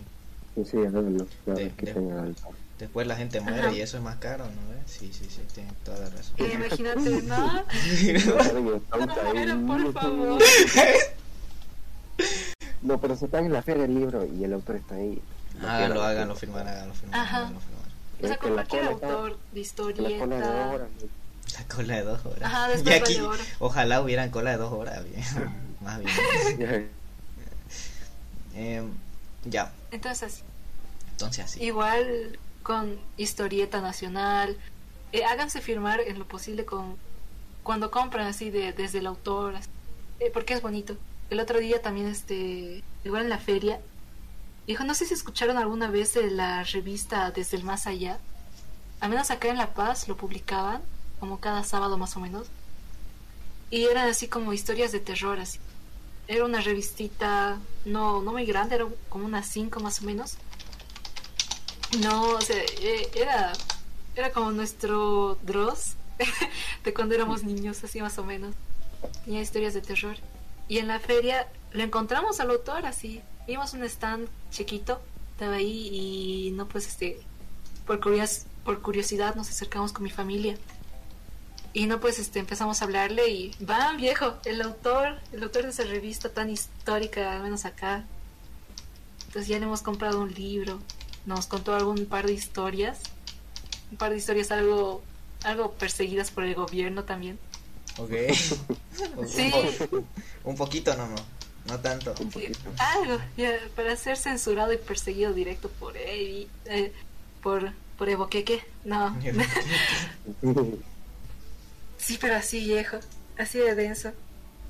[0.56, 1.26] Sí, sí, háganlo.
[1.45, 2.34] De- que de-.
[2.80, 3.72] Después la gente muere Ajá.
[3.72, 4.82] y eso es más caro, ¿no ves?
[4.86, 6.36] Sí, sí, sí, tienes toda la razón.
[6.38, 7.64] Eh, imagínate, ¿no?
[9.56, 10.41] No por favor.
[12.82, 15.20] No, pero si están en la feria del libro y el autor está ahí.
[15.62, 17.38] No háganlo, háganlo firmar, háganlo firmar, Ajá.
[17.38, 17.86] háganlo firmar.
[18.24, 20.70] O sea, con cualquier autor de La cola de dos historieta.
[20.74, 20.89] horas.
[21.58, 22.41] La cola de dos horas.
[22.43, 23.43] Ajá, y después aquí, vale oro.
[23.60, 25.24] ojalá hubieran cola de dos horas, bien.
[25.82, 26.12] más bien.
[26.60, 26.84] Ya.
[28.58, 28.89] Em,
[29.43, 30.43] ya, Entonces,
[31.12, 31.64] entonces así.
[31.64, 34.58] igual con historieta nacional,
[35.12, 36.95] eh, háganse firmar en lo posible con
[37.64, 39.56] cuando compran así de, desde el autor.
[39.56, 39.68] así.
[40.22, 40.95] eh, porque es bonito.
[41.30, 43.82] El otro día también, este, igual en la feria,
[44.68, 48.20] dijo, no sé si escucharon alguna vez de la revista Desde el Más Allá.
[48.99, 50.82] Al menos acá en La Paz lo publicaban,
[51.20, 52.47] como cada sábado más o menos.
[53.70, 55.59] Y eran así como historias de terror, así.
[56.28, 60.38] Era una revistita, no, no muy grande, era como unas cinco más o menos.
[62.01, 63.53] No, o sea, eh, era,
[64.16, 65.95] era como nuestro Dross
[66.84, 68.55] de cuando éramos niños, así más o menos.
[69.24, 70.18] Tenía historias de terror.
[70.68, 73.22] Y en la feria lo encontramos al autor así.
[73.47, 74.99] Vimos un stand chiquito,
[75.33, 77.19] estaba ahí y no pues este,
[77.85, 80.57] por, curios, por curiosidad nos acercamos con mi familia.
[81.73, 85.69] Y no pues este, empezamos a hablarle y, van viejo, el autor, el autor de
[85.69, 88.05] esa revista tan histórica, al menos acá.
[89.27, 90.79] Entonces ya le hemos comprado un libro,
[91.25, 92.99] nos contó algún par de historias,
[93.91, 95.03] un par de historias algo,
[95.43, 97.37] algo perseguidas por el gobierno también.
[97.97, 98.11] Ok.
[99.27, 99.51] Sí.
[99.91, 100.05] Un,
[100.45, 101.21] un poquito nomás,
[101.68, 102.13] no tanto.
[102.78, 106.93] Algo, ya, para ser censurado y perseguido directo por él, eh,
[107.41, 109.16] por, por Evoqueque, no.
[111.97, 112.97] Sí, pero así viejo,
[113.38, 114.11] así de denso.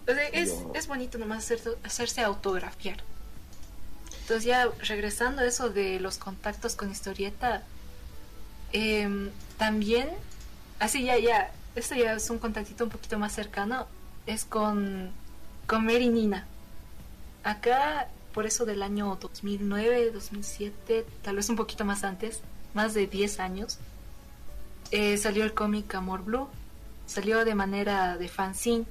[0.07, 0.71] O sea, es, No.
[0.73, 2.97] es bonito nomás hacer- hacerse autografiar.
[4.21, 7.63] Entonces ya regresando a eso de los contactos con historieta,
[8.71, 10.09] em, también,
[10.79, 13.87] así ya, ya, esto ya es un contactito un poquito más cercano,
[14.25, 15.11] es con,
[15.67, 16.47] con Mary Nina.
[17.45, 22.41] Acá, por eso del año 2009, 2007, tal vez un poquito más antes,
[22.73, 23.77] más de 10 años,
[24.89, 26.47] eh, salió el cómic Amor Blue.
[27.05, 28.85] Salió de manera de fanzine.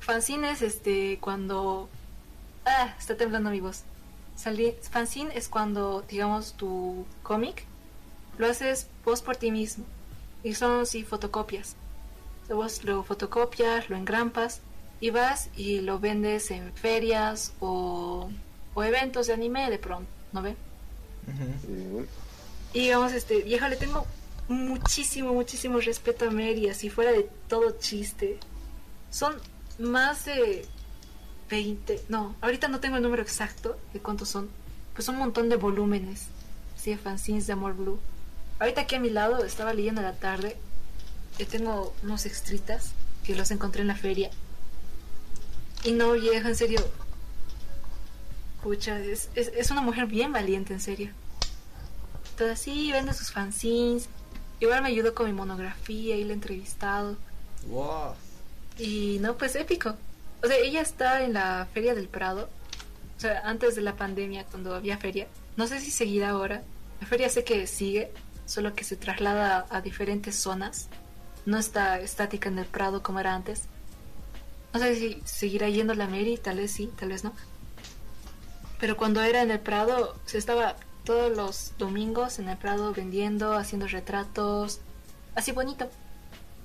[0.00, 1.88] Fanzine es este cuando...
[2.66, 3.84] Ah, está temblando mi voz.
[4.36, 7.64] Sali- fanzine es cuando, digamos, tu cómic
[8.36, 9.86] lo haces vos por ti mismo.
[10.44, 11.74] Y son sí fotocopias.
[12.50, 14.60] Vos lo fotocopias, lo engrampas
[15.00, 18.30] y vas y lo vendes en ferias o,
[18.74, 20.56] o eventos de anime de pronto, ¿no ve?
[21.26, 22.06] Ujú.
[22.72, 24.06] Y digamos, este, viejo, le tengo
[24.48, 28.38] muchísimo, muchísimo respeto a Mary, así fuera de todo chiste.
[29.10, 29.34] Son
[29.78, 30.66] más de
[31.48, 34.50] 20, no, ahorita no tengo el número exacto de cuántos son,
[34.94, 36.26] pues un montón de volúmenes,
[36.76, 37.98] así de fanzines de Amor Blue.
[38.58, 40.56] Ahorita aquí a mi lado estaba leyendo a la tarde,
[41.38, 42.92] yo tengo unos extritas
[43.24, 44.30] que los encontré en la feria.
[45.84, 46.80] Y no, viejo, en serio.
[48.62, 51.10] Pucha, es, es, es una mujer bien valiente, en serio.
[52.32, 54.08] Entonces sí, vende sus fanzines.
[54.60, 57.16] Igual me ayudó con mi monografía y la he entrevistado.
[57.68, 58.14] Wow.
[58.78, 59.96] Y no, pues épico.
[60.42, 62.48] O sea, ella está en la Feria del Prado.
[63.16, 65.28] O sea, antes de la pandemia, cuando había feria.
[65.56, 66.62] No sé si seguirá ahora.
[67.00, 68.10] La feria sé que sigue,
[68.46, 70.88] solo que se traslada a diferentes zonas.
[71.44, 73.64] No está estática en el Prado como era antes.
[74.72, 77.32] No sé si seguirá yendo la Mary, tal vez sí, tal vez no.
[78.78, 83.54] Pero cuando era en el Prado, se estaba todos los domingos en el Prado vendiendo,
[83.54, 84.80] haciendo retratos,
[85.34, 85.90] así bonito.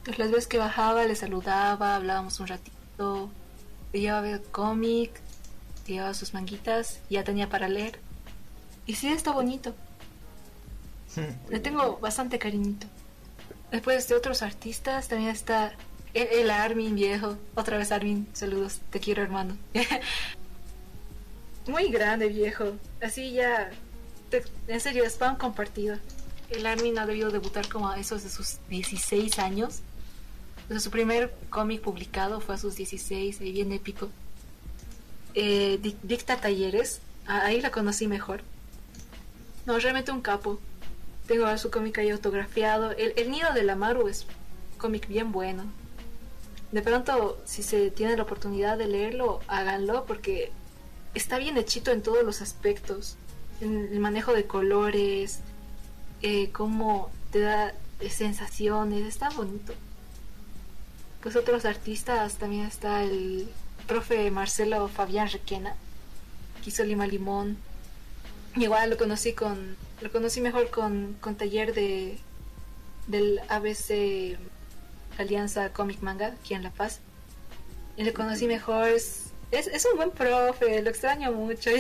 [0.04, 3.30] Pues las veces que bajaba, le saludaba, hablábamos un ratito,
[3.92, 5.20] le llevaba el cómic,
[5.88, 8.00] le llevaba sus manguitas, ya tenía para leer.
[8.86, 9.74] Y sí, está bonito.
[11.50, 12.88] Le tengo bastante cariñito.
[13.72, 15.74] Después de otros artistas también está
[16.16, 17.38] el, Armin viejo.
[17.56, 19.58] Otra vez Armin, saludos, te quiero hermano.
[21.68, 22.74] Muy grande viejo.
[23.02, 23.72] Así ya,
[24.30, 25.98] te- en serio, spam compartido.
[26.50, 29.80] El Armin ha debido debutar como a esos de sus 16 años.
[30.80, 34.10] Su primer cómic publicado fue a sus 16, ahí bien épico.
[35.34, 38.42] Eh, Dic- Dicta Talleres, ah, ahí la conocí mejor.
[39.66, 40.60] No, realmente un capo.
[41.28, 42.92] Tengo su cómic ahí autografiado.
[42.92, 44.28] El, el Nido de la Maru es
[44.78, 45.66] cómic bien bueno.
[46.76, 50.52] De pronto, si se tiene la oportunidad de leerlo, háganlo porque
[51.14, 53.16] está bien hechito en todos los aspectos.
[53.62, 55.40] En el manejo de colores,
[56.22, 57.74] eh, cómo te da
[58.10, 59.74] sensaciones, está bonito.
[61.22, 63.48] Pues otros artistas, también está el
[63.88, 65.78] profe Marcelo Fabián Requena,
[66.62, 67.56] que hizo Lima Limón.
[68.58, 72.18] Igual lo conocí con, lo conocí mejor con, con taller de
[73.08, 74.38] del ABC
[75.18, 77.00] Alianza Comic Manga aquí en La Paz.
[77.98, 81.70] Y lo conocí mejor, es, es, un buen profe, lo extraño mucho.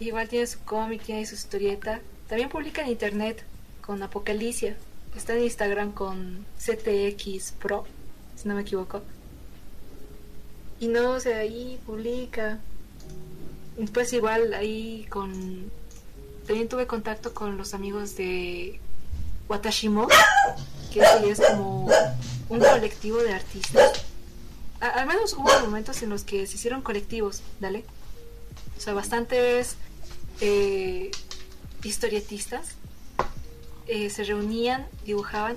[0.00, 2.00] Igual tiene su cómic, tiene su historieta.
[2.28, 3.42] También publica en internet
[3.80, 4.76] con Apocalicia.
[5.16, 7.84] Está en Instagram con CTX Pro,
[8.36, 9.02] si no me equivoco.
[10.78, 12.60] Y no, o sea, ahí publica.
[13.92, 15.70] Pues igual ahí con...
[16.46, 18.80] También tuve contacto con los amigos de
[19.50, 20.08] Watashimo,
[20.92, 21.90] que ese es como
[22.48, 24.00] un colectivo de artistas
[24.80, 27.84] al menos hubo momentos en los que se hicieron colectivos, ¿dale?
[28.76, 29.76] O sea, bastantes
[30.40, 31.10] eh,
[31.82, 32.76] historietistas
[33.86, 35.56] eh, se reunían, dibujaban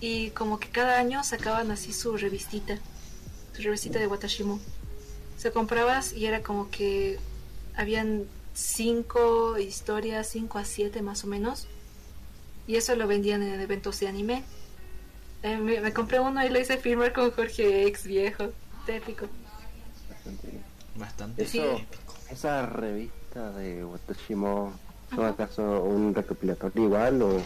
[0.00, 2.78] y como que cada año sacaban así su revistita,
[3.56, 4.60] su revistita de Watashimo.
[5.38, 7.18] Se comprabas y era como que
[7.74, 11.66] habían cinco historias, cinco a siete más o menos,
[12.66, 14.42] y eso lo vendían en eventos de anime.
[15.42, 18.50] Eh, me, me compré uno y lo hice firmar con Jorge X viejo,
[18.86, 19.26] épico.
[20.08, 20.62] Bastante bien.
[20.96, 21.58] Bastante Eso, Sí.
[21.82, 22.14] épico.
[22.30, 24.72] esa revista de Watashimo,
[25.14, 27.40] ¿son acaso un recopilatorio igual o,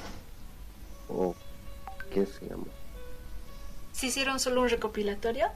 [1.09, 1.35] o
[2.13, 2.65] qué se llama?
[3.93, 5.47] ¿Se hicieron solo un recopilatorio?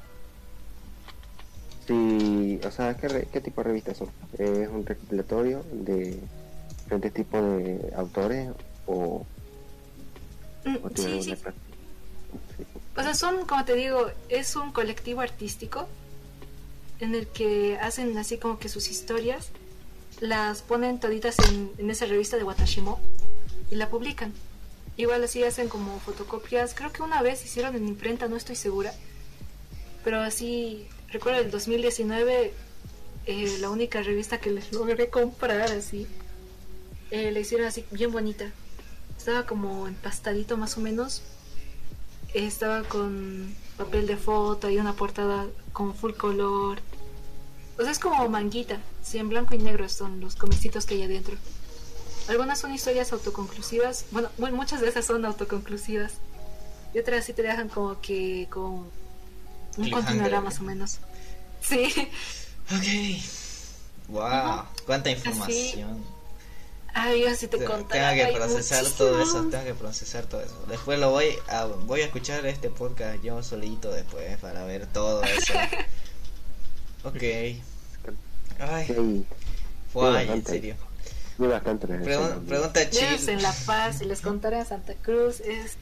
[1.86, 4.08] Sí, o sea, ¿qué, re- qué tipo de revistas son?
[4.38, 6.18] ¿Es un recopilatorio de
[6.78, 8.50] diferentes tipos de autores
[8.86, 9.26] o,
[10.82, 11.42] o tiene sí, sí.
[12.96, 15.88] O sea, son, como te digo, es un colectivo artístico
[17.00, 19.50] en el que hacen así como que sus historias,
[20.20, 23.00] las ponen toditas en, en esa revista de Watashimo
[23.70, 24.32] y la publican.
[24.96, 26.74] Igual así hacen como fotocopias.
[26.74, 28.92] Creo que una vez hicieron en imprenta, no estoy segura.
[30.04, 32.52] Pero así, recuerdo el 2019,
[33.26, 36.06] eh, la única revista que les logré comprar así,
[37.10, 38.52] eh, la hicieron así bien bonita.
[39.22, 41.22] Estaba como empastadito más o menos
[42.34, 46.80] estaba con papel de foto y una portada con full color.
[47.78, 48.78] O sea, es como manguita.
[49.04, 51.36] Sí, en blanco y negro son los comicitos que hay adentro.
[52.28, 54.06] Algunas son historias autoconclusivas.
[54.10, 56.14] Bueno, mu- muchas de esas son autoconclusivas.
[56.92, 58.90] Y otras sí te dejan como que con
[59.76, 60.98] un continuará más o menos.
[61.60, 61.92] Sí.
[62.72, 64.08] Ok.
[64.08, 66.04] Wow, cuánta información.
[66.94, 68.14] Ay, yo sí te Tengo contaba.
[68.14, 70.62] que procesar todo eso, tengo que procesar todo eso.
[70.68, 75.22] Después lo voy a voy a escuchar este podcast yo solito después para ver todo
[75.24, 75.54] eso.
[77.04, 77.20] Ok.
[78.60, 79.24] Ay, Sí,
[79.92, 80.76] fue en serio.
[81.38, 83.28] bastante Pregun- pregunta chill.
[83.28, 85.40] en La Paz y les contaré a Santa Cruz.
[85.40, 85.72] Es,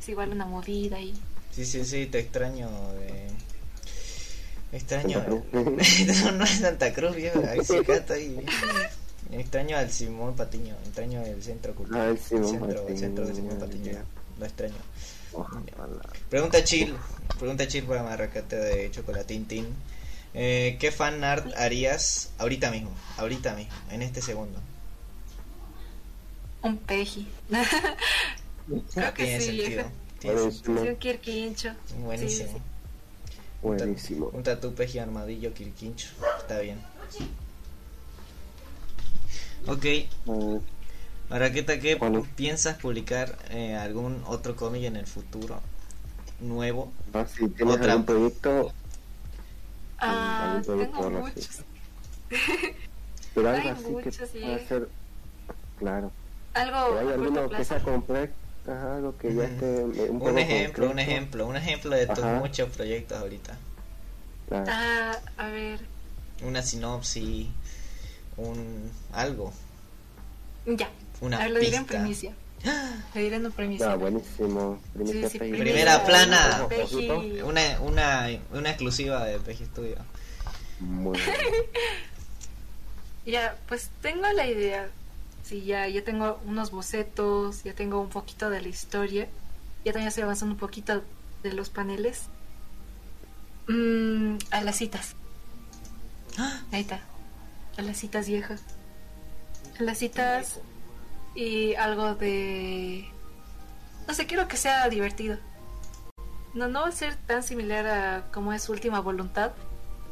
[0.00, 1.14] es igual una movida y
[1.54, 3.28] Sí, sí, sí, te extraño de...
[4.72, 5.22] Me extraño...
[5.22, 5.44] Santa Cruz.
[6.24, 7.40] no, no es Santa Cruz, viejo.
[7.48, 8.44] Ahí sí, acá estoy...
[9.34, 12.08] Extraño al Simón Patiño, extraño el centro Ah, cultural.
[12.10, 13.92] el Simón centro, el Patiño, centro de Simón Patiño.
[13.92, 14.04] ya.
[14.38, 14.74] Lo extraño.
[15.32, 15.62] Ojalá.
[16.30, 16.94] Pregunta chill,
[17.38, 19.66] pregunta chill para marracate de chocolatín tin.
[20.34, 22.90] Eh, ¿Qué fan art harías ahorita mismo?
[23.18, 24.58] Ahorita mismo, en este segundo.
[26.62, 27.28] un peji.
[28.94, 29.84] Creo que Tiene sí, sentido.
[30.22, 30.80] Buenísimo.
[30.80, 31.70] un quirquincho.
[31.98, 32.48] Buenísimo.
[32.48, 32.62] Sí, sí.
[33.62, 34.30] Buenísimo.
[34.32, 36.08] Un tatu peji armadillo quirquincho.
[36.40, 36.80] Está bien.
[39.66, 39.84] Ok,
[40.28, 40.58] Ah,
[41.30, 42.26] Marraqueta, ¿qué Bueno.
[42.36, 45.60] piensas publicar eh, algún otro cómic en el futuro?
[46.40, 46.92] Nuevo.
[47.12, 47.92] no, si tienes Otra.
[47.92, 48.72] algún proyecto,
[49.98, 50.12] Ah,
[50.42, 51.48] algún producto tengo muchos.
[53.34, 54.40] pero algo así muchos, que sí.
[54.40, 54.88] pueda ser,
[55.78, 56.12] claro.
[56.54, 58.32] Algo Pero hay alguno que sea complejo,
[58.66, 62.18] ajá, algo que ya esté un, Un ejemplo, un concreto, ejemplo, un ejemplo de tus
[62.18, 62.38] Ajá.
[62.40, 63.56] muchos proyectos ahorita.
[64.48, 64.64] claro.
[64.70, 65.80] Ah, a ver.
[66.42, 67.48] Una sinopsis,
[68.36, 69.52] un algo,
[70.66, 70.88] Ya.
[71.20, 71.98] una a ver, lo diré en pista.
[72.00, 72.34] primicia.
[73.14, 73.92] Lo diré en primicia.
[73.92, 74.80] Ah, buenísimo.
[74.94, 75.58] Primicia Sí, sí, Peggy.
[75.58, 76.66] Primera plana.
[77.44, 79.96] Una, una, una exclusiva de PG Studio.
[80.80, 81.36] Muy bien.
[83.26, 84.88] Ya, pues tengo la idea.
[85.44, 89.28] Sí, ya, ya tengo unos bocetos, ya tengo un poquito de la historia.
[89.84, 91.02] Ya también estoy avanzando un poquito
[91.42, 92.24] de los paneles.
[93.68, 95.14] Mm, a las citas.
[96.72, 97.00] Ahí está.
[97.76, 98.60] A las citas viejas.
[99.78, 100.60] A las citas
[101.34, 103.08] y algo de...
[104.06, 105.38] No sé, quiero que sea divertido.
[106.52, 109.52] No, no va a ser tan similar a como es Última Voluntad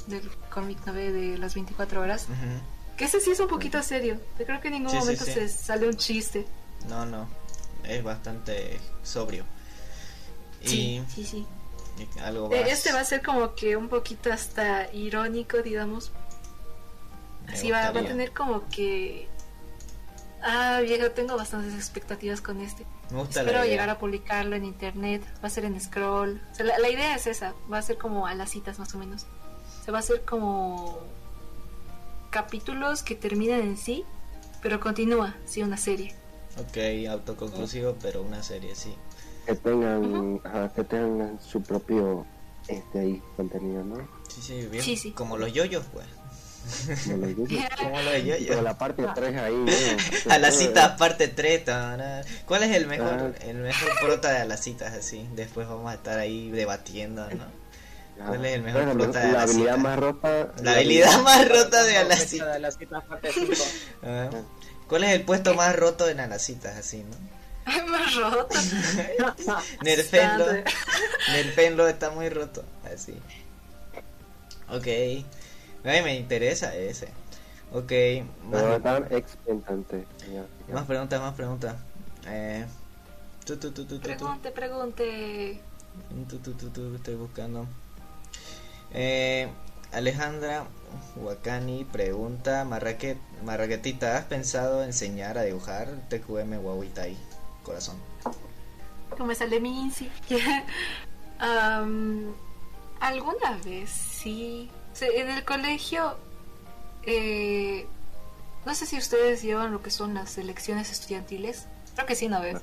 [0.08, 2.26] del cómic 9 de las 24 horas.
[2.96, 4.18] Que ese sí es un poquito serio.
[4.38, 5.32] Yo creo que en ningún Sí, momento sí.
[5.32, 6.46] se sale un chiste.
[6.88, 7.28] No, no.
[7.84, 9.44] Es bastante sobrio.
[10.62, 11.46] Y, Sí, sí,
[12.22, 12.58] algo más.
[12.68, 16.10] Este va a ser como que un poquito hasta irónico, digamos.
[17.48, 19.28] Así va, va a tener como que...
[20.42, 22.84] Ah, viejo, tengo bastantes expectativas con este.
[23.10, 23.74] Me gusta Espero la idea.
[23.74, 25.22] llegar a publicarlo en internet.
[25.42, 26.40] Va a ser en scroll.
[26.50, 27.54] O sea, la, la idea es esa.
[27.72, 29.26] Va a ser como a las citas más o menos.
[29.84, 30.98] Se va a hacer como
[32.30, 34.04] capítulos que terminan en sí,
[34.62, 36.14] pero continúa, sí, una serie.
[36.58, 38.94] Ok, autoconclusivo, pero una serie, sí.
[39.46, 42.24] Que tengan, ajá, que tengan su propio
[42.68, 43.96] este ahí contenido, ¿no?
[44.28, 44.82] Sí, sí, bien.
[44.82, 45.12] Sí, sí.
[45.12, 46.06] Como los yoyos, pues.
[47.06, 47.48] Como los
[48.12, 48.62] Pero yoyos.
[48.62, 49.54] la parte 3 ahí,
[50.26, 50.32] ¿no?
[50.32, 51.64] A las citas parte 3.
[51.64, 52.24] tarán.
[52.46, 53.44] ¿Cuál es el mejor Ah.
[53.44, 55.28] el mejor prota de a las citas así?
[55.34, 57.62] Después vamos a estar ahí debatiendo, ¿no?
[58.26, 59.76] ¿Cuál es el mejor ¿Cuál es la, prota de la habilidad Alacita?
[59.88, 60.52] más rota?
[60.62, 62.46] La habilidad más rota de Fecha Alacita.
[62.46, 63.52] de Alacita parte 5.
[64.04, 64.30] Ah.
[64.88, 66.76] ¿Cuál es el puesto más roto en Alacitas?
[66.76, 67.32] Así, ¿no?
[67.88, 68.58] Más roto.
[69.82, 70.46] Nerfenlo.
[71.32, 72.64] Nerfenlo está muy roto.
[72.92, 73.14] Así.
[74.68, 75.24] Ok.
[75.84, 77.08] Ay, me interesa ese.
[77.72, 77.92] Ok.
[78.50, 80.06] Más, tan expectante.
[80.32, 80.74] Ya, ya.
[80.74, 81.76] más preguntas, más preguntas.
[82.26, 82.64] Eh.
[83.44, 84.16] Tu, tu, tu, tu, tu, tu.
[84.16, 85.60] Pregunte, pregunte.
[86.28, 87.66] Tu, tu, tu, tu, estoy buscando.
[88.92, 89.48] Eh,
[89.92, 90.66] Alejandra
[91.16, 97.16] Wakani pregunta, Marraquet, Marraquetita, ¿has pensado enseñar a dibujar TQM Wawitai?
[97.62, 97.96] Corazón.
[99.10, 100.10] ¿Cómo me sale mi Insi?
[101.38, 102.32] Am,
[103.00, 104.70] Alguna vez sí.
[105.00, 106.16] En el colegio,
[107.04, 107.86] eh,
[108.64, 111.66] no sé si ustedes llevan lo que son las elecciones estudiantiles.
[111.94, 112.58] Creo que sí, ¿no ves?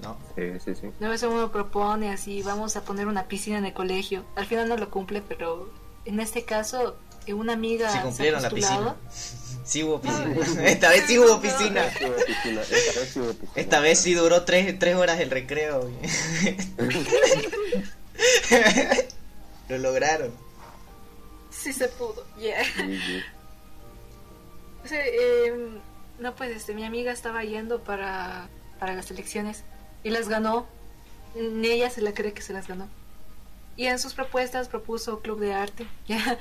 [0.00, 0.16] ¿No?
[0.36, 0.90] Sí, sí, sí.
[1.00, 4.24] No ves uno propone así, vamos a poner una piscina en el colegio.
[4.36, 5.70] Al final no lo cumple, pero
[6.04, 6.96] en este caso,
[7.26, 8.96] eh, una amiga Sí se cumplieron la postulado.
[9.10, 9.42] piscina.
[9.68, 10.34] Sí hubo piscina.
[10.64, 11.90] Esta vez sí hubo piscina.
[11.90, 13.52] Sí hubo piscina, Esta vez sí hubo piscina.
[13.54, 15.90] Esta vez sí duró tres, tres horas el recreo.
[19.68, 20.32] Lo lograron.
[21.58, 22.62] Sí se pudo, yeah.
[22.64, 23.22] Sí, sí.
[24.84, 25.52] O sea, eh,
[26.20, 28.48] no, pues este, mi amiga estaba yendo para,
[28.78, 29.64] para las elecciones
[30.04, 30.66] y las ganó.
[31.34, 32.88] Ni ella se la cree que se las ganó.
[33.76, 35.86] Y en sus propuestas propuso club de arte.
[36.06, 36.38] ¿ya?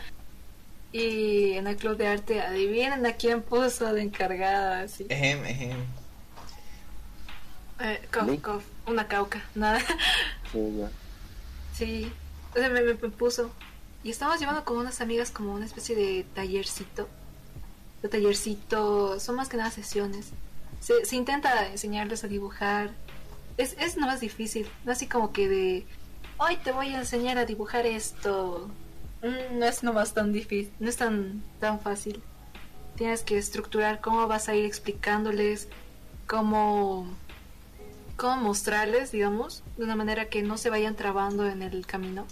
[0.91, 4.81] Y en el club de arte, adivinen a quién puso de encargada.
[4.81, 5.05] Así.
[5.09, 5.79] Ejem, ejem.
[7.79, 8.37] Eh, cof, ¿Mí?
[8.39, 9.79] cof, una cauca, nada.
[10.51, 10.89] Sí, ya.
[11.73, 12.11] Sí,
[12.55, 13.51] o sea, me, me- me puso.
[14.07, 17.09] Y estábamos llevando con unas amigas como una especie de tallercito.
[18.01, 20.29] De tallercito, son más que nada sesiones.
[20.79, 22.91] Se, se intenta enseñarles a dibujar.
[23.57, 25.85] Es, es no más difícil, no así como que de,
[26.37, 28.69] hoy te voy a enseñar a dibujar esto.
[29.23, 32.23] Mm, no es nomás tan difícil, no es tan, tan fácil.
[32.95, 35.67] Tienes que estructurar cómo vas a ir explicándoles,
[36.27, 37.05] cómo
[38.17, 42.25] cómo mostrarles, digamos, de una manera que no se vayan trabando en el camino.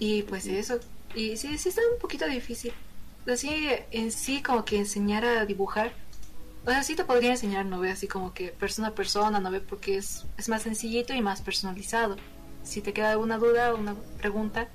[0.00, 0.80] Y pues eso.
[1.14, 2.72] Y sí, sí está un poquito difícil.
[3.28, 5.92] Así en sí como que enseñar a dibujar.
[6.66, 7.92] O sea, sí te podría enseñar, ¿no ve?
[7.92, 9.60] Así como que persona a persona, ¿no ve?
[9.60, 12.16] Porque es, es más sencillito y más personalizado.
[12.64, 14.68] Si te queda alguna duda o una pregunta,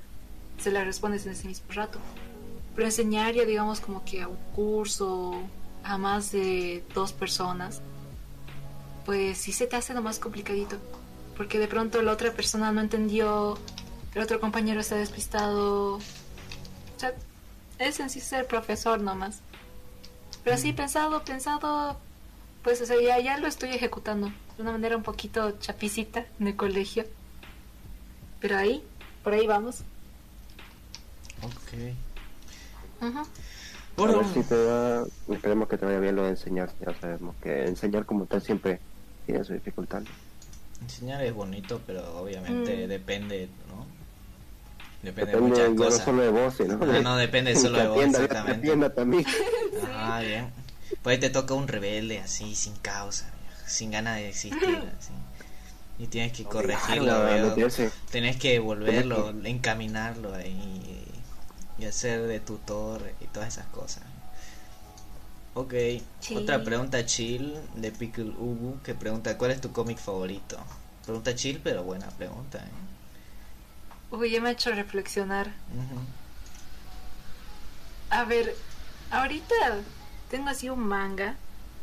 [0.58, 2.00] se la respondes en ese mismo rato.
[2.76, 5.42] Pero enseñar ya digamos como que a un curso,
[5.84, 7.82] a más de dos personas,
[9.06, 10.78] pues sí se te hace lo más complicadito.
[11.38, 13.58] Porque de pronto la otra persona no entendió,
[14.16, 15.96] el otro compañero está despistado.
[15.96, 16.00] O
[16.98, 17.14] sea,
[17.80, 19.40] es en sí ser profesor nomás.
[20.44, 21.98] Pero sí, pensado, pensado,
[22.64, 26.48] pues o sea, ya, ya lo estoy ejecutando de una manera un poquito chapicita en
[26.48, 27.06] el colegio.
[28.40, 28.84] Pero ahí,
[29.24, 29.82] por ahí vamos.
[31.42, 31.74] Ok.
[33.02, 33.26] A
[33.98, 37.36] Bueno, ver si te va, esperemos que te vaya bien lo de enseñar, ya sabemos
[37.42, 38.80] que enseñar como tal siempre
[39.26, 40.04] tiene su dificultad.
[40.82, 42.90] enseñar es bonito, pero obviamente Mm.
[42.90, 43.86] depende, ¿no?
[45.06, 46.06] Depende, de muchas ya no cosas.
[46.06, 48.90] solo de vos, sino Ah, no, depende solo de vos, exactamente.
[48.90, 49.26] también.
[49.94, 50.50] Ah, bien.
[51.02, 53.26] Pues te toca un rebelde así, sin causa,
[53.68, 54.60] sin ganas de existir,
[55.00, 55.12] así.
[55.98, 57.56] Y tienes que corregirlo, veo.
[58.12, 61.06] Tenés que volverlo, encaminarlo ahí
[61.78, 64.04] y hacer de tutor y todas esas cosas.
[65.54, 65.74] Ok,
[66.36, 70.58] otra pregunta chill de Pickle Ubu que pregunta ¿cuál es tu cómic favorito?
[71.06, 72.58] Pregunta chill pero buena pregunta.
[72.58, 72.95] ¿eh?
[74.12, 75.52] Uy, ya me ha hecho reflexionar.
[78.10, 78.56] A ver,
[79.12, 79.56] ahorita
[80.30, 81.36] tengo así un manga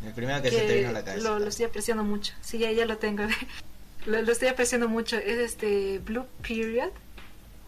[0.04, 1.28] El primero que, se te vino a la cabeza.
[1.28, 2.32] lo, lo estoy apreciando mucho.
[2.40, 3.24] Sí, ya, ya lo tengo.
[4.06, 5.16] lo, lo estoy apreciando mucho.
[5.16, 6.90] Es este Blue Period.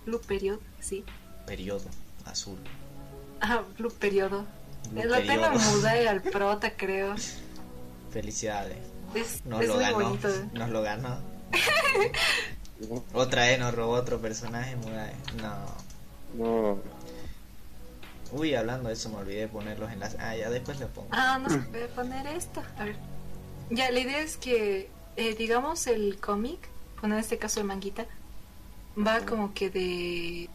[0.06, 1.04] Blue Period, sí.
[1.46, 1.88] Periodo
[2.24, 2.58] azul.
[3.40, 4.46] Ah, Blue Periodo.
[4.90, 7.14] Blue lo tengo mudé al prota, creo.
[8.10, 8.78] Felicidades.
[9.14, 9.98] Es, Nos es lo muy ganó.
[9.98, 10.28] bonito.
[10.54, 11.18] Nos lo ganó.
[13.12, 14.76] Otra vez nos robó otro personaje.
[15.40, 15.84] No.
[16.36, 16.78] No,
[18.32, 20.18] Uy, hablando de eso me olvidé de poner los enlaces.
[20.20, 21.08] Ah, ya después le pongo.
[21.12, 22.62] Ah, no se puede poner esto.
[22.78, 22.96] A ver.
[23.70, 26.68] Ya, la idea es que, eh, digamos, el cómic,
[27.00, 28.06] bueno, en este caso el manguita,
[28.98, 30.48] va como que de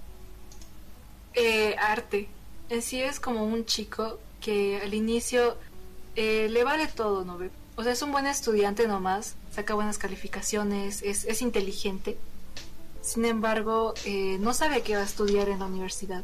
[1.35, 2.27] eh, arte.
[2.69, 5.57] En sí es como un chico que al inicio
[6.15, 7.49] eh, le vale todo, ¿no ve?
[7.77, 12.17] O sea, es un buen estudiante nomás, saca buenas calificaciones, es, es inteligente.
[13.01, 16.23] Sin embargo, eh, no sabe qué va a estudiar en la universidad.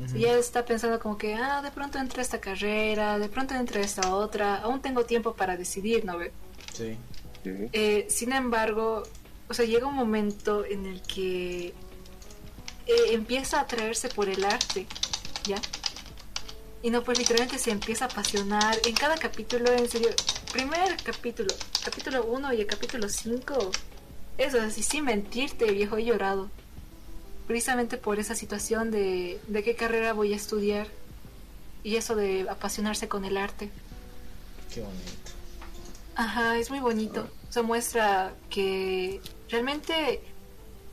[0.00, 0.16] Ujú.
[0.16, 4.12] Ya está pensando como que, ah, de pronto entra esta carrera, de pronto entra esta
[4.12, 6.32] otra, aún tengo tiempo para decidir, ¿no ve?
[6.72, 6.96] Sí.
[7.44, 7.50] sí.
[7.72, 9.04] Eh, sin embargo,
[9.48, 11.74] o sea, llega un momento en el que eh,
[13.12, 14.86] empieza a atraerse por el arte,
[15.46, 15.60] ¿ya?
[16.84, 18.76] Y no, pues literalmente se empieza a apasionar.
[18.84, 20.10] En cada capítulo, en serio,
[20.52, 23.70] primer capítulo, capítulo 1 y el capítulo 5,
[24.36, 26.50] eso, así sin mentirte, viejo, he llorado.
[27.46, 30.86] Precisamente por esa situación de, de qué carrera voy a estudiar
[31.82, 33.70] y eso de apasionarse con el arte.
[34.74, 35.32] Qué bonito.
[36.16, 37.30] Ajá, es muy bonito.
[37.48, 40.20] Se muestra que realmente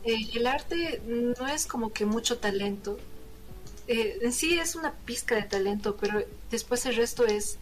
[0.05, 2.97] eh, el arte no es como que mucho talento.
[3.91, 7.57] Eh, en sí es una pizca de talento, pero después el resto es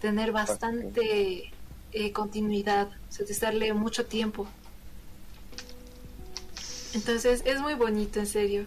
[0.00, 1.52] tener bastante
[1.92, 4.48] eh, continuidad, o sea, de darle mucho tiempo.
[6.94, 8.66] Entonces es muy bonito, en serio.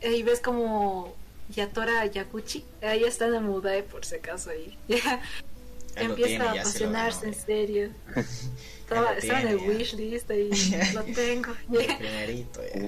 [0.00, 1.16] Eh, y ves como
[1.48, 4.78] Yatora Yaguchi, ahí está en Mudae por si acaso ahí.
[5.96, 7.90] Ahí Empieza tiene, a apasionarse, en serio.
[8.82, 11.54] Estaba, estaba en el wishlist y lo tengo.
[11.66, 12.80] Primerito, ya.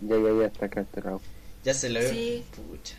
[0.00, 1.20] Ya, ya, ya está capturado.
[1.64, 2.44] Ya se lo Sí.
[2.54, 2.94] Pucha.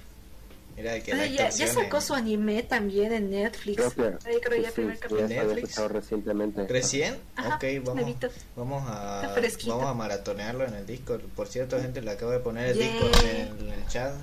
[0.76, 3.78] Mira que la ya, ya sacó en- su anime también en Netflix.
[3.78, 5.28] Creo que Ahí creo ya sí, primer sí, capítulo.
[5.28, 5.78] ya Netflix.
[5.88, 6.68] recientemente.
[6.68, 7.18] ¿Recién?
[7.38, 8.16] Ajá, ok, vamos,
[8.58, 9.36] vamos a
[9.68, 11.22] vamos a maratonearlo en el Discord.
[11.36, 12.92] Por cierto, gente, le acabo de poner el Yay.
[12.92, 14.14] Discord en, el chat.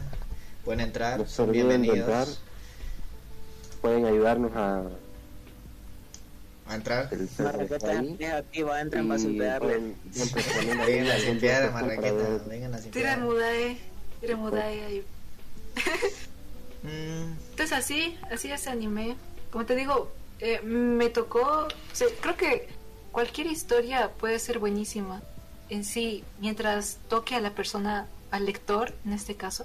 [0.64, 2.28] Pueden entrar, son bienvenidos entrar.
[3.80, 4.82] Pueden ayudarnos a
[6.66, 7.08] a entrar.
[7.12, 9.26] el Marraqueta es activa, entren para ahí
[10.86, 12.78] Vengan a para Marraqueta, vengan a.
[12.78, 13.91] Mudae, tira Mudae ahí.
[16.84, 19.16] Mm, Entonces así, así ese anime.
[19.52, 20.10] Como te digo,
[20.40, 22.68] eh, me tocó, o sea, creo que
[23.12, 25.22] cualquier historia puede ser buenísima
[25.68, 29.64] en sí, mientras toque a la persona, al lector, en este caso,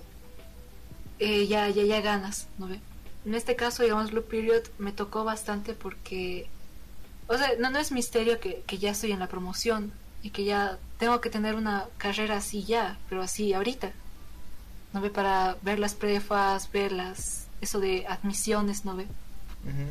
[1.19, 2.79] eh, ya, ya, ya ganas, ¿no ve?
[3.25, 6.47] En este caso, digamos, Blue Period me tocó bastante porque,
[7.27, 9.91] o sea, no, no es misterio que, que ya estoy en la promoción
[10.21, 13.91] y que ya tengo que tener una carrera así ya, pero así ahorita,
[14.93, 15.09] ¿no ve?
[15.09, 19.07] Para ver las prefas, ver las, eso de admisiones, ¿no ve?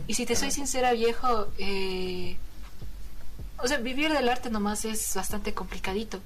[0.07, 2.39] Y si te soy sincera, viejo, eh,
[3.59, 6.21] o sea, vivir del arte nomás es bastante complicadito.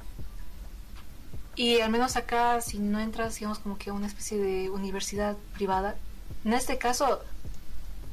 [1.56, 5.36] Y al menos acá, si no entras, digamos, como que a una especie de universidad
[5.54, 5.96] privada,
[6.44, 7.22] en este caso,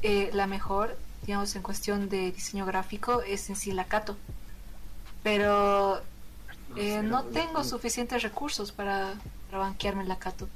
[0.01, 4.18] eh, la mejor, digamos, en cuestión de diseño gráfico es en sí la Cato.
[5.24, 6.01] Pero
[6.76, 9.14] eh, no tengo suficientes recursos para,
[9.49, 10.47] para banquearme la Cato.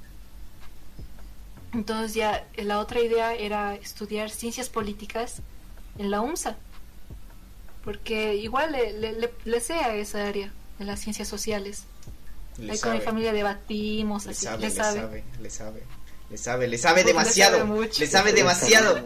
[1.73, 5.37] Entonces ya la otra idea era estudiar ciencias políticas
[5.97, 6.57] en la UMSA.
[7.83, 11.83] Porque igual le, le, le- le sé a esa área de las ciencias sociales.
[12.57, 14.99] Le Ahí con mi familia debatimos, le así, sabe, le le sabe.
[14.99, 15.83] sabe, le sabe,
[16.29, 17.99] le sabe, le sabe le demasiado, sabe mucho.
[18.01, 19.05] le sabe demasiado.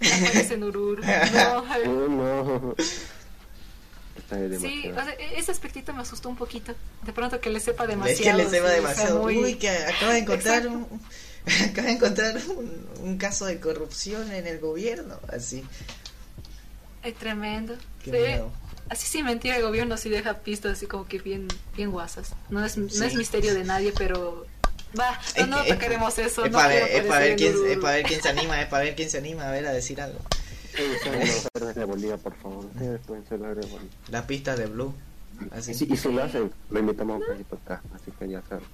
[0.00, 0.60] En.
[1.32, 2.74] No, Oh, no.
[4.30, 6.74] Está sí, o sea, e- ese aspectito me asustó un poquito.
[7.04, 8.38] De pronto que le sepa Es demasiado.
[8.38, 9.22] que le sepa demasiado.
[9.22, 10.86] muy- Uy, que acaba de encontrar un,
[11.70, 15.64] acaba de encontrar un, un caso de corrupción en el gobierno, así.
[17.02, 17.76] Ay, tremendo.
[18.02, 18.52] Qué Sí, miedo.
[18.88, 22.34] Así sí, mentira, el gobierno sí deja pistas así como que bien, bien guasas.
[22.50, 24.46] No es, no es misterio de nadie, pero...
[24.98, 26.44] Va, no, no Es- es- atacaremos eso.
[26.44, 27.80] Es no para ver, es quién, es Ururu.
[27.80, 30.00] pa' ver quién se anima, es para ver quién se anima a ver a decir
[30.00, 30.20] algo.
[30.76, 32.64] Ustedes son los héroes de Bolivia, por favor.
[32.66, 33.96] Ustedes pueden ser los héroes de Bolivia.
[34.10, 34.94] Las pistas de Blue.
[35.50, 35.70] Así.
[35.72, 37.84] Y si, y si lo hacen, lo invitamos a un Casi Podcast.
[37.94, 38.64] Así que ya saben.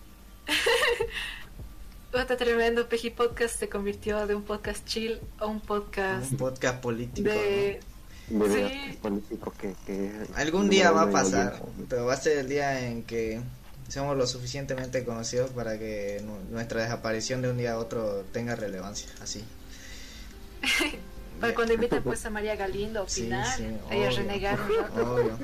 [2.14, 6.80] Está tremendo, Peji Podcast se convirtió de un podcast chill a un podcast Un podcast
[6.80, 7.30] político.
[7.30, 7.80] de...
[8.28, 8.98] Sí.
[9.00, 10.12] político que.
[10.36, 13.40] Algún día va a pasar, pero va a ser el día en que
[13.88, 18.54] seamos lo suficientemente conocidos para que nu- nuestra desaparición de un día a otro tenga
[18.56, 19.08] relevancia.
[19.22, 19.42] Así.
[21.54, 24.16] Cuando inviten pues a María Galindo a Sí, opinar, sí, a ella obvio.
[24.18, 25.14] renegar un rato.
[25.14, 25.38] Obvio.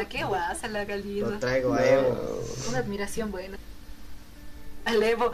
[0.00, 1.30] ¿A qué guasa la Galindo?
[1.30, 2.42] Lo traigo a Evo.
[2.68, 3.56] Una admiración buena.
[4.84, 5.26] Al Evo.
[5.26, 5.32] Lo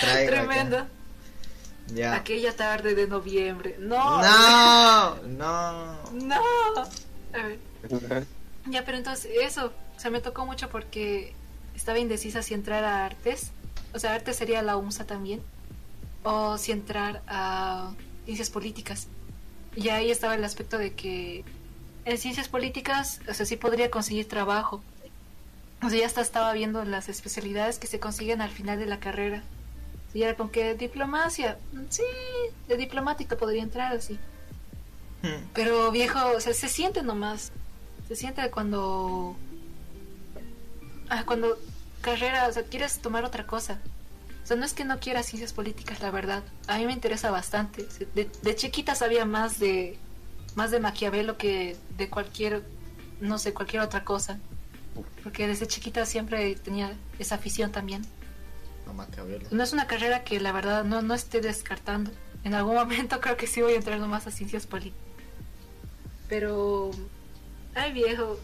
[0.00, 0.44] traigo acá.
[0.46, 0.86] Tremendo.
[1.88, 2.14] Ya.
[2.14, 3.76] Aquella tarde de noviembre.
[3.78, 4.22] No.
[4.22, 6.10] No, no.
[6.12, 6.40] No.
[7.34, 7.58] A ver.
[8.66, 11.34] Ya, pero entonces eso, o sea, me tocó mucho porque
[11.74, 13.50] estaba indecisa si entrar a artes,
[13.92, 15.42] o sea, artes sería la UMSA también,
[16.22, 17.90] o si entrar a
[18.24, 19.08] ciencias políticas.
[19.76, 21.44] Y ahí estaba el aspecto de que
[22.04, 24.82] en ciencias políticas, o sea, sí podría conseguir trabajo.
[25.82, 29.00] O sea, ya hasta estaba viendo las especialidades que se consiguen al final de la
[29.00, 29.42] carrera.
[30.14, 32.02] Y era con que diplomacia, mm, sí,
[32.68, 34.18] de diplomático podría entrar así.
[35.22, 35.44] Hmm.
[35.54, 37.52] Pero viejo, o sea, se siente nomás.
[38.08, 39.36] Se siente cuando.
[41.08, 41.58] Ah, cuando
[42.00, 43.80] carrera, o sea, quieres tomar otra cosa.
[44.42, 46.42] O sea, no es que no quieras ciencias políticas, la verdad.
[46.66, 47.86] A mí me interesa bastante.
[48.14, 49.98] De, de chiquita sabía más de
[50.54, 52.62] más de Maquiavelo que de cualquier,
[53.20, 54.38] no sé, cualquier otra cosa.
[55.22, 58.02] porque desde chiquita siempre tenía esa afición también.
[58.86, 59.48] Mamá que verlo.
[59.50, 62.10] No es una carrera que la verdad no, no esté descartando.
[62.44, 65.00] En algún momento creo que sí voy a entrar nomás a ciencias políticas.
[66.28, 66.90] Pero,
[67.74, 68.38] ay viejo,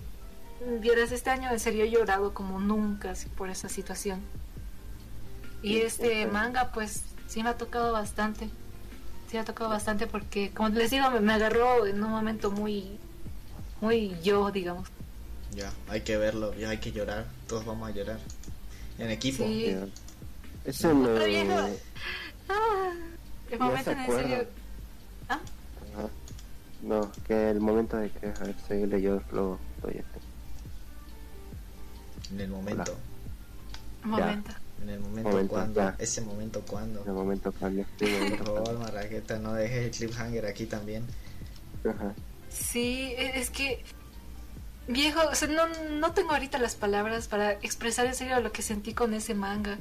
[0.80, 4.20] vieras, este año en serio he llorado como nunca por esa situación.
[5.62, 8.46] Y este manga pues sí me ha tocado bastante.
[9.28, 12.50] Sí me ha tocado bastante porque, como les digo, me, me agarró en un momento
[12.50, 12.98] muy,
[13.80, 14.88] muy yo, digamos.
[15.54, 17.26] Ya, hay que verlo, ya hay que llorar.
[17.46, 18.18] Todos vamos a llorar.
[18.98, 19.44] En equipo.
[19.44, 19.76] Sí.
[20.66, 21.68] Otra vieja.
[22.48, 22.92] Ah,
[23.50, 24.22] el momento en acuerda.
[24.22, 24.48] serio.
[25.28, 25.40] Ah,
[25.96, 26.08] Ajá.
[26.82, 30.04] No, que el momento de que a ver, seguirle yo lo este.
[32.30, 32.96] En el momento.
[34.04, 34.52] momento.
[34.82, 35.80] En el momento, Momento, cuando.
[35.80, 35.96] ya.
[35.98, 37.04] Ese momento cuando.
[37.04, 38.78] El momento cuando Por favor.
[38.78, 41.04] Marraqueta, no dejes el cliffhanger aquí también.
[41.88, 42.14] Ajá.
[42.48, 43.84] Sí, e- es que
[44.86, 45.66] viejo, o sea, no,
[45.98, 49.78] no tengo ahorita las palabras para expresar en serio lo que sentí con ese manga.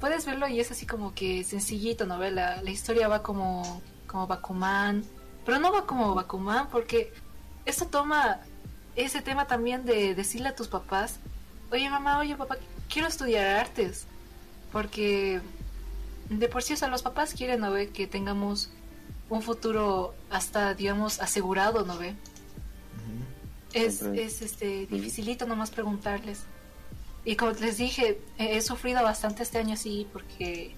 [0.00, 2.62] Puedes verlo y es así como que sencillito, novela.
[2.62, 5.04] La historia va como, como Bakuman,
[5.44, 7.12] pero no va como Bakuman porque
[7.64, 8.40] esto toma
[8.96, 11.18] ese tema también de decirle a tus papás,
[11.70, 12.56] oye mamá, oye papá,
[12.88, 14.06] quiero estudiar artes,
[14.72, 15.40] porque
[16.28, 17.88] de por sí, o sea, los papás quieren, ¿no ve?
[17.90, 18.70] Que tengamos
[19.30, 22.14] un futuro hasta, digamos, asegurado, ¿no ve?
[23.72, 26.40] Es, es este, dificilito nomás preguntarles.
[27.24, 30.74] Y como les dije, he, he sufrido bastante este año así porque,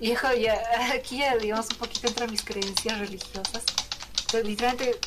[0.00, 0.58] hijo, ya
[0.94, 3.64] aquí ya, digamos, un poquito entre mis creencias religiosas.
[4.32, 4.98] Pero literalmente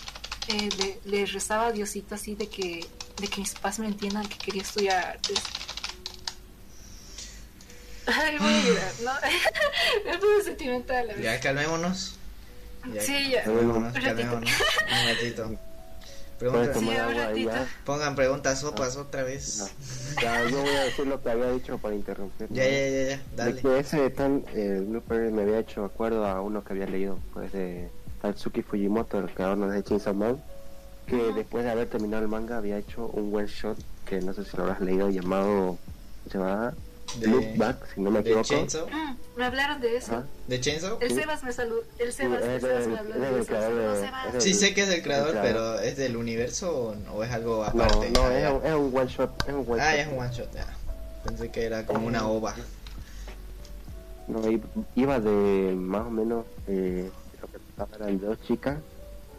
[0.49, 2.85] eh, le, le rezaba a Diosito así de que,
[3.17, 5.39] de que mis papás me entiendan que quería estudiar artes.
[8.07, 9.11] Ay, voy a llorar, ¿no?
[10.11, 11.09] Me puse sentimental.
[11.09, 11.15] a.
[11.21, 12.15] Ya, calmémonos.
[12.93, 13.43] Ya, Sí, ya.
[13.43, 14.49] Calmémonos, calmémonos.
[15.01, 15.51] Un ratito.
[16.39, 16.77] Preguntas.
[16.77, 17.51] Sí, un ratito.
[17.85, 19.25] Pongan preguntas sopas otra Ya.
[19.27, 19.71] vez.
[20.21, 22.47] Ya, yo voy a decir lo que había dicho para interrumpir.
[22.49, 23.17] Ya, ya, ya, ya.
[23.17, 23.61] De Dale.
[23.61, 27.53] que ese tan, el blooper me había hecho acuerdo a uno que había leído, pues
[27.53, 27.89] de
[28.21, 30.43] Tatsuki Fujimoto, el creador de Chainsaw Man,
[31.07, 31.33] que Ajá.
[31.35, 34.57] después de haber terminado el manga había hecho un one shot que no sé si
[34.57, 35.77] lo habrás leído llamado
[36.29, 36.73] se llama
[37.19, 38.43] De- Look Back, si no me ¿De equivoco.
[38.47, 38.87] Chainsaw?
[38.89, 40.11] Mm, me hablaron de eso.
[40.13, 40.27] Ajá.
[40.47, 40.97] ¿De Chainsaw?
[40.99, 41.15] El Sí.
[41.15, 41.81] Sebas me saludó.
[41.99, 43.45] El Sebas, Sí, el Sebas me habló de eso.
[43.47, 45.47] creador No, Sí, sé que es del creador, Claro.
[45.47, 48.09] pero ¿es del universo o, o es algo No, aparte?
[48.11, 49.95] no, Ah, es, un- es un one shot, es un one Ah, shot.
[49.95, 50.67] ya es un one shot, ya.
[51.23, 52.55] Pensé que era como una ova.
[54.27, 54.41] No,
[54.95, 57.11] iba de más o menos, eh,
[57.41, 58.77] lo que pasaba eran dos chicas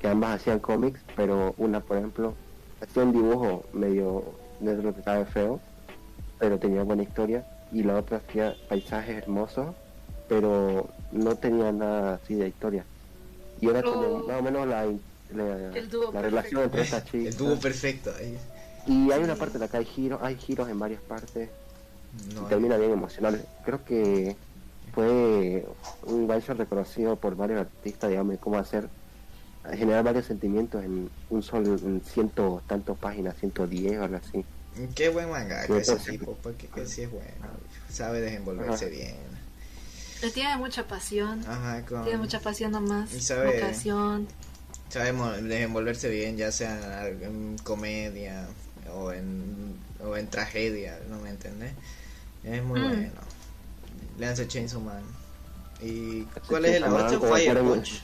[0.01, 2.35] que ambas hacían cómics, pero una, por ejemplo,
[2.83, 4.22] hacía un dibujo medio
[4.61, 5.59] dentro de lo que cabe feo,
[6.39, 9.75] pero tenía buena historia, y la otra hacía paisajes hermosos,
[10.29, 12.85] pero no tenía nada así de historia.
[13.61, 14.27] Y era como Oh.
[14.27, 14.87] más o menos la,
[15.35, 17.27] la, El dúo la relación entre estas chicas.
[17.35, 18.11] El tubo perfecto.
[18.18, 18.39] ahí.
[18.87, 21.51] Y hay una parte en la que hay giros, hay giros en varias partes,
[22.35, 23.45] No, y termina bien emocional.
[23.64, 24.37] Creo que
[24.95, 25.66] fue
[26.07, 28.89] un one shot reconocido por varios artistas, digamos, de cómo hacer
[29.72, 34.45] generar varios sentimientos en un solo, en ciento tantos páginas, 110 o algo así.
[34.95, 37.29] Qué buen manga ese tipo, porque que sí es bueno.
[37.91, 38.95] Sabe desenvolverse Ajá.
[38.95, 39.16] bien.
[40.33, 41.45] Tiene mucha pasión.
[41.47, 42.03] Ajá, con...
[42.05, 43.12] Tiene mucha pasión nomás.
[43.12, 44.27] Y sabe- Vocación.
[44.89, 45.12] sabe
[45.43, 48.47] desenvolverse bien, ya sea en comedia
[48.95, 51.72] o en, o en tragedia, ¿no me entendés?
[52.43, 52.89] Es muy Mm.
[52.89, 53.12] bueno.
[54.18, 55.03] Lance Chainsaw Man.
[55.83, 57.20] ¿Y cuál es el otro?
[57.20, 58.03] Fire Punch.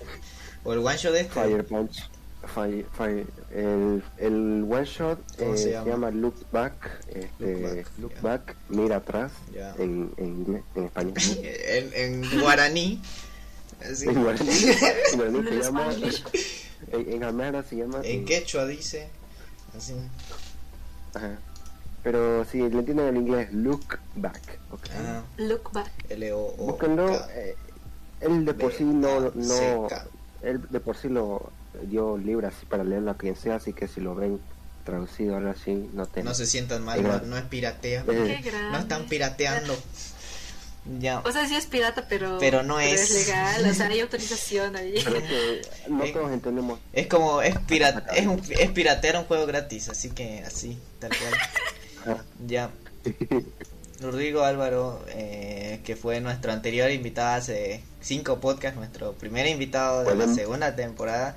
[0.64, 1.33] O el one shot este.
[1.33, 2.09] Fire Punch.
[2.55, 3.26] Fire, Fire.
[3.53, 5.91] El, el one shot ¿Cómo eh, se se, llama?
[5.91, 6.75] llama Look Back.
[7.09, 8.21] Este, Look Back, Look ya.
[8.21, 9.75] Back, mira atrás Ya.
[9.79, 11.14] en, en, inglés, en español.
[11.43, 13.03] En, en guaraní.
[13.83, 14.09] Así.
[14.09, 14.51] En guaraní,
[15.13, 15.91] en guaraní se llama.
[16.93, 18.01] En, en Amara se llama.
[18.05, 19.09] En quechua dice.
[19.77, 19.95] Así.
[21.14, 21.39] Ajá.
[22.03, 24.59] Pero si le entienden en inglés, Look Back.
[24.71, 24.81] ¿ok?
[24.91, 25.22] Ajá.
[25.37, 25.91] Look back.
[26.09, 26.55] L-O-O.
[26.67, 27.14] Búsquenlo.
[27.35, 27.55] eh,
[28.21, 29.89] él de por sí no, no
[30.43, 31.51] él de por sí lo
[31.84, 34.41] dio libre así para leerlo a quien sea, así que si lo ven
[34.84, 38.05] traducido ahora sí, no te No se sientan mal, no, no es piratea.
[38.09, 38.41] Eh.
[38.72, 39.76] No están pirateando.
[40.99, 41.21] Ya.
[41.21, 42.38] O sea, sí es pirata, pero.
[42.41, 43.11] Pero no es.
[43.11, 44.95] legal, o sea, hay autorización ahí.
[45.88, 49.91] no Eh, todos entendemos Es como, es, pira- es, un, es piratear un juego gratis,
[49.91, 52.21] así que así, tal cual.
[52.47, 52.71] Ya.
[54.01, 60.14] Rodrigo Álvaro, eh, que fue nuestro anterior invitado hace cinco podcasts, nuestro primer invitado de
[60.14, 61.37] la segunda temporada.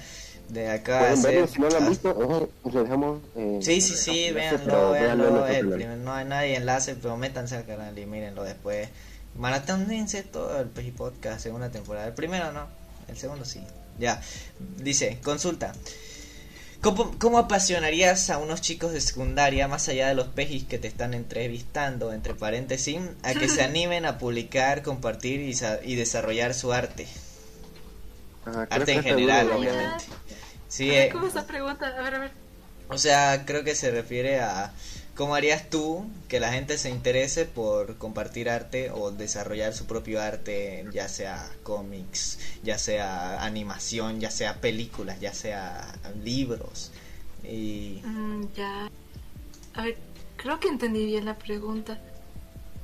[0.50, 3.80] De acá pueden hacer- verlo si no lo han visto eh, les dejamos eh, Sí,
[3.82, 8.06] sí, sí, véanlo, véanlo el primer- no hay nadie enlace, pero métanse al canal y
[8.06, 8.90] mírenlo después.
[9.38, 12.08] Maratónense todo el PG Podcast, segunda temporada.
[12.08, 12.68] El primero no,
[13.08, 13.62] el segundo sí.
[14.00, 14.22] Ya,
[14.78, 15.74] dice, consulta.
[16.84, 20.88] ¿Cómo, ¿Cómo apasionarías a unos chicos de secundaria, más allá de los pejis que te
[20.90, 26.54] están entrevistando, entre paréntesis, a que se animen a publicar, compartir y, sa- y desarrollar
[26.54, 27.08] su arte?
[28.46, 30.06] Ah, Arte en general, obviamente.
[30.68, 31.88] Sí, A ver, eh, ¿Cómo es la pregunta?
[31.88, 32.32] A ver, a ver.
[32.90, 34.74] o sea, creo que se refiere a
[35.16, 40.22] cómo harías tú que la gente se interese por compartir arte o desarrollar su propio
[40.22, 46.92] arte, ya sea cómics, ya sea animación, ya sea películas, ya sea libros.
[47.44, 48.90] Y Mm, ya.
[49.76, 49.98] A ver,
[50.38, 52.00] creo que entendí bien la pregunta.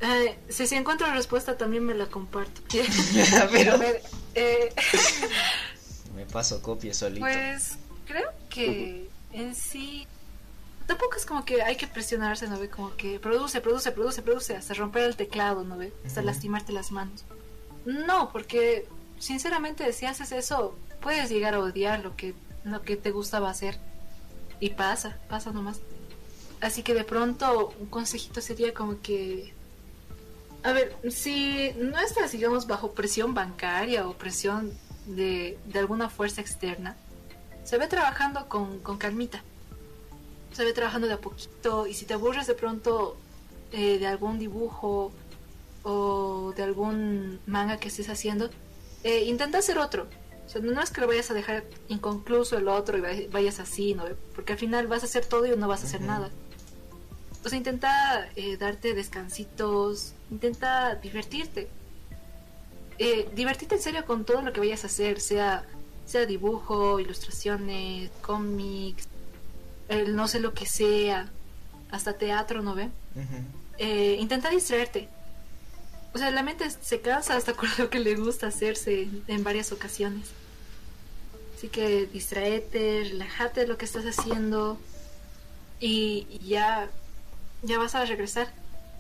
[0.01, 2.61] Eh, si, si encuentro la respuesta, también me la comparto.
[3.51, 4.01] Pero- A ver,
[4.35, 4.73] eh,
[6.15, 7.22] me paso copia solito.
[7.26, 7.73] pues
[8.06, 10.07] creo que en sí.
[10.89, 12.67] Tampoco es como que hay que presionarse, ¿no ve?
[12.67, 15.93] Como que produce, produce, produce, produce, hasta romper el teclado, ¿no ve?
[16.03, 17.25] Hasta lastimarte las manos.
[17.85, 18.87] No, porque
[19.19, 22.33] sinceramente si haces eso, puedes llegar a odiar lo que,
[22.63, 23.77] lo que te gustaba hacer.
[24.59, 25.79] Y pasa, pasa nomás.
[26.59, 29.53] Así que de pronto un consejito sería como que...
[30.63, 34.73] A ver, si no estás, digamos, bajo presión bancaria o presión
[35.05, 36.97] de, de alguna fuerza externa,
[37.63, 39.43] se ve trabajando con, con calmita.
[40.53, 43.15] Se ve trabajando de a poquito y si te aburres de pronto
[43.71, 45.11] eh, de algún dibujo
[45.84, 48.49] o de algún manga que estés haciendo,
[49.03, 50.07] eh, intenta hacer otro.
[50.45, 53.59] O sea, no es que lo vayas a dejar inconcluso el otro y vay- vayas
[53.59, 54.03] así, ¿no?
[54.35, 56.30] Porque al final vas a hacer todo y no vas a hacer nada.
[57.45, 61.69] O sea, intenta eh, darte descansitos, intenta divertirte.
[62.97, 65.65] Eh, divertirte en serio con todo lo que vayas a hacer, sea,
[66.05, 69.07] sea dibujo, ilustraciones, cómics,
[69.89, 71.29] el no sé lo que sea,
[71.91, 72.89] hasta teatro, ¿no ve?
[73.77, 75.09] Eh, intenta distraerte.
[76.13, 79.71] O sea, la mente se cansa hasta con lo que le gusta hacerse en, varias
[79.71, 80.29] ocasiones.
[81.55, 84.79] Así que distraete, relájate de lo que estás haciendo
[85.79, 86.89] y ya,
[87.63, 88.51] ya vas a regresar.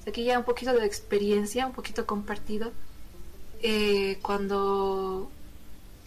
[0.07, 2.71] Aquí ya un poquito de experiencia, un poquito compartido.
[3.61, 5.31] Eh, cuando...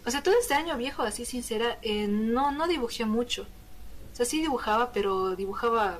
[0.04, 3.46] O sea, todo este año viejo, así sincera, eh, no, no dibujé mucho.
[4.12, 5.98] O sea, sí dibujaba, pero dibujaba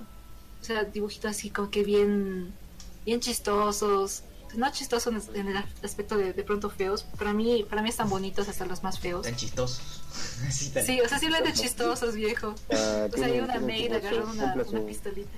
[0.61, 2.53] o sea, dibujitos así como que bien,
[3.05, 4.23] bien chistosos.
[4.55, 7.05] No chistosos en el aspecto de, de pronto feos.
[7.19, 9.23] Para mí, para mí están bonitos hasta los más feos.
[9.23, 10.03] Tan chistosos.
[10.47, 12.55] Así tan- Sí, o sea, simplemente chistosos, viejo.
[12.71, 13.65] Ah, O sea, hay una su-
[13.97, 15.31] agarrando una, una su- pistolita.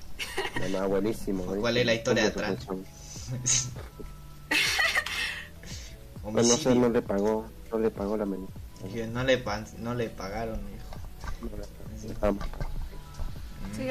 [0.60, 1.60] No, no, buenísimo, buenísimo.
[1.60, 2.66] ¿Cuál es la historia de Cumple su atrás?
[2.66, 3.74] función.
[6.32, 8.48] Pues no sé, no le pagó, no le pagó la menina.
[8.82, 9.42] Dije, no le,
[9.78, 11.52] no le pagaron, hijo.
[12.04, 12.14] No.
[12.22, 12.32] Ah,
[13.76, 13.88] Sí,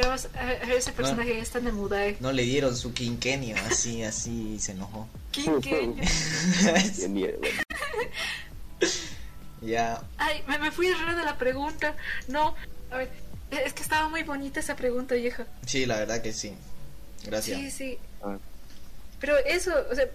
[0.71, 2.15] ese personaje está en el Mudae.
[2.21, 5.09] No le dieron su quinquenio, así, así, se enojó.
[7.09, 7.39] Miedo.
[9.61, 11.95] ya, Ay, me, me fui errada de la pregunta.
[12.29, 12.55] No,
[12.91, 13.09] a ver,
[13.51, 15.47] es que estaba muy bonita esa pregunta, vieja.
[15.65, 16.53] sí, la verdad que sí.
[17.25, 17.59] Gracias.
[17.59, 17.97] Sí, sí.
[18.23, 18.37] Ah,
[19.19, 20.05] Pero eso, o sea,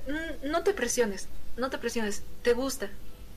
[0.44, 2.88] no te presiones, no te presiones, te gusta,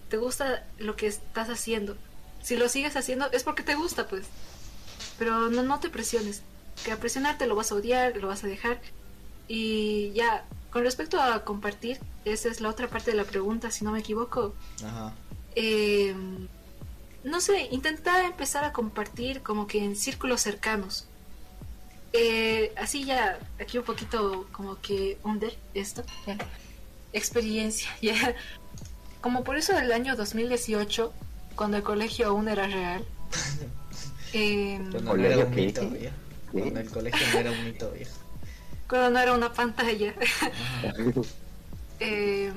[0.10, 1.98] te gusta lo que estás haciendo.
[2.42, 4.24] Si lo sigues haciendo es porque te gusta, pues.
[5.22, 6.42] Pero no, no te presiones,
[6.84, 8.82] que a presionarte lo vas a odiar, lo vas a dejar.
[9.48, 13.86] Y ya, con respecto a compartir, esa es la otra parte de la pregunta, si
[13.86, 14.56] no me equivoco.
[14.84, 15.14] Ajá.
[15.54, 16.16] Eh,
[17.24, 21.06] no sé, intenta empezar a compartir como que en círculos cercanos.
[22.14, 26.04] Eh, así ya, aquí un poquito como que under esto.
[26.26, 26.36] ya.
[27.14, 28.34] Experiencia, ya.
[29.22, 31.14] Como por eso del año 2018,
[31.56, 33.06] cuando el colegio aún era real.
[34.34, 35.62] eh, Cuando no ¿Colegio era un qué?
[35.66, 36.16] mito, viejo.
[36.52, 38.12] Cuando el colegio no era un mito, viejo.
[38.88, 40.14] cuando no era una pantalla.
[42.00, 42.52] Eh,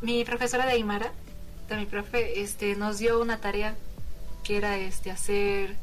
[0.00, 1.12] mi profesora de Aymara,
[1.68, 3.76] de mi profe, este, nos dio una tarea
[4.44, 5.76] que era este hacer.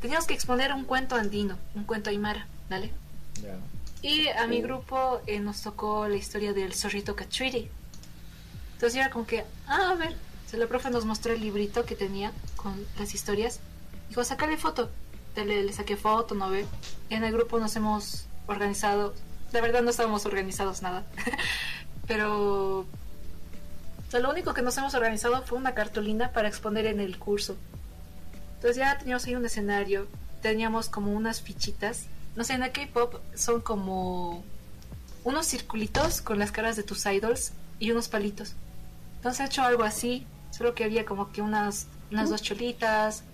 [0.00, 2.90] Teníamos que exponer un cuento andino, un cuento Aymara, ¿vale?
[3.42, 3.56] Ya.
[4.02, 7.68] Y a mi grupo eh, nos tocó la historia del zorrito Catriri.
[8.74, 10.10] Entonces era como que, ah, a ver,
[10.46, 13.60] o sea, la profe nos mostró el librito que tenía con las historias.
[14.12, 14.90] Dijo, sácale foto.
[15.36, 16.66] Le, le saqué foto, ¿no ve?
[17.08, 19.14] En el grupo nos hemos organizado.
[19.52, 21.06] La verdad no estábamos organizados nada.
[22.06, 22.84] Pero
[24.12, 27.56] lo único que nos hemos organizado fue una cartulina para exponer en el curso.
[28.56, 30.06] Entonces ya teníamos ahí un escenario,
[30.42, 32.04] teníamos como unas fichitas.
[32.36, 34.44] No sé, en el K-pop son como
[35.24, 38.56] unos circulitos con las caras de tus idols y unos palitos.
[39.16, 43.24] Entonces he hecho algo así, solo que había como que unas, unas dos cholitas,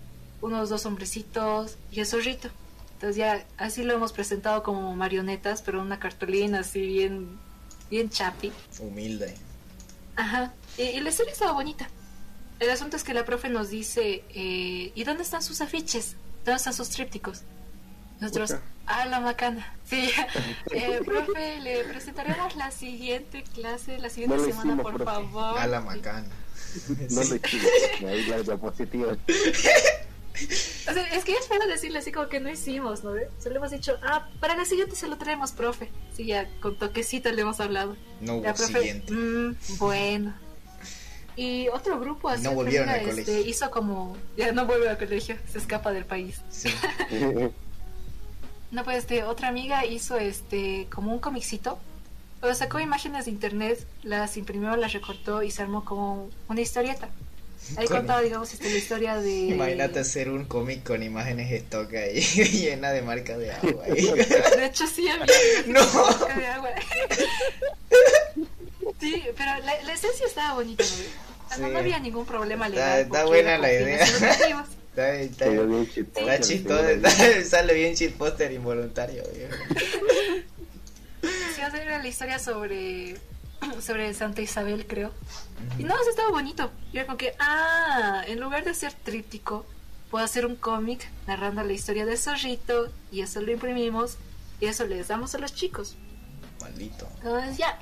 [0.40, 2.48] unos dos hombrecitos y el zorrito.
[2.94, 7.38] Entonces ya así lo hemos presentado como marionetas, pero una cartulina así bien,
[7.90, 8.52] bien chapi.
[8.80, 9.36] Humilde.
[10.16, 10.52] Ajá.
[10.76, 11.88] Y, y la historia estaba bonita.
[12.58, 16.16] El asunto es que la profe nos dice, eh, ¿y dónde están sus afiches?
[16.44, 17.42] ¿dónde están sus trípticos?
[18.20, 18.62] Nosotros, Pucha.
[18.86, 19.74] ah, la macana.
[19.88, 20.10] Sí,
[20.72, 25.04] eh, profe, le presentaremos la siguiente clase, la siguiente No semana, hicimos, por profe.
[25.04, 25.58] favor.
[25.58, 26.26] A la macana.
[27.10, 27.28] No Sí.
[27.30, 27.70] lo hicimos.
[28.08, 29.16] Ahí la diapositiva.
[30.88, 33.12] O sea, es que es feo decirle así como que no hicimos, ¿no?
[33.12, 33.28] ve?
[33.42, 35.90] Solo hemos dicho, ah, para la siguiente se lo traemos, profe.
[36.16, 37.96] Sí, ya con toquecito le hemos hablado.
[38.20, 39.12] No hubo Ya, profe, siguiente.
[39.12, 40.34] mm, bueno.
[41.36, 43.40] Y otro grupo así, No volvieron al este, colegio.
[43.48, 46.40] hizo como, ya no vuelve al colegio, se escapa del país.
[46.50, 46.68] Sí.
[48.70, 51.78] No, pues este, otra amiga hizo este como un comicito.
[52.42, 57.08] O sacó imágenes de internet, las imprimió, las recortó y se armó como una historieta.
[57.76, 59.30] Ahí Con- contaba, digamos, la historia de.
[59.30, 62.20] Imagínate hacer un cómic con imágenes stock ahí,
[62.52, 63.84] llena de marca de agua.
[63.84, 64.06] ahí.
[64.56, 65.26] De hecho, sí había.
[65.66, 65.80] No.
[65.92, 66.70] marca de agua.
[69.00, 71.56] Sí, pero la, la esencia estaba bonita, ¿no?
[71.58, 71.72] No, Sí.
[71.72, 73.00] no había ningún problema legal.
[73.00, 74.02] está buena la idea.
[74.02, 76.20] Está, bien chistoso.
[76.20, 79.22] está chistoso, está- sale bien cheat poster involuntario.
[79.34, 79.54] viejo.
[81.22, 83.16] Sí, era la historia sobre
[83.80, 85.12] sobre Santa Isabel, creo.
[85.78, 86.70] Y no, o sea, estaba bonito.
[86.92, 89.66] Y era como que, ah, en lugar de hacer tríptico,
[90.10, 94.16] puedo hacer un cómic narrando la historia del zorrito y eso lo imprimimos
[94.60, 95.96] y eso les damos a los chicos.
[96.60, 97.08] Maldito.
[97.16, 97.78] Entonces ya,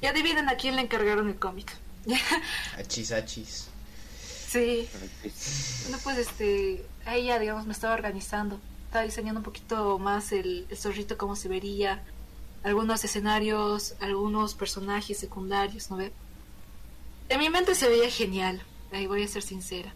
[0.00, 1.76] ya dividen a quién le encargaron el cómic.
[2.78, 3.68] Achis, achis.
[4.48, 4.88] sí,
[5.90, 8.58] no pues este, ahí ya digamos me estaba organizando.
[8.86, 12.02] Estaba diseñando un poquito más el, el zorrito, cómo se vería,
[12.64, 16.12] algunos escenarios, algunos personajes secundarios, ¿no ve?
[17.28, 18.62] En mi mente se veía genial,
[18.92, 19.92] ahí voy a ser sincera.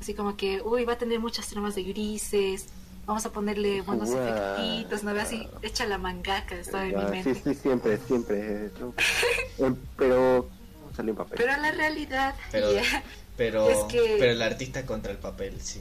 [0.00, 2.66] Así como que, uy, va a tener muchas tramas de grises,
[3.06, 4.22] vamos a ponerle buenos Guau.
[4.28, 5.20] efectitos, ¿no ve?
[5.22, 7.34] Así, echa la mangaca, estaba en mi Ah, mente.
[7.34, 8.70] sí, sí, siempre, siempre.
[9.58, 10.48] Em, pero
[10.94, 11.38] salió en papel.
[11.38, 13.02] Pero la realidad, Pero, ya,
[13.38, 15.80] pero, Es que- pero el artista contra el papel, sí.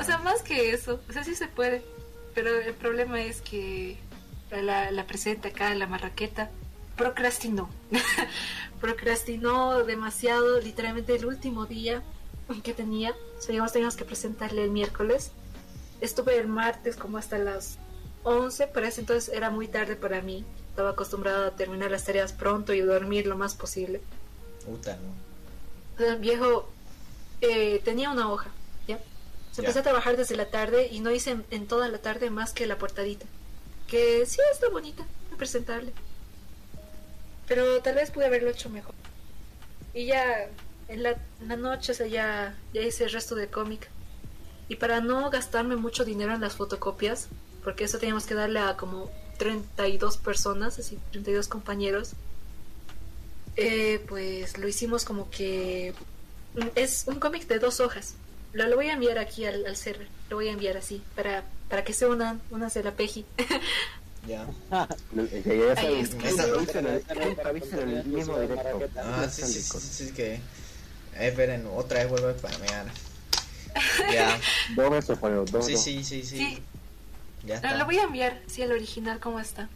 [0.00, 1.82] O sea, más que eso, o sea, sí se puede,
[2.34, 3.96] pero el problema es que
[4.50, 6.50] la, la presenta acá, la marraqueta,
[6.96, 7.68] procrastinó.
[8.80, 12.02] procrastinó demasiado, literalmente el último día
[12.62, 15.32] que tenía, o sea, digamos, teníamos que presentarle el miércoles.
[16.00, 17.78] Estuve el martes como hasta las
[18.22, 20.44] 11, pero ese entonces era muy tarde para mí.
[20.70, 24.00] Estaba acostumbrada a terminar las tareas pronto y dormir lo más posible.
[24.64, 26.04] Puta, ¿no?
[26.04, 26.68] El viejo
[27.40, 28.50] eh, tenía una hoja,
[28.86, 28.98] ¿ya?
[29.52, 29.68] Se Ya.
[29.68, 32.52] empecé a trabajar desde la tarde y no hice en, en toda la tarde más
[32.52, 33.26] que la portadita.
[33.88, 35.06] Que sí está bonita,
[35.36, 35.92] presentable.
[37.46, 38.94] Pero tal vez pude haberlo hecho mejor.
[39.94, 40.48] Y ya
[40.88, 41.16] en la,
[41.56, 43.88] noche, o sea, ya, ya hice el resto del cómic.
[44.68, 47.28] Y para no gastarme mucho dinero en las fotocopias,
[47.62, 52.12] porque eso teníamos que darle a como 32 personas, así 32 compañeros,
[53.56, 55.94] eh, pues lo hicimos como que
[56.74, 58.14] es un cómic de dos hojas.
[58.56, 61.44] Lo, lo voy a enviar aquí al, al server, lo voy a enviar así, para,
[61.68, 63.24] para que se unan, unas de la peji.
[64.26, 64.44] Ya.
[67.44, 68.88] Avisen en- el mismo directo.
[68.98, 70.34] Ah, sí, sí, sí, que.
[70.34, 70.40] Eh,
[71.28, 72.86] esperen, otra vez vuelvo a spamear.
[74.12, 74.38] Ya.
[74.74, 75.82] Dos veces dos, Sí, dos.
[75.84, 76.62] sí, sí, sí.
[77.44, 77.76] Ya lo, está.
[77.76, 79.68] lo voy a enviar, sí, al original, ¿cómo está?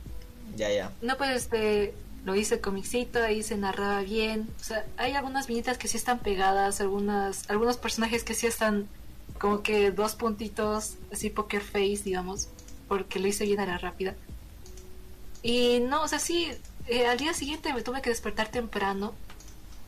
[0.56, 0.90] Ya, ya.
[1.00, 1.94] No, pues este,
[2.24, 4.48] lo hice comicito, ahí se narraba bien.
[4.60, 8.88] O sea, hay algunas viñetas que sí están pegadas, algunas, algunos personajes que sí están
[9.38, 12.48] como que dos puntitos, así poker face, digamos,
[12.88, 14.14] porque lo hice bien a la rápida.
[15.42, 16.48] Y no, o sea, sí,
[16.86, 19.14] eh, al día siguiente me tuve que despertar temprano.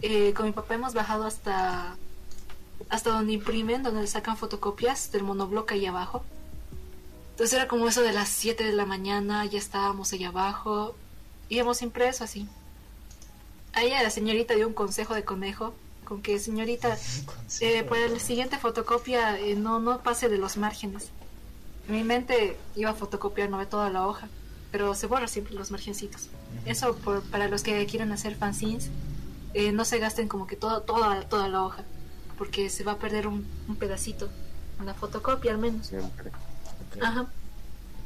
[0.01, 1.97] Eh, con mi papá hemos bajado hasta
[2.89, 6.25] hasta donde imprimen, donde sacan fotocopias del monobloque ahí abajo.
[7.33, 10.97] Entonces era como eso de las 7 de la mañana, ya estábamos allá abajo
[11.53, 12.49] y hemos impreso así.
[13.75, 15.75] A ella la señorita dio un consejo de conejo,
[16.07, 16.97] con que señorita,
[17.61, 21.11] eh, para la siguiente fotocopia eh, no, no pase de los márgenes.
[21.89, 24.29] En mi mente iba a fotocopiar no ve toda la hoja,
[24.71, 26.31] pero se borra siempre los margencitos.
[26.65, 28.89] Eso por, para los que quieren hacer fanzines,
[29.53, 31.85] eh, no se gasten como que todo, toda, toda la hoja,
[32.39, 34.31] porque se va a perder un, un pedacito,
[34.81, 35.89] una fotocopia al menos.
[35.89, 36.31] Siempre.
[36.31, 37.03] Ok.
[37.03, 37.27] Ajá.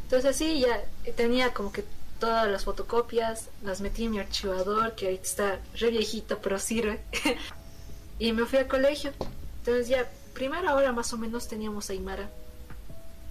[0.03, 1.85] Entonces sí, ya tenía como que
[2.19, 7.01] todas las fotocopias, las metí en mi archivador, que ahorita está re viejito, pero sirve.
[8.19, 9.13] y me fui al colegio.
[9.59, 12.29] Entonces ya, primera hora más o menos teníamos Aymara.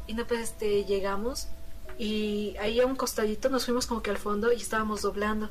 [0.08, 1.48] Y no pues este llegamos
[1.98, 5.50] y ahí a un costadito nos fuimos como que al fondo y estábamos doblando.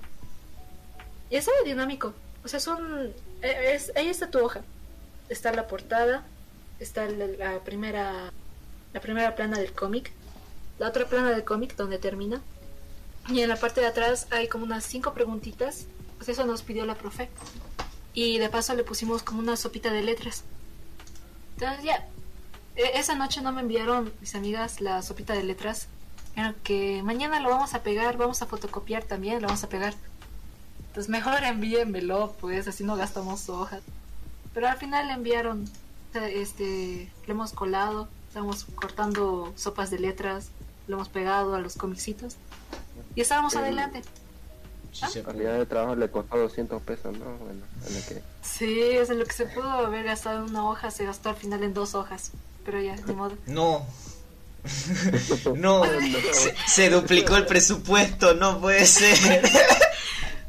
[1.30, 2.12] Y estaba dinámico.
[2.44, 3.12] O sea, son...
[3.42, 4.62] eh, Es, ahí está tu hoja.
[5.28, 6.24] Está la portada,
[6.78, 8.32] está la, la primera
[8.92, 10.12] la primera plana del cómic,
[10.78, 12.40] la otra plana del cómic donde termina,
[13.28, 15.86] y en la parte de atrás hay como unas cinco preguntitas,
[16.16, 17.28] pues eso nos pidió la profe,
[18.12, 20.44] y de paso le pusimos como una sopita de letras.
[21.56, 22.06] Entonces ya,
[22.76, 25.88] e- esa noche no me enviaron mis amigas la sopita de letras.
[26.36, 29.94] Era que mañana lo vamos a pegar, vamos a fotocopiar también, lo vamos a pegar.
[30.88, 33.82] Entonces mejor envíenmelo, pues así no gastamos hojas.
[34.52, 35.68] Pero al final le enviaron,
[36.14, 40.48] este, le hemos colado, estamos cortando sopas de letras,
[40.86, 42.36] lo hemos pegado a los comicitos
[43.14, 43.98] y estábamos adelante.
[43.98, 45.22] En puede.
[45.22, 47.36] realidad de trabajo le costó 200 pesos, ¿no?
[47.38, 48.22] Bueno, en lo que...
[48.42, 51.64] Sí, sea, lo que se pudo haber gastado en una hoja se gastó al final
[51.64, 52.30] en dos hojas.
[52.64, 53.36] Pero ya, de modo.
[53.46, 53.86] No.
[55.56, 59.42] no, se, se duplicó el presupuesto, no puede ser.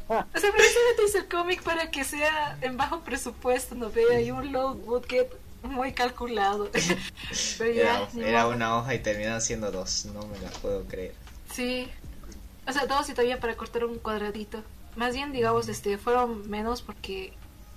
[0.07, 4.05] O sea, precisamente hice el cómic para que sea en bajo presupuesto, ¿no ve?
[4.15, 5.27] Hay un low budget
[5.65, 6.69] muy calculado.
[7.57, 11.13] Pero ya, Era, una hoja y terminaron siendo dos, no me la puedo creer.
[11.51, 11.89] Sí.
[12.67, 14.63] O sea, dos y todavía para cortar un cuadradito.
[14.95, 17.33] Más bien, digamos, este, fueron menos porque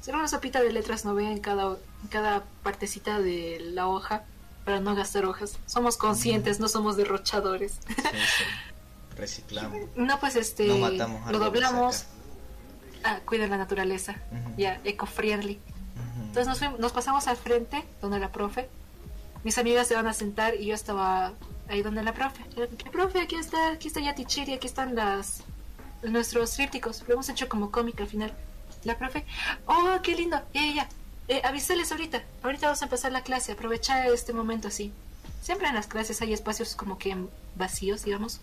[0.07, 1.19] era una sopita de letras, ¿no?
[1.19, 4.25] En cada, en cada partecita de la hoja
[4.65, 5.59] para no gastar hojas.
[5.67, 7.79] Somos conscientes, no somos derrochadores.
[7.87, 8.45] Sí, sí.
[9.17, 9.81] Reciclamos.
[9.97, 12.05] No, pues este, No matamos lo doblamos.
[13.05, 14.17] Ah, cuida la naturaleza.
[14.57, 15.61] Ya, eco-friendly.
[16.39, 18.69] Entonces nos, fuimos- nos pasamos al frente, donde la profe.
[19.45, 21.33] Mis amigas se van a sentar y yo estaba
[21.69, 22.45] ahí donde la profe.
[22.57, 25.43] La profe, aquí está, aquí está ya Tichiri, aquí están las
[26.03, 27.03] nuestros trípticos.
[27.09, 28.33] Lo hemos hecho como cómic al final.
[28.85, 29.25] La profe,
[29.67, 30.41] oh, qué lindo.
[30.55, 30.89] Ya, ya.
[31.29, 32.23] Eh, avísales ahorita.
[32.43, 33.53] Ahorita vamos a empezar la clase.
[33.53, 34.93] Aprovechar este momento así.
[35.43, 37.17] Siempre en las clases hay espacios como que
[37.57, 38.41] vacíos, digamos.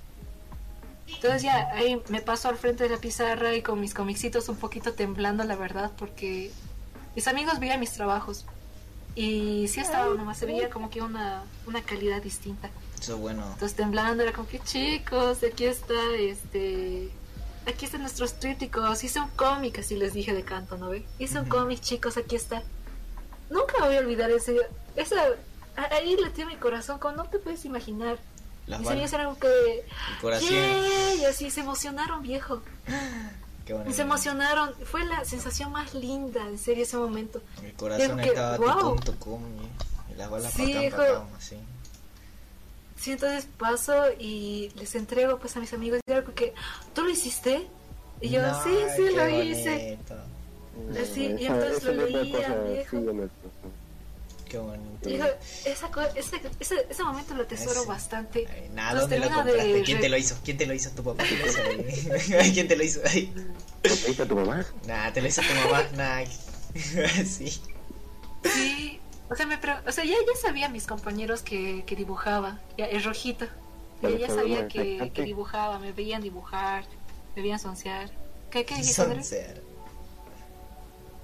[1.07, 4.55] Entonces ya ahí me paso al frente de la pizarra y con mis comicitos un
[4.57, 6.51] poquito temblando, la verdad, porque
[7.15, 8.45] mis amigos veían mis trabajos.
[9.15, 12.69] Y sí estaba nomás, se veía como que una, una calidad distinta.
[12.99, 13.43] Eso es bueno.
[13.53, 17.09] Entonces temblando era como que chicos, aquí está este
[17.65, 21.05] aquí están nuestros trípticos, hice un cómic, así les dije de canto, ¿no ve?
[21.17, 21.57] Hice un Ujú.
[21.59, 22.61] cómic, chicos, aquí está.
[23.49, 24.57] Nunca voy a olvidar ese
[24.95, 25.15] esa
[25.75, 28.17] ahí latió mi corazón, como no te puedes imaginar.
[28.67, 29.47] Las Mis amigos eran como que
[29.79, 30.49] el corazón.
[30.49, 31.21] ¡Yay!
[31.21, 32.61] Y así se emocionaron, viejo.
[33.91, 34.73] Se emocionaron.
[34.85, 37.41] Fue la sensación más linda, en serio, ese momento.
[37.63, 38.95] Mi corazón que- estaba wow.
[38.99, 39.41] tucum,
[40.09, 40.97] y, y las balas Sí, para acá, hijo.
[40.97, 41.55] para acá, así.
[42.97, 46.53] Sí, entonces paso y les entrego pues a mis amigos y algo que
[46.93, 47.67] ¿tú lo hiciste?
[48.21, 49.99] Y yo, No, sí, sí, lo hice.
[49.99, 52.85] bonito, Así, y entonces lo leía,
[54.55, 55.09] Qué bonito.
[55.09, 55.25] Digo,
[55.65, 57.87] esa ese, ese, ese momento lo atesoro Ese.
[57.89, 58.47] bastante.
[58.49, 59.83] Ay, nada, ¿dónde lo termino de compraste?
[59.83, 60.37] ¿Quién te lo hizo?
[60.45, 60.89] ¿Quién te lo hizo?
[60.91, 61.47] ¿Tu papá te lo
[61.89, 62.09] hizo?
[62.39, 63.01] Ay, ¿Quién te lo hizo?
[63.05, 63.33] Ay.
[64.17, 64.65] ¿Lo a tu mamá?
[64.87, 65.83] Nah, te lo hizo tu mamá.
[65.97, 66.25] Nah.
[67.25, 67.61] sí.
[68.43, 68.99] Sí,
[69.29, 72.85] o sea, me pre- o sea ya, ya sabía mis compañeros que, que dibujaba, ya
[72.85, 73.45] es rojito.
[73.45, 73.51] Ya,
[74.01, 76.85] Pero ya fue sabía que, que dibujaba, me veían dibujar,
[77.35, 78.09] me veían soncear.
[78.49, 79.61] ¿Qué, qué dijiste,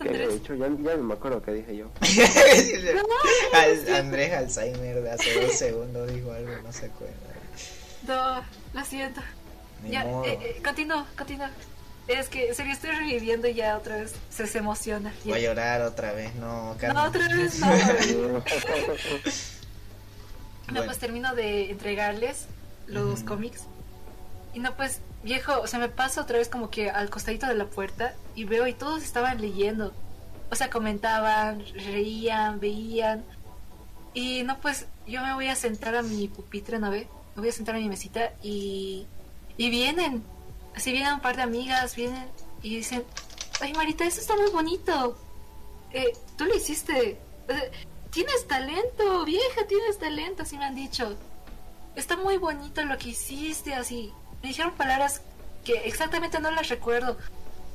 [0.10, 0.34] Andrés?
[0.34, 0.54] Dicho?
[0.56, 1.88] Ya, ya no me acuerdo qué dije yo.
[3.54, 7.16] Al- Andrés Alzheimer de hace dos segundos dijo algo, no se acuerda.
[8.08, 8.44] No,
[8.80, 9.22] lo siento.
[9.84, 10.26] Ni Ya, modo.
[10.26, 11.48] eh, eh, continúo, continúo.
[12.08, 15.14] Es que, en serio, estoy reviviendo y ya otra vez se, se emociona.
[15.24, 15.32] Ya.
[15.32, 16.98] Voy a llorar otra vez, no, No, Carmen.
[16.98, 17.68] otra vez no.
[20.68, 20.86] No, Bueno.
[20.86, 22.46] pues termino de entregarles
[22.88, 23.64] los cómics.
[24.54, 27.56] Y no, pues, viejo, o sea, me paso otra vez como que al costadito de
[27.56, 29.94] la puerta y veo y todos estaban leyendo.
[30.50, 33.24] O sea, comentaban, reían, veían.
[34.14, 37.08] Y no, pues, yo me voy a sentar a mi pupitre, ¿no ve?
[37.36, 39.08] Me voy a sentar a mi mesita y...
[39.58, 40.24] Y vienen.
[40.76, 42.28] Así vienen un par de amigas, vienen
[42.62, 43.04] y dicen,
[43.60, 45.18] ay, Marita, eso está muy bonito.
[45.94, 47.18] Eh, tú lo hiciste.
[48.12, 51.16] Tienes talento, vieja, tienes talento, así me han dicho.
[51.96, 54.12] Está muy bonito lo que hiciste, así.
[54.42, 55.22] Me dijeron palabras
[55.64, 57.18] que exactamente no las recuerdo,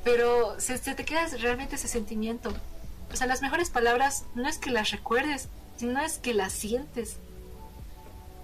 [0.05, 2.55] pero se, se te queda realmente ese sentimiento.
[3.13, 7.19] O sea, las mejores palabras no es que las recuerdes, sino es que las sientes.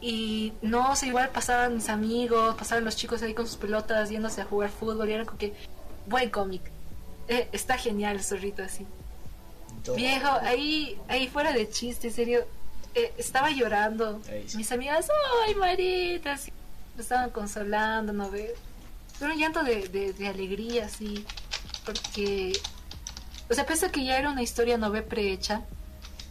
[0.01, 4.11] Y no, o sea, igual pasaban mis amigos, pasaban los chicos ahí con sus pelotas
[4.11, 5.55] yéndose a jugar fútbol y eran como que,
[6.07, 6.63] buen cómic.
[7.29, 8.87] Eh, está genial el zorrito así.
[9.97, 12.45] Viejo, ahí, ahí fuera de chiste, en serio,
[12.95, 14.21] eh, estaba llorando.
[14.25, 14.57] Sí.
[14.57, 15.09] Mis amigas,
[15.47, 16.53] ay, Marita, así,
[16.97, 18.53] me estaban consolando, ¿no ves?
[19.19, 21.25] Pero un llanto de, de, de alegría, así,
[21.85, 22.53] porque,
[23.51, 25.63] o sea, pese a que ya era una historia no ve prehecha,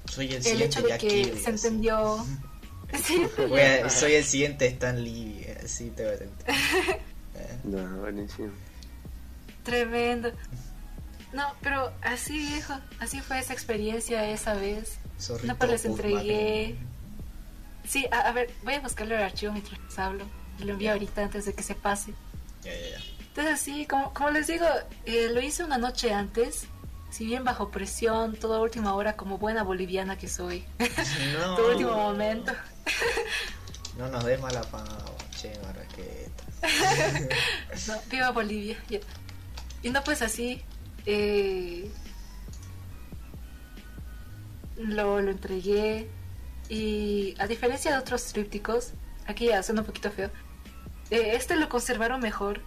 [0.09, 1.67] Soy el el siguiente hecho de que se así.
[1.67, 2.25] entendió.
[3.05, 6.55] Sí, Voy a- soy el siguiente Stan Lee, así te voy a tentar.
[7.63, 8.51] No, buenísimo.
[9.63, 10.31] tremendo.
[11.31, 14.97] No, pero así, viejo, así fue esa experiencia esa vez.
[15.17, 16.75] zorrito No, pues les entregué.
[17.88, 20.25] Sí, a, a ver, voy a buscarle el archivo mientras les hablo.
[20.61, 22.13] Y lo envío ahorita antes de que se pase.
[22.63, 22.97] Ya, ya, ya.
[23.27, 24.65] Entonces, sí, como, como les digo,
[25.05, 26.67] eh, lo hice una noche antes
[27.11, 30.65] si bien bajo presión, toda última hora como buena boliviana que soy.
[31.38, 32.53] No, todo último momento.
[33.97, 34.97] no nos des mala fama,
[35.38, 36.43] che, Marraqueta.
[37.88, 38.77] No, viva Bolivia.
[38.89, 38.99] ya.
[39.83, 40.61] Y no pues así.
[41.05, 41.91] eh,
[44.77, 46.09] lo, lo entregué.
[46.69, 48.91] Y a diferencia de otros trípticos,
[49.27, 50.29] aquí ya suena un poquito feo.
[51.11, 52.61] Eh, este lo conservaron mejor.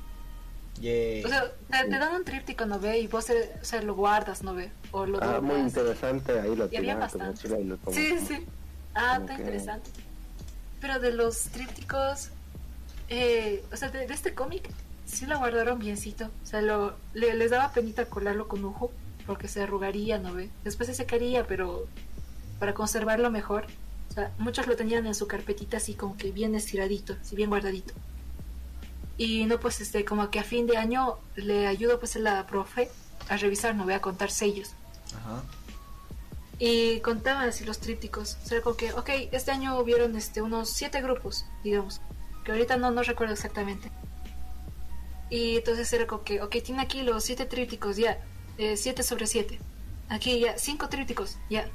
[0.81, 1.25] Yay.
[1.25, 2.99] O sea, te, te dan un tríptico, ¿no ve?
[2.99, 4.71] Y vos eh, o sea, lo guardas, ¿no ve?
[4.93, 7.27] O lo Ah, muy interesante, ahí lo Y había tiras a tu bastante.
[7.49, 7.95] mochila y lo tomas.
[7.95, 8.47] Sí, sí.
[8.95, 9.91] Ah, está interesante.
[10.81, 12.31] Pero de los trípticos,
[13.09, 14.69] eh, o sea, de, de este cómic,
[15.07, 16.27] sí lo guardaron biencito.
[16.43, 18.91] O sea, lo, le- les daba penita colarlo con ujo,
[19.27, 20.51] porque se arrugaría, ¿no ve?
[20.65, 21.87] Después se secaría, pero
[22.59, 23.67] para conservarlo mejor.
[24.11, 27.49] O sea, muchos lo tenían en su carpetita así como que bien estiradito, así bien
[27.51, 27.95] guardadito.
[29.17, 32.47] Y no, pues, este, como que a fin de año le ayudo pues a la
[32.47, 32.91] profe
[33.29, 34.73] a revisar, no voy a contar sellos.
[35.17, 35.43] Ajá.
[36.59, 38.37] Y contaban así los trípticos.
[38.45, 42.01] O sea, como que, ok, este año hubieron este, unos siete grupos, digamos.
[42.45, 43.91] Que ahorita no, no recuerdo exactamente.
[45.31, 48.19] Y entonces era como que, ok, tiene aquí los siete trípticos, ya.
[48.59, 49.59] eh, siete sobre siete.
[50.09, 51.69] Aquí ya, cinco trípticos, ya.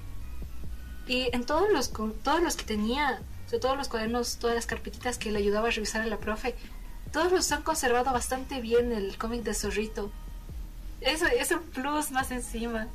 [1.07, 4.55] Y en todos los, con todos los que tenía, o sea, todos los cuadernos, todas
[4.55, 6.55] las carpetitas que le ayudaba a revisar a la profe,
[7.11, 10.11] todos los han conservado bastante bien el cómic de Zorrito.
[11.01, 12.87] Eso es un plus más encima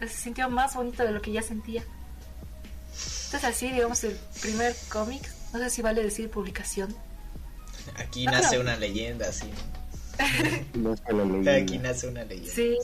[0.00, 1.82] se sintió más bonito de lo que ya sentía.
[2.90, 5.22] Entonces así, digamos, el primer cómic,
[5.52, 6.94] no sé si vale decir publicación.
[7.96, 9.50] Aquí Ah, nace pero- una leyenda, sí.
[11.62, 12.52] Aquí nace una leyenda.
[12.52, 12.76] Sí.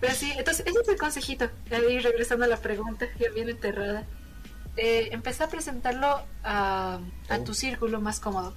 [0.00, 1.50] Pero sí, entonces ese es el consejito.
[1.70, 4.06] Ahí regresando a la pregunta, ya bien enterrada.
[4.76, 7.44] Eh, empecé a presentarlo a, a Oh.
[7.44, 8.54] tu círculo más cómodo.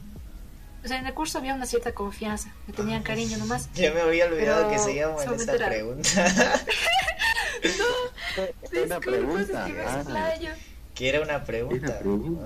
[0.83, 3.69] O sea, en el curso había una cierta confianza, me tenían cariño nomás.
[3.73, 6.09] Ya me había olvidado que seguíamos en solamente esa era- pregunta.
[8.35, 9.67] Una Disculpa, pregunta.
[9.67, 9.71] es
[10.95, 11.99] que ah, era una pregunta.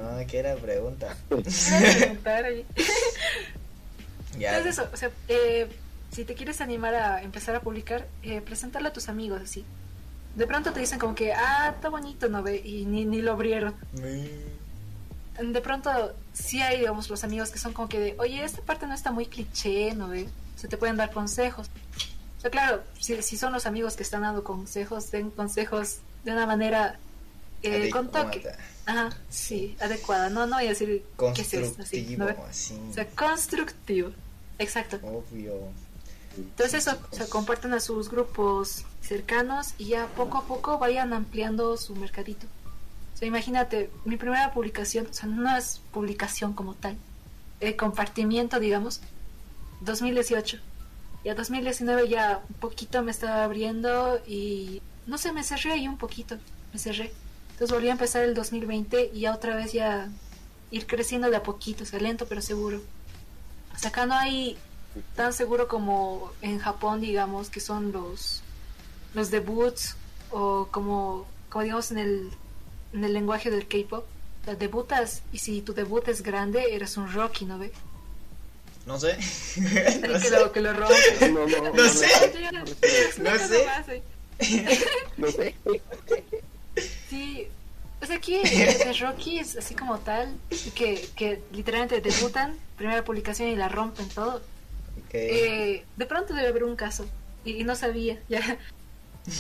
[0.04, 1.16] Ah, que era pregunta.
[1.30, 1.44] Quiero
[2.00, 2.66] preguntar ahí.
[4.38, 4.56] Ya.
[4.60, 5.68] Entonces eso, o sea, eh,
[6.12, 9.66] si te quieres animar a empezar a publicar, eh, presentarlo a tus amigos así.
[10.36, 12.62] De pronto te dicen como que, ah, está bonito, ¿no ve?
[12.64, 13.74] Y ni, ni lo abrieron.
[13.94, 18.62] Mm, De pronto sí hay, digamos, los amigos que son como que de, oye, esta
[18.62, 20.28] parte no está muy cliché, ¿no ve?
[20.56, 21.68] Se te pueden dar consejos.
[22.38, 26.32] O sea, claro, si, si son los amigos que están dando consejos, den consejos de
[26.32, 27.00] una manera
[27.64, 28.44] eh, con toque.
[28.86, 30.30] Ajá, sí, adecuada.
[30.30, 31.04] No, no voy a decir
[31.36, 32.18] qué es esto, así.
[32.20, 34.12] O sea, constructivo.
[34.60, 35.00] Exacto.
[35.04, 35.54] Obvio.
[36.38, 41.14] Entonces eso, o sea, compartan a sus grupos cercanos y ya poco a poco vayan
[41.14, 42.46] ampliando su mercadito.
[43.18, 46.98] O sea, imagínate, mi primera publicación, o sea, no es publicación como tal,
[47.62, 49.02] eh, compartimiento, digamos,
[49.82, 50.60] 2018.
[51.24, 55.88] Y a 2019 ya un poquito me estaba abriendo y no sé, me cerré ahí
[55.88, 56.38] un poquito,
[56.72, 57.12] me cerré.
[57.54, 60.10] Entonces volví a empezar el 2020 y ya otra vez ya
[60.70, 62.84] ir creciendo de a poquito, o sea, lento pero seguro.
[63.76, 64.60] O sea, acá no hay
[65.16, 68.44] tan seguro como en Japón, digamos, que son los,
[69.16, 69.96] los debuts
[70.30, 72.32] o como, como digamos en el,
[72.98, 74.06] en el lenguaje del K-pop.
[74.60, 77.72] Debutas y si tu debut es grande, eres un Rocky, ¿no ve?
[78.86, 79.18] No sé.
[80.08, 80.40] No que, sé.
[80.40, 80.96] lo, que lo rompe.
[81.32, 82.08] No, no, No sé.
[83.18, 84.04] no sé.
[85.18, 85.56] No sé.
[87.10, 87.48] Sí,
[88.00, 90.34] pues aquí el de Rocky es así como tal,
[90.76, 94.42] que, que literalmente debutan, primera publicación y la rompen todo.
[95.12, 97.06] Eh, de pronto debe haber un caso
[97.44, 98.58] y, y no sabía ya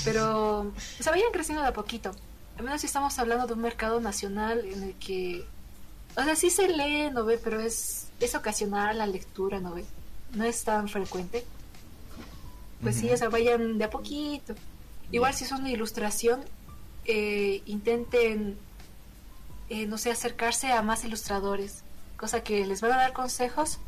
[0.04, 0.74] pero o
[1.04, 2.12] sea vayan creciendo de a poquito
[2.58, 5.46] al menos si estamos hablando de un mercado nacional en el que
[6.16, 9.86] o sea sí se lee no ve pero es es ocasional la lectura no ve
[10.34, 11.46] no es tan frecuente
[12.82, 13.16] pues sí Ujú.
[13.16, 14.56] o sea vayan de a poquito
[15.12, 16.42] igual si son de ilustración
[17.06, 18.58] eh, intenten
[19.70, 21.84] eh, no sé acercarse a más ilustradores
[22.18, 23.80] cosa que les van a dar consejos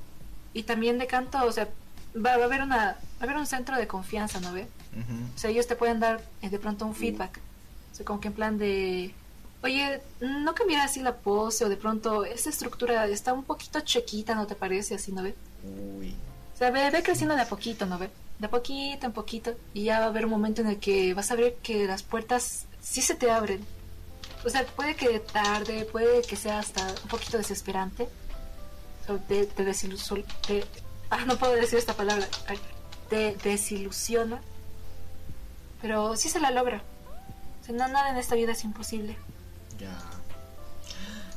[0.54, 1.68] y también de canto, o sea,
[2.16, 4.68] va, va a haber una va a haber un centro de confianza, ¿no ve?
[4.94, 5.14] Ujú.
[5.36, 7.40] O sea, ellos te pueden dar eh, de pronto un feedback.
[8.00, 9.14] Sea, como que en plan de,
[9.62, 14.34] oye, no cambiar así la pose o de pronto esta estructura está un poquito chequita,
[14.36, 14.96] ¿no te parece?
[14.96, 15.36] Así, ¿no ve?
[15.66, 16.16] Uy.
[16.56, 18.10] O sea, ve, ve creciendo de a poquito, ¿no ve?
[18.40, 21.14] De a poquito en poquito y ya va a haber un momento en el que
[21.14, 23.66] vas a ver que las puertas sí se te abren.
[24.46, 28.08] O sea, puede que tarde, puede que sea hasta un poquito desesperante.
[29.10, 30.24] O te, te desilusiona.
[31.10, 32.30] ah, no puedo decir esta palabra.
[33.10, 34.40] Te desilusiona.
[35.82, 36.82] Pero sí se la logra.
[37.70, 39.16] Sea, no, nada en esta vida es imposible.
[39.80, 39.98] Ya.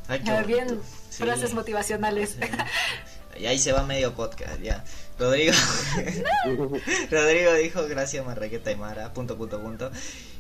[0.09, 0.85] Ay, qué Ya, bien, bonito.
[1.11, 1.23] Sí.
[1.23, 2.31] frases motivacionales.
[2.31, 3.41] Sí.
[3.41, 4.85] Y ahí se va medio podcast, ya.
[5.19, 5.53] Rodrigo,
[7.11, 9.91] Rodrigo dijo gracias Marraqueta y Mara, punto, punto, punto.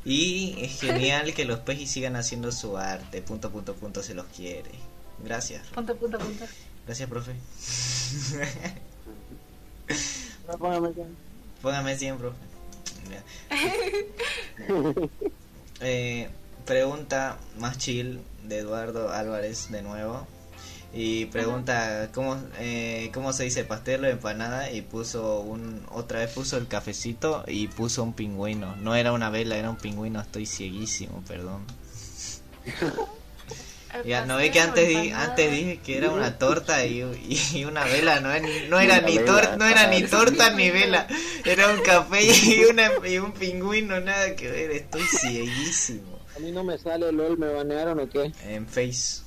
[0.04, 4.26] Y es genial que los pejis sigan haciendo su arte, punto, punto, punto, se los
[4.26, 4.70] quiere.
[5.22, 5.68] Gracias.
[5.68, 6.44] Punto, punto, punto.
[6.86, 7.32] Gracias, profe.
[10.48, 11.02] No, póngame acá.
[11.62, 12.38] Póngame 100, profe.
[13.10, 13.22] Ya.
[15.82, 16.28] Eh,
[16.64, 20.26] pregunta más chill de Eduardo Álvarez de nuevo.
[20.94, 26.30] Y pregunta cómo, eh, cómo se dice pastel o empanada y puso un otra vez
[26.32, 28.76] puso el cafecito y puso un pingüino.
[28.76, 30.20] No era una vela, era un pingüino.
[30.20, 31.64] Estoy cieguísimo, perdón.
[34.04, 37.02] Ya, no ve que antes di- antes dije que era una torta y,
[37.54, 41.06] y una vela, no, era- no era ni torta, no era ni torta ni vela,
[41.44, 46.18] era un café y, una, y un pingüino, nada que ver, estoy cieguísimo.
[46.36, 48.32] A mí no me sale LOL, ¿me banearon o qué?
[48.44, 49.22] En Face,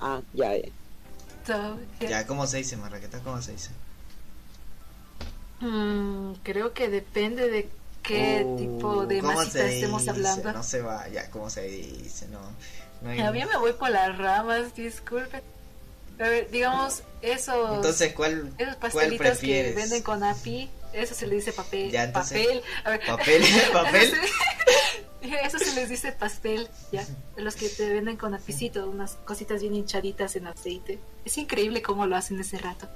[0.00, 1.76] Ah, ya, ya.
[2.00, 3.20] Ya, ¿cómo se dice, Marraqueta?
[3.20, 3.70] ¿Cómo se dice?
[5.60, 7.68] mm, creo que depende de
[8.02, 10.52] qué Uh, tipo de ¿cómo masita estemos hablando.
[10.52, 12.28] No se va, ya, ¿cómo se dice?
[12.28, 12.40] No,
[13.06, 15.42] A mí me voy por las ramas, disculpen.
[16.18, 19.74] A ver, digamos, esos, Entonces, ¿cuál, esos cuál pastelitos que prefieres?
[19.76, 21.90] venden con API, eso se le dice papel.
[21.90, 22.62] Ya, entonces, papel.
[22.84, 23.44] A ver, ¿Papel?
[23.72, 24.14] ¿Papel?
[25.22, 27.04] Eso se les dice pastel, ya.
[27.36, 30.98] Los que te venden con apicito, unas cositas bien hinchaditas en aceite.
[31.24, 32.88] Es increíble cómo lo hacen ese rato.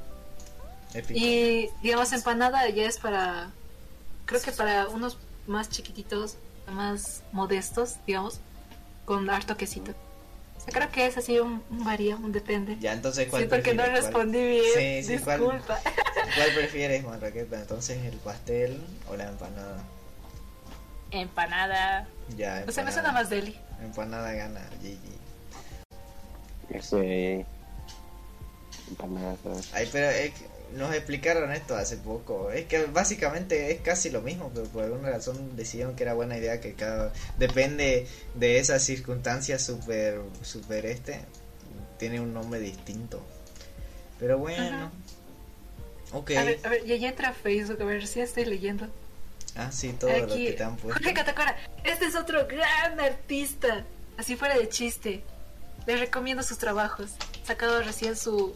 [0.94, 1.18] Épico.
[1.18, 3.50] Y digamos empanada ya es para,
[4.26, 6.36] creo que para unos más chiquititos,
[6.72, 8.40] más modestos, digamos,
[9.05, 9.93] con harto quesito.
[10.56, 12.77] O sea, creo que es así un, un varía, un depende.
[12.81, 14.10] Ya, entonces, ¿cuál Siento que no prefieres?
[14.10, 15.78] ¿Cuál- respondí bien, Sí, sí, ¿cuál- disculpa.
[16.36, 17.59] ¿Cuál prefieres, Marraqueta?
[17.60, 19.82] Entonces, ¿el pastel o la empanada?
[21.10, 22.06] Empanada.
[22.36, 22.93] Ya, O sea, me empanada.
[22.93, 23.56] suena más deli.
[23.82, 24.98] Empanada gana, GG.
[26.77, 27.47] Ese.
[28.89, 29.70] Empanadas, ¿sabes?
[29.72, 32.51] Ay, pero es que nos explicaron esto hace poco.
[32.51, 36.36] Es que básicamente es casi lo mismo, pero por alguna razón decidieron que era buena
[36.36, 37.12] idea que cada...
[37.38, 41.20] Depende de esas circunstancias super, super este,
[41.98, 43.22] tiene un nombre distinto.
[44.18, 44.90] Pero bueno.
[46.12, 46.32] Ok.
[46.32, 48.88] A ver, a ver, ya, ya entra a Facebook, a ver si estoy leyendo.
[49.56, 50.94] Ah, sí, todo lo Aquí, que te han puesto.
[50.94, 53.84] Jorge Catacora, este es otro gran artista.
[54.16, 55.22] Así fuera de chiste.
[55.86, 57.12] Les recomiendo sus trabajos.
[57.44, 58.55] Sacado recién su,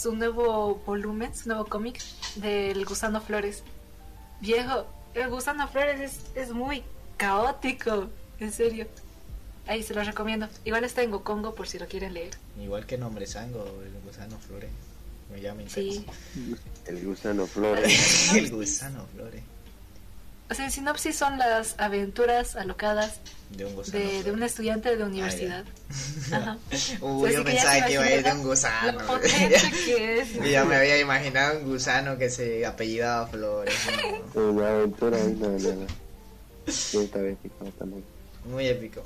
[0.00, 2.00] su nuevo volumen, su nuevo cómic
[2.36, 3.64] del Gusano Flores.
[4.40, 6.84] Viejo, el Gusano Flores es, es muy
[7.16, 8.08] caótico,
[8.38, 8.86] en serio.
[9.66, 10.48] Ahí se los recomiendo.
[10.64, 12.34] Igual está en Gokongo por si lo quieren leer.
[12.60, 14.70] Igual que nombre sango, el gusano flores.
[15.32, 16.06] Me llama Sí.
[16.86, 18.32] El gusano flores.
[18.34, 19.42] el gusano flores.
[20.50, 23.20] O sea, en sinopsis son las aventuras alocadas
[23.50, 23.98] De un gusano.
[23.98, 24.32] de, de flores.
[24.34, 25.64] un estudiante de universidad.
[26.32, 26.56] Ajá.
[27.02, 28.98] Uy, yo pensaba que iba a ir de un gusano.
[29.02, 30.32] Lo que es.
[30.34, 33.74] Yo ya me había imaginado un gusano que se apellidaba Flores.
[34.34, 34.40] ¿no?
[34.52, 35.86] Una aventura ahí, no, no, no.
[36.66, 38.02] Sí, esta vez picado también.
[38.46, 39.02] Muy épico.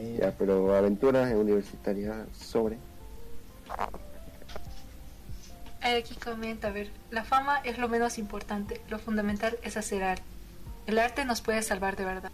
[0.00, 2.78] Y- Ya, pero aventuras universitarias sobre.
[5.82, 10.22] Aquí comenta, a ver, la fama es lo menos importante, lo fundamental es hacer arte.
[10.88, 12.32] El arte nos puede salvar de verdad.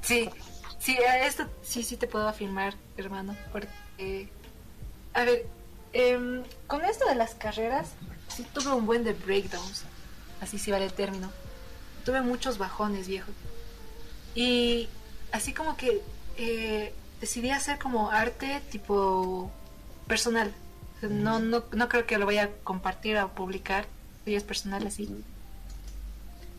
[0.00, 0.30] Sí,
[0.78, 4.30] sí, esto sí, sí te puedo afirmar, hermano, porque,
[5.12, 5.46] a ver,
[5.92, 7.90] em, con esto de las carreras,
[8.28, 9.84] sí tuve un buen de breakdowns,
[10.40, 11.30] así sí vale el término.
[12.06, 13.30] Tuve muchos bajones, viejo.
[14.34, 14.88] Y
[15.30, 16.00] así como que
[16.38, 19.52] eh, decidí hacer como arte tipo
[20.06, 20.54] personal.
[21.02, 23.84] No, no, no creo que lo vaya a compartir o publicar.
[24.24, 25.22] Es personal así.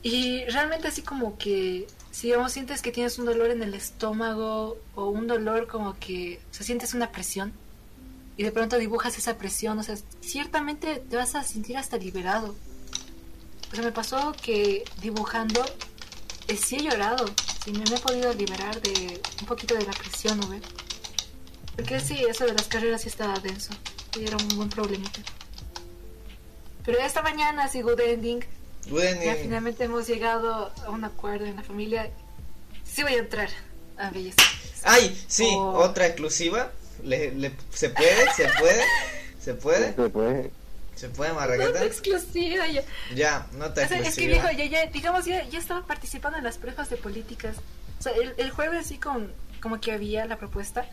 [0.02, 4.78] Y realmente así como que, si digamos sientes que tienes un dolor en el estómago
[4.96, 7.54] o un dolor como que, o sientes una presión
[8.38, 12.56] y de pronto dibujas esa presión, o sea, ciertamente te vas a sentir hasta liberado.
[13.78, 15.64] O me pasó que dibujando
[16.48, 17.26] eh, sí he llorado,
[17.64, 20.48] sí me, he podido liberar de un poquito de la presión, ¿no?
[21.76, 23.72] Porque sí, eso de las carreras sí estaba denso,
[24.20, 25.20] y era un buen problemita.
[26.84, 28.40] Pero esta mañana, sí, good ending,
[29.24, 32.10] Ya finalmente hemos llegado a un acuerdo en la familia.
[32.84, 33.50] Sí voy a entrar
[33.98, 34.42] a belleza.
[34.84, 35.80] Ay, sí, Oh.
[35.80, 36.72] otra exclusiva.
[37.04, 38.32] Le, le- ¿Se puede?
[38.36, 38.84] ¿Se puede?
[39.40, 39.94] ¿Se puede?
[39.94, 40.52] Se puede.
[40.96, 41.84] ¿Se puede, No, Marraqueta?
[41.86, 42.84] exclusiva ya.
[43.16, 44.50] Ya, nota O sea, es que exclusiva.
[44.52, 47.56] viejo, ya, ya, digamos, ya, ya estaba participando en las pruebas de políticas.
[48.00, 50.86] O sea, el, el jueves sí con, como que había la propuesta,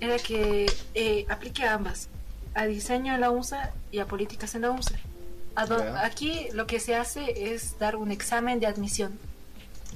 [0.00, 2.08] era que eh, aplique a ambas,
[2.54, 4.94] a diseño en la UNSA y a políticas en la UNSA.
[5.56, 6.04] Ya.
[6.04, 9.18] Aquí lo que se hace es dar un examen de admisión.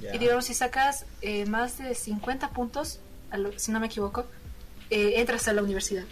[0.01, 0.15] Ya.
[0.15, 2.99] Y digamos, si sacas eh, más de 50 puntos,
[3.57, 4.25] si no me equivoco,
[4.89, 6.05] eh, entras a la universidad.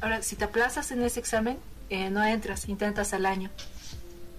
[0.00, 1.58] Ahora, si te aplazas en ese examen,
[1.90, 3.50] eh, no entras, intentas al año.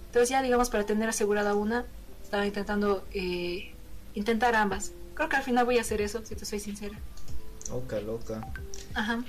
[0.06, 1.84] Entonces ya, digamos, para tener asegurada una,
[2.22, 3.72] estaba intentando eh,
[4.14, 4.92] intentar ambas.
[5.14, 6.98] Creo que al final voy a hacer eso, si te soy sincera.
[7.70, 8.40] Loca, loca.
[8.94, 9.24] Ajá.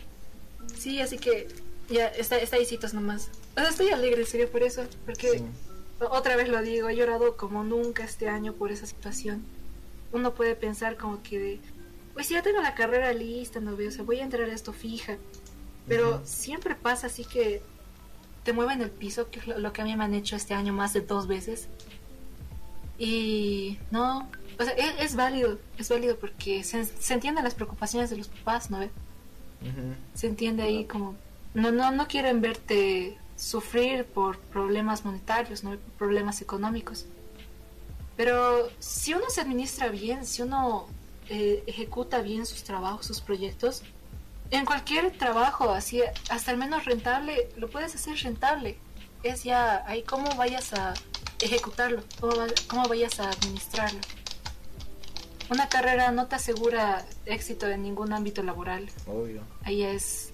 [0.78, 1.48] Sí, así que
[1.90, 3.30] ya, está, estadicitos nomás.
[3.56, 4.84] O sea, estoy alegre, en serio, por eso.
[5.06, 5.44] Porque, Sí.
[6.00, 9.44] otra vez lo digo, he llorado como nunca este año por esa situación.
[10.12, 11.60] Uno puede pensar como que, de,
[12.14, 14.74] pues ya tengo la carrera lista, no veo, o sea, voy a entrar a esto
[14.74, 15.18] fija.
[15.88, 16.22] Pero Ujú.
[16.26, 17.62] siempre pasa así que
[18.44, 20.54] te mueven el piso, que es lo, lo que a mí me han hecho este
[20.54, 21.68] año más de dos veces.
[22.98, 28.10] Y no, o sea, es, es válido, es válido porque se, se entienden las preocupaciones
[28.10, 28.90] de los papás, ¿no ve?
[29.62, 29.96] Ujú.
[30.14, 31.16] se entiende ahí como
[31.58, 37.06] no no no quieren verte sufrir por problemas monetarios no por problemas económicos.
[38.16, 40.86] Pero si uno se administra bien si uno
[41.30, 43.82] eh, ejecuta bien sus trabajos sus proyectos
[44.52, 48.78] en cualquier trabajo así hasta el menos rentable lo puedes hacer rentable.
[49.24, 50.94] Es ya ahí cómo vayas a
[51.42, 52.36] ejecutarlo cómo,
[52.68, 54.00] cómo vayas a administrarlo
[55.50, 58.90] una carrera no te asegura éxito en ningún ámbito laboral.
[59.08, 59.42] Obvio.
[59.64, 60.34] ahí es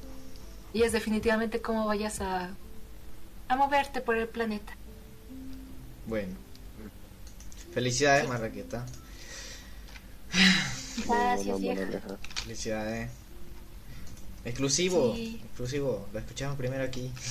[0.74, 2.50] y es definitivamente cómo vayas a
[3.48, 4.74] a moverte por el planeta
[6.08, 6.34] Bueno.
[7.74, 8.86] Felicidades, Marraqueta.
[11.08, 11.88] gracias vieja
[12.44, 13.10] Felicidades.
[14.45, 15.16] Exclusivo.
[15.16, 15.41] Sí.
[15.45, 16.08] Exclusivo.
[16.14, 17.12] Lo escuchamos primero aquí.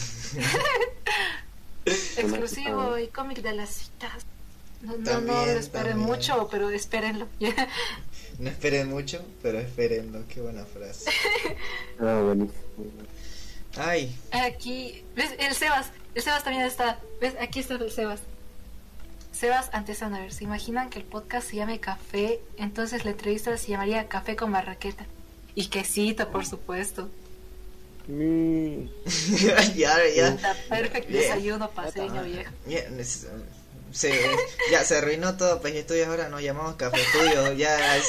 [2.16, 4.24] exclusivo y cómic de las citas
[4.82, 5.98] no no, no lo esperen también.
[5.98, 7.26] mucho pero espérenlo
[8.38, 10.24] No esperen mucho, pero espérenlo.
[10.28, 11.10] Qué buena frase.
[12.00, 12.54] Ah, buenísimo.
[13.76, 18.20] Ay, aquí ves el Sebas el Sebas también está ves aquí está el Sebas
[19.32, 22.38] Sebas Antesana, a ver, ¿se imaginan que el podcast se llame Café?
[22.58, 25.06] Entonces la entrevista se llamaría Café con Marraqueta.
[25.54, 27.08] Y quesito, por supuesto.
[28.08, 28.84] Mm,
[29.74, 30.28] ya, ya.
[30.28, 31.22] Está perfecto Bien.
[31.22, 32.52] desayuno paseño, viejo.
[32.66, 33.26] Ya, es-
[33.92, 34.12] se,
[34.70, 38.06] ya se arruinó todo Peje Estudios, ahora nos llamamos Café Estudios, ya, es-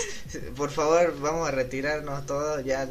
[0.55, 2.87] por favor, vamos a retirarnos todos, ya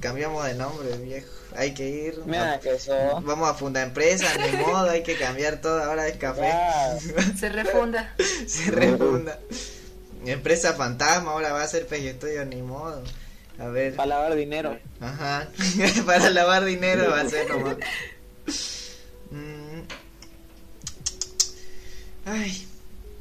[0.00, 2.92] cambiamos de nombre, viejo, hay que ir, Mira a- que eso.
[3.22, 6.50] vamos a fundar empresa, ni modo, hay que cambiar todo, ahora es Café,
[7.38, 8.14] Se refunda.
[8.46, 9.38] se refunda,
[10.26, 13.02] empresa fantasma, ahora va a ser Peje Estudios, ni modo,
[13.58, 14.78] a ver, para lavar dinero.
[15.00, 15.48] ajá,
[16.06, 17.76] para lavar dinero va a ser nomás.
[19.30, 19.82] Mm.
[22.24, 22.66] Ay,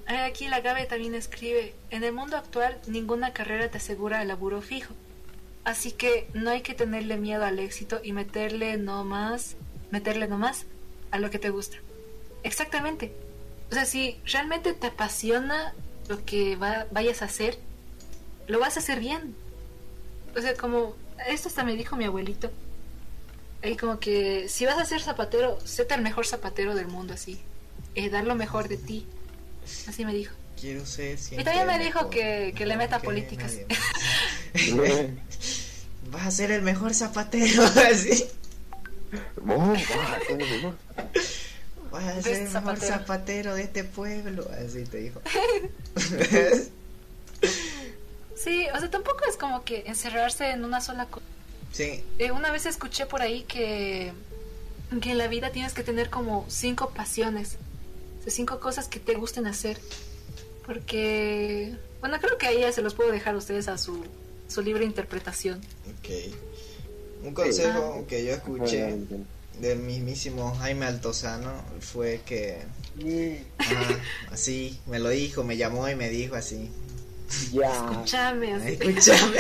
[0.07, 4.61] Aquí la Gabe también escribe, en el mundo actual ninguna carrera te asegura el laburo
[4.61, 4.93] fijo.
[5.63, 9.55] Así que no hay que tenerle miedo al éxito y meterle no más,
[9.91, 10.65] meterle nomás
[11.11, 11.77] a lo que te gusta.
[12.43, 13.13] Exactamente.
[13.69, 15.73] O sea, si realmente te apasiona
[16.09, 17.57] lo que va- vayas a hacer,
[18.47, 19.33] lo vas a hacer bien.
[20.35, 20.95] O sea, como
[21.27, 22.51] esto hasta me dijo mi abuelito.
[23.63, 27.39] Ahí como que si vas a ser zapatero, séte el mejor zapatero del mundo así.
[27.95, 29.05] Eh, dar lo mejor de ti.
[29.88, 30.34] Así me dijo.
[30.59, 33.57] quiero ser siempre Y también me dijo que- que le meta que políticas.
[36.11, 38.26] Vas a ser el mejor zapatero, así.
[39.38, 39.80] vos
[41.91, 42.88] vas a ser el mejor zapatero.
[42.97, 45.22] zapatero de este pueblo, así te dijo.
[48.35, 51.26] Sí, o sea, tampoco es como que encerrarse en una sola cosa.
[51.72, 54.13] sí, Eh, una vez escuché por ahí que,
[55.01, 57.57] que en la vida tienes que tener como cinco pasiones,
[58.22, 59.80] o sea, cinco cosas que te gusten hacer.
[60.65, 64.06] Porque, bueno, creo que ahí ya se los puedo dejar a ustedes a su,
[64.48, 65.60] su libre interpretación.
[65.88, 66.34] ok.
[67.23, 68.95] Un consejo que yo escuché
[69.60, 72.64] del mismísimo Jaime Altozano fue que,
[73.60, 73.99] ajá,
[74.31, 76.69] así, me lo dijo, me llamó y me dijo así.
[77.52, 77.72] Ya.
[77.72, 78.77] Escúchame, así.
[78.80, 79.38] Escúchame.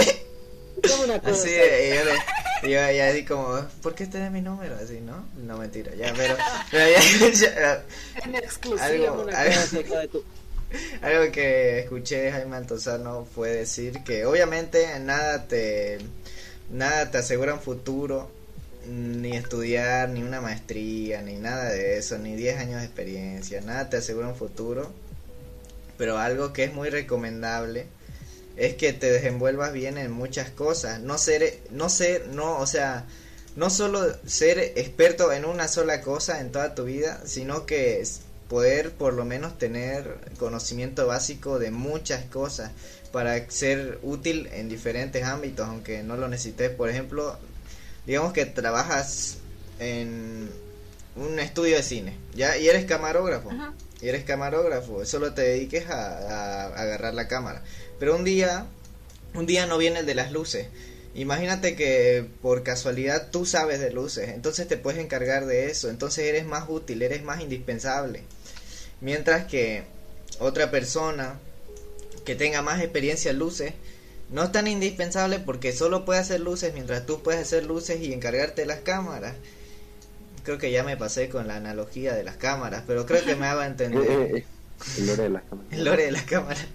[0.89, 1.31] Como una cosa.
[1.33, 4.75] Así, y yo, le- y yo ya así como, ¿por qué te da mi número?
[4.75, 5.25] Así, ¿no?
[5.37, 6.35] No, mentira, ya, pero,
[6.69, 7.83] pero ya, ya,
[8.23, 8.85] En exclusiva.
[8.87, 10.23] Algo- Una algo- cosa, hijo de tu-
[11.01, 15.97] algo que escuché de Jaime Altozano fue decir que obviamente nada te,
[16.69, 18.31] nada te asegura un futuro,
[18.87, 23.89] ni estudiar, ni una maestría, ni nada de eso, ni 10 años de experiencia, nada
[23.89, 24.91] te asegura un futuro,
[25.97, 27.85] pero algo que es muy recomendable
[28.61, 33.07] es que te desenvuelvas bien en muchas cosas, no ser, no ser, no, o sea,
[33.55, 38.21] no solo ser experto en una sola cosa en toda tu vida, sino que es
[38.47, 42.69] poder por lo menos tener conocimiento básico de muchas cosas
[43.11, 46.69] para ser útil en diferentes ámbitos, aunque no lo necesites.
[46.69, 47.39] Por ejemplo,
[48.05, 49.37] digamos que trabajas
[49.79, 50.51] en
[51.15, 52.57] un estudio de cine, ¿ya?
[52.57, 53.73] Y eres camarógrafo Ajá.
[54.01, 57.63] y eres camarógrafo, solo te dediques a, a agarrar la cámara.
[58.01, 58.65] Pero un día,
[59.33, 60.67] un día no viene el de las luces
[61.13, 66.25] Imagínate que por casualidad tú sabes de luces, entonces te puedes encargar de eso, entonces
[66.25, 68.23] eres más útil, eres más indispensable.
[69.01, 69.83] Mientras que
[70.39, 71.37] otra persona
[72.23, 73.73] que tenga más experiencia en luces
[74.29, 78.13] no es tan indispensable porque solo puede hacer luces mientras tú puedes hacer luces y
[78.13, 79.35] encargarte de las cámaras.
[80.43, 83.47] Creo que ya me pasé con la analogía de las cámaras, pero creo que me
[83.47, 84.45] haga Eh, entender
[84.97, 85.73] el lore de las cámaras.
[85.73, 86.65] el lore de las cámaras.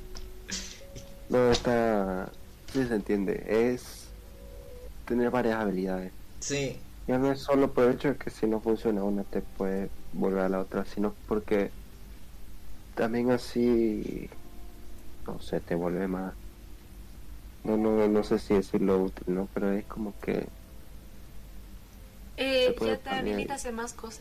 [1.28, 2.30] No, está.
[2.72, 3.44] Sí se entiende.
[3.48, 4.06] Es
[5.06, 6.12] tener varias habilidades.
[6.40, 6.76] Sí,
[7.06, 9.88] Ya no es solo por el hecho de que si no funciona una te puede
[10.12, 11.70] volver a la otra, sino porque
[12.94, 14.28] también así.
[15.26, 16.34] No sé, te vuelve más.
[17.64, 19.48] No, no, no sé si decirlo útil, ¿no?
[19.54, 20.46] Pero es como que.
[22.36, 24.20] Eh, Se puede ya te habilita a hacer más cosas.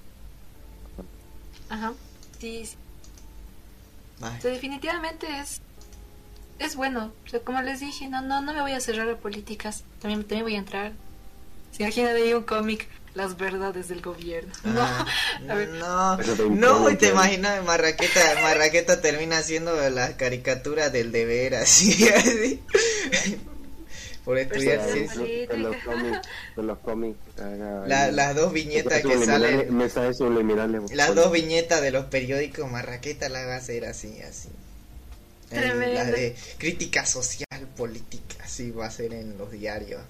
[1.70, 1.94] Ajá.
[2.40, 2.76] Sí, sí.
[4.22, 5.62] Ay, O sea, definitivamente es
[6.60, 7.14] es bueno.
[7.26, 9.84] O sea, como les dije, no, no, no me voy a cerrar a políticas.
[10.02, 10.94] También, también voy a entrar.
[11.72, 14.54] Si imaginan ahí un cómic, las verdades del gobierno.
[14.66, 15.06] ah,
[15.42, 15.52] No.
[15.52, 15.70] A ver.
[15.70, 16.18] no,
[16.50, 22.62] no, y te imaginas, Marraqueta, Marraqueta termina haciendo las caricaturas del deber, así, así.
[24.24, 25.46] Por estudiar sí.
[25.46, 26.20] de los cómics,
[26.56, 27.18] de los cómics
[27.86, 33.30] La- las dos viñetas que salen, mensajes subliminales las dos viñetas de los periódicos, Marraqueta
[33.30, 34.50] la va a hacer así, así.
[35.52, 35.94] En.
[35.94, 40.02] Las de crítica social, política, así va a ser en los diarios.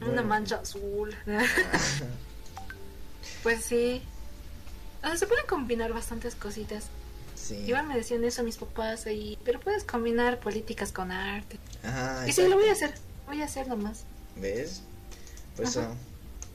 [0.00, 1.14] Una mancha azul.
[3.42, 4.02] pues sí.
[5.02, 6.84] O sea, se pueden combinar bastantes cositas.
[7.36, 7.56] Sí.
[7.66, 9.38] Igual me decían eso mis papás ahí.
[9.44, 11.58] Pero puedes combinar políticas con arte.
[11.82, 12.94] Ajá, Y sí, lo voy a hacer.
[13.26, 14.04] Voy a hacer nomás.
[14.36, 14.82] ¿Ves?
[15.58, 15.94] Eso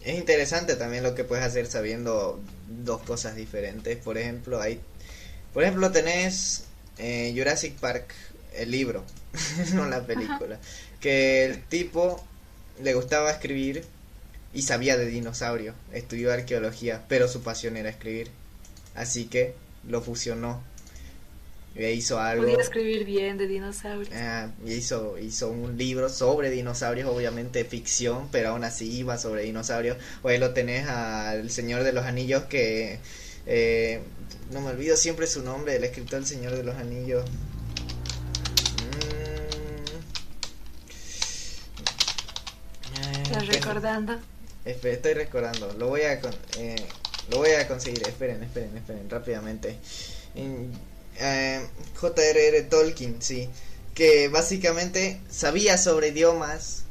[0.05, 3.97] es interesante también lo que puedes hacer sabiendo dos cosas diferentes.
[3.97, 4.79] Por ejemplo, hay,
[5.51, 6.64] por ejemplo, tenés
[6.97, 8.13] eh, Jurassic Park,
[8.53, 9.03] el libro,
[9.73, 10.59] no la película,
[10.99, 12.25] que el tipo
[12.81, 13.83] le gustaba escribir
[14.53, 18.29] y sabía de dinosaurios, estudió arqueología, pero su pasión era escribir,
[18.95, 19.53] así que
[19.87, 20.63] lo fusionó
[21.75, 22.43] e hizo algo.
[22.43, 24.09] Podía escribir bien de dinosaurios.
[24.65, 29.97] Y hizo, hizo un libro sobre dinosaurios, obviamente ficción, pero aún así iba sobre dinosaurios.
[30.23, 32.99] Ahí lo tenés al Señor de los Anillos que...
[33.45, 34.01] eh,
[34.51, 37.25] no me olvido siempre su nombre, el escritor del Señor de los Anillos.
[42.95, 43.33] Mm.
[43.33, 44.19] Eh, recordando.
[44.65, 46.13] Estoy recordando, lo voy a
[46.57, 46.75] eh,
[47.29, 49.77] lo voy a conseguir, esperen, esperen, esperen, rápidamente.
[50.35, 50.71] En-
[51.17, 51.65] eh,
[51.95, 52.61] J.R.R.
[52.63, 53.49] Tolkien, sí,
[53.93, 56.83] que básicamente sabía sobre idiomas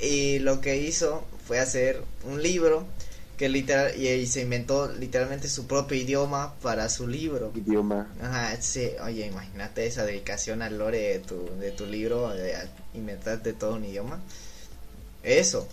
[0.00, 2.86] y lo que hizo fue hacer un libro
[3.40, 7.52] que literal y, y se inventó literalmente su propio idioma para su libro.
[7.56, 8.06] idioma.
[8.20, 12.54] Ajá, sí, oye, imagínate esa dedicación al lore de tu, de tu libro, de
[12.92, 14.20] inventarte todo un idioma.
[15.22, 15.66] Eso,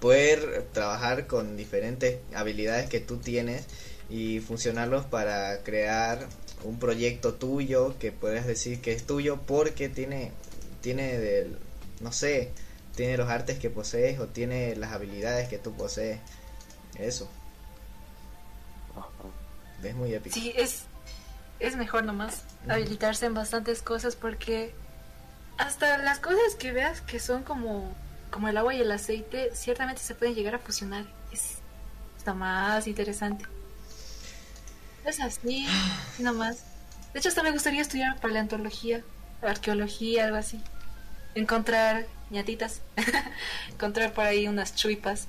[0.00, 3.66] poder trabajar con diferentes habilidades que tú tienes
[4.08, 6.28] y funcionarlos para crear
[6.64, 10.32] un proyecto tuyo que puedes decir que es tuyo porque tiene,
[10.80, 11.58] tiene del,
[12.00, 12.52] no sé,
[12.96, 16.20] tiene los artes que posees o tiene las habilidades que tú posees.
[17.00, 17.28] Eso,
[18.96, 19.08] Ajá.
[19.82, 20.34] es muy épico.
[20.34, 20.84] Sí, es,
[21.58, 24.74] es mejor nomás habilitarse en bastantes cosas porque
[25.56, 27.94] hasta las cosas que veas que son como,
[28.30, 31.04] como el agua y el aceite, ciertamente se pueden llegar a fusionar.
[31.32, 31.58] Es
[32.20, 33.46] está más interesante.
[35.06, 35.66] Es así,
[36.18, 36.64] nomás.
[37.12, 39.02] De hecho, hasta me gustaría estudiar paleontología,
[39.42, 40.60] arqueología, algo así.
[41.34, 42.82] Encontrar ñatitas,
[43.70, 45.28] encontrar por ahí unas chuipas.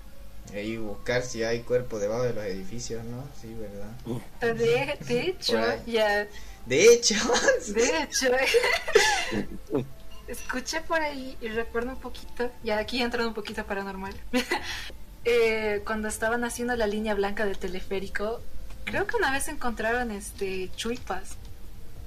[0.53, 3.23] Y buscar si hay cuerpo debajo de los edificios, ¿no?
[3.41, 4.55] Sí, ¿verdad?
[4.57, 6.27] De, de hecho, ya
[6.65, 7.15] De hecho,
[7.73, 8.27] De hecho,
[10.27, 14.13] escuché por ahí y recuerdo un poquito, ya aquí entrando un poquito paranormal,
[15.25, 18.41] eh, cuando estaban haciendo la línea blanca del teleférico,
[18.85, 21.37] creo que una vez encontraron este chuipas,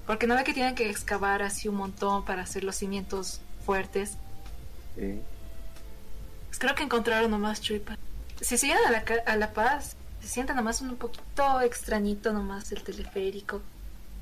[0.06, 4.18] porque no ve que tienen que excavar así un montón para hacer los cimientos fuertes.
[4.96, 5.20] Sí.
[6.48, 7.98] Pues creo que encontraron nomás chuipas.
[8.40, 12.32] Si se llegan a la, ca- a la Paz, se sienta nomás un poquito extrañito
[12.32, 13.60] nomás el teleférico.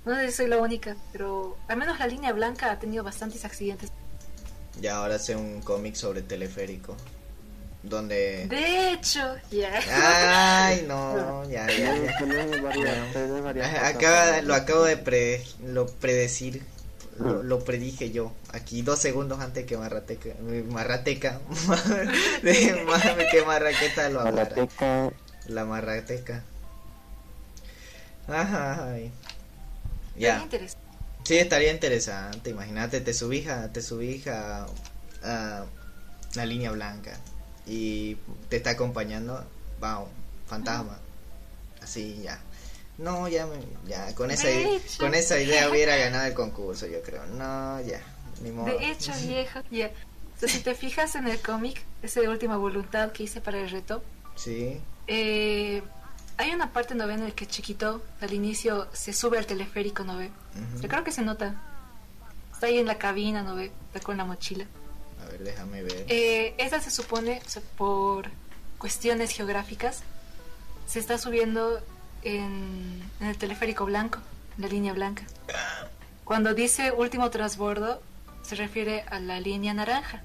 [0.04, 3.44] No sé si soy la única, pero al menos la línea blanca ha tenido bastantes
[3.44, 3.90] accidentes.
[4.80, 6.96] ya ahora sé un cómic sobre teleférico.
[7.84, 8.46] Donde...
[8.46, 9.80] De hecho, ya.
[9.90, 13.88] Ay, no, ya, ya, ya.
[13.88, 16.62] Acaba, lo acabo de pre, lo predecir.
[17.18, 18.32] Lo, lo predije yo.
[18.52, 20.30] Aquí dos segundos antes que Marrateca,
[20.70, 21.40] Marrateca,
[22.42, 22.86] de,
[23.30, 24.50] que Marraqueta lo hablara.
[24.50, 25.12] Marateca,
[25.46, 26.42] La Marrateca.
[28.28, 29.12] Ajá, ay.
[30.16, 30.46] Ya.
[30.50, 30.68] Ya.
[31.24, 32.50] Sí, estaría interesante.
[32.50, 34.66] Imagínate, te subís a, te subís a,
[35.22, 35.64] a,
[36.34, 37.18] la línea blanca
[37.66, 38.16] y
[38.48, 39.44] te está acompañando,
[39.80, 40.08] wow,
[40.46, 40.98] fantasma.
[41.80, 42.40] Así ya.
[42.98, 44.98] No, ya, me- ya con esa, hecho.
[44.98, 47.24] con esa idea hubiera ganado el concurso, yo creo.
[47.26, 48.00] No, ya,
[48.42, 48.66] ni modo.
[48.66, 49.90] De hecho, viejo, ya.
[50.46, 54.02] Si te fijas en el cómic, esa última voluntad que hice para el reto,
[54.34, 55.82] Sí, eh,
[56.38, 57.14] hay una parte, ¿no ve?
[57.14, 60.30] En el que Chiquito, al inicio, se sube al teleférico, ¿no ve?
[60.80, 61.54] Yo creo que se nota.
[62.52, 63.70] Está ahí en la cabina, ¿no ve?
[63.88, 64.66] Está con la mochila.
[65.22, 66.06] a ver, déjame ver.
[66.08, 68.30] Eh, esa se supone, o sea, por
[68.78, 70.00] cuestiones geográficas,
[70.86, 71.80] se está subiendo
[72.24, 74.18] en, en el teleférico blanco,
[74.56, 75.24] en la línea blanca.
[76.24, 78.02] Cuando dice último transbordo,
[78.42, 80.22] se refiere a la línea naranja.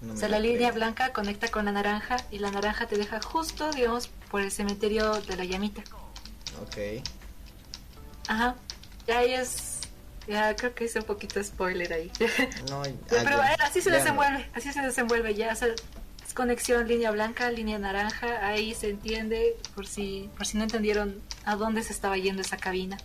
[0.00, 0.74] No O sea, la la línea creo.
[0.74, 5.12] blanca conecta con la naranja y la naranja te deja justo, digamos, por el cementerio
[5.22, 5.82] de la llamita.
[6.62, 7.02] Ok.
[8.28, 8.54] Ajá.
[9.06, 9.78] Ya ahí es.
[10.28, 12.10] Ya creo que es un poquito spoiler ahí.
[12.70, 13.56] No, ah, Pero ya.
[13.64, 14.02] así se Ya no.
[14.02, 15.52] desenvuelve, así se desenvuelve ya.
[15.52, 15.68] O sea,
[16.32, 18.46] es conexión línea blanca, línea naranja.
[18.46, 22.56] Ahí se entiende por si, por si no entendieron a dónde se estaba yendo esa
[22.56, 22.96] cabina.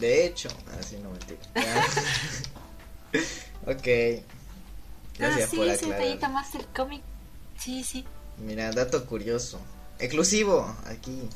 [0.00, 0.48] De hecho,
[0.78, 1.40] así no mentira.
[3.66, 4.24] Ok.
[5.18, 7.02] Gracias ah, sí, por ese detallito más del cómic.
[7.58, 8.06] Sí, sí.
[8.38, 9.60] Mira, dato curioso.
[9.98, 11.28] Exclusivo, aquí.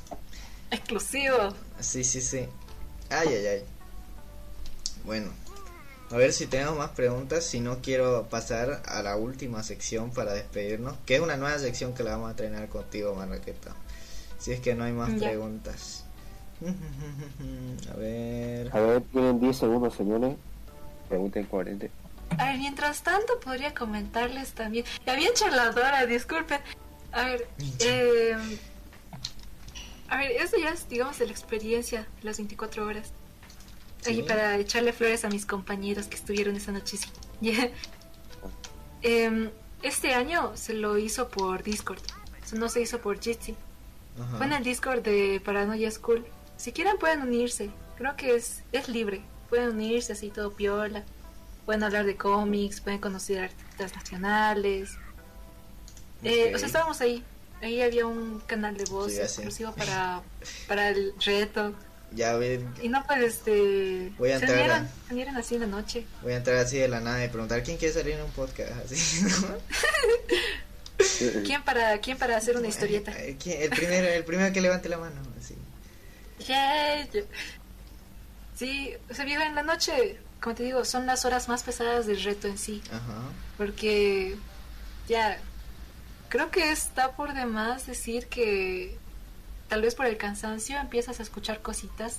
[0.71, 1.55] Exclusivo.
[1.81, 2.47] Sí, sí, sí.
[3.11, 3.65] Ay, ay, ay.
[5.05, 5.31] Bueno,
[6.11, 7.45] a ver si tenemos más preguntas.
[7.45, 10.95] Si no, quiero pasar a la última sección para despedirnos.
[11.07, 13.75] Que es una nueva sección que la vamos a entrenar contigo, Marraqueta.
[14.39, 15.29] Si es que no hay más Ya.
[15.29, 16.05] preguntas.
[17.93, 18.71] A ver.
[18.75, 20.37] A ver, tienen 10 segundos, señores.
[21.09, 21.91] Pregunten coherente.
[22.39, 24.85] A ver, mientras tanto podría comentarles también.
[25.07, 26.61] Ya bien charladora, disculpen.
[27.13, 27.47] A ver,
[27.81, 28.37] eh,
[30.09, 33.13] a ver, eso ya es, digamos, de la experiencia de las 24 horas.
[34.07, 36.97] Y para echarle flores a mis compañeros que estuvieron esa noche.
[36.97, 37.11] sí.
[39.07, 39.51] Em,
[39.83, 42.01] este año se lo hizo por Discord.
[42.43, 43.55] O sea, no se hizo por Jitsi.
[44.39, 46.25] Fue en el Discord de Paranoia School.
[46.57, 47.71] Si quieren pueden unirse.
[47.99, 49.23] Creo que es, es libre.
[49.51, 51.05] Pueden unirse así todo piola.
[51.67, 54.97] Pueden hablar de cómics, pueden conocer artistas nacionales.
[56.23, 57.23] Eh, o sea, estábamos ahí.
[57.61, 60.23] Ahí había un canal de voz Sí, exclusivo para,
[60.69, 61.75] para el reto.
[62.13, 64.13] Ya ven, Y no, pues, este...
[64.19, 66.07] Voy a se entrar a- unieron, se unieron así en la noche.
[66.23, 68.71] voy a entrar así de la nada y preguntar quién quiere salir en un podcast.
[68.85, 69.57] Así, ¿no?
[71.45, 73.11] ¿Quién para, quién para hacer una historieta?
[73.19, 73.63] Eh, ¿quién?
[73.63, 75.21] El primero, el primero que levante la mano.
[75.39, 75.55] Así.
[76.47, 77.23] Yeah, yeah.
[78.55, 82.07] Sí, o sea, viejo, en la noche, como te digo, son las horas más pesadas
[82.07, 82.81] del reto en sí.
[82.93, 83.23] Ajá.
[83.59, 84.37] Porque
[85.09, 85.39] ya,
[86.29, 88.97] creo que está por demás decir que
[89.69, 92.19] tal vez por el cansancio empiezas a escuchar cositas,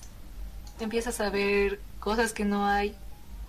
[0.80, 2.96] empiezas a ver cosas que no hay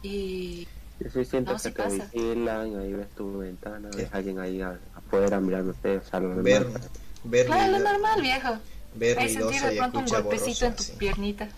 [0.02, 0.66] y
[1.01, 2.09] Yo sí siento No, que sí te pasa.
[2.12, 6.43] vigilan, ahí ves tu ventana, ves a alguien ahí a- afuera mirándote, o sea, lo
[6.43, 6.90] Ver, normal.
[7.24, 8.59] ver, claro, lo normal, viejo.
[8.94, 10.66] ver Hay sentir de pronto un golpecito borroso.
[10.66, 10.93] en tu así.
[10.93, 11.48] piernita.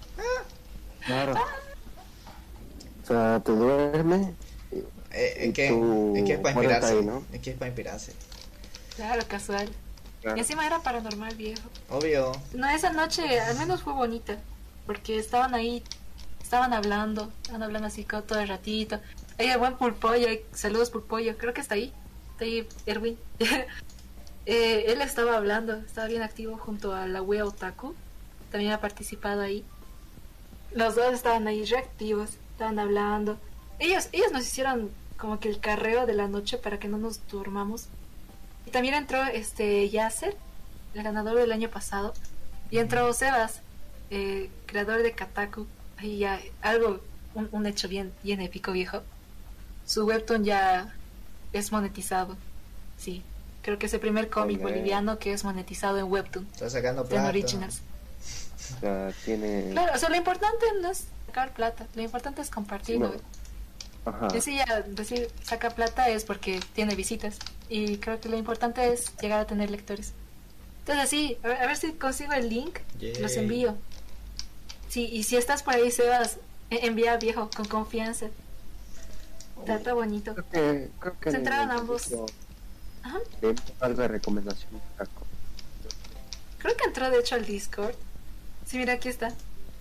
[1.06, 1.34] Claro.
[3.02, 4.34] O sea, te duermes
[5.10, 5.66] Eh, Y es que,
[6.18, 6.88] es que es para inspirarse.
[6.98, 7.24] ahí, ¿no?
[7.32, 8.12] Es que es para inspirarse.
[8.96, 9.68] Claro, casual.
[10.22, 10.36] Claro.
[10.36, 11.68] Y encima era paranormal, viejo.
[11.90, 12.32] Obvio.
[12.52, 14.38] No, esa noche al menos fue bonita,
[14.86, 15.82] porque estaban ahí,
[16.42, 19.00] estaban hablando, estaban hablando así todo el ratito.
[19.38, 21.92] Hay el buen Pulpollo, saludos Pulpollo, creo que está ahí,
[22.32, 23.18] está ahí Erwin.
[24.50, 27.94] Eh, él estaba hablando, estaba bien activo junto a la wea Otaku,
[28.50, 29.62] también ha participado ahí.
[30.72, 33.38] Los dos estaban ahí reactivos, estaban hablando.
[33.78, 37.26] Ellos, ellos nos hicieron como que el carreo de la noche para que no nos
[37.28, 37.88] durmamos.
[38.68, 40.36] Y también entró este Yasser,
[40.92, 42.12] el ganador del año pasado.
[42.70, 43.62] Y entró Sebas,
[44.10, 45.66] eh, creador de Kataku.
[45.96, 47.00] Ahí ya, algo,
[47.34, 49.00] un, un hecho bien, bien épico, viejo.
[49.86, 50.94] Su webtoon ya
[51.54, 52.36] es monetizado.
[52.98, 53.22] Sí,
[53.62, 56.46] creo que es el primer cómic boliviano que es monetizado en webtoon.
[56.52, 57.28] Está sacando En plata.
[57.30, 57.80] Originals.
[58.76, 59.70] O sea, tiene...
[59.72, 63.14] Claro, o sea, lo importante no es sacar plata, lo importante es compartirlo.
[64.04, 64.12] No.
[64.12, 64.28] Ajá.
[64.36, 67.38] Y si ya decir saca plata es porque tiene visitas.
[67.68, 70.12] Y creo que lo importante es llegar a tener lectores.
[70.80, 73.16] Entonces así, a ver, a ver si consigo el link, Yay.
[73.16, 73.76] los envío.
[74.88, 76.38] Sí, y si estás por ahí, Sebas,
[76.70, 78.28] e- envía viejo, con confianza.
[79.60, 80.34] Está, está bonito.
[80.34, 82.08] Creo que, creo que Se en entraron ambos.
[83.02, 83.18] Ajá.
[83.80, 84.80] algo de recomendación.
[86.58, 87.94] Creo que entró de hecho al Discord.
[88.66, 89.28] Sí, mira, aquí está.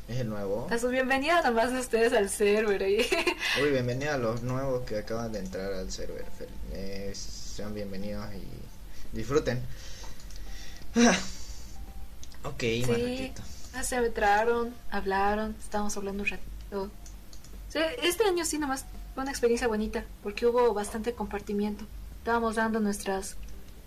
[0.08, 0.68] Es el nuevo.
[0.72, 3.06] A su bienvenida nomás de ustedes al server ahí.
[3.62, 6.26] Uy, bienvenido a los nuevos que acaban de entrar al server.
[6.72, 7.14] Eh,
[7.58, 9.60] sean bienvenidos y disfruten.
[10.96, 11.18] Ah.
[12.44, 13.34] Ok, Sí,
[13.74, 16.92] ya se entraron, hablaron, estábamos hablando un ratito.
[18.04, 18.86] Este año sí nomás
[19.16, 21.86] fue una experiencia bonita, porque hubo bastante compartimiento.
[22.20, 23.38] estábamos dando nuestras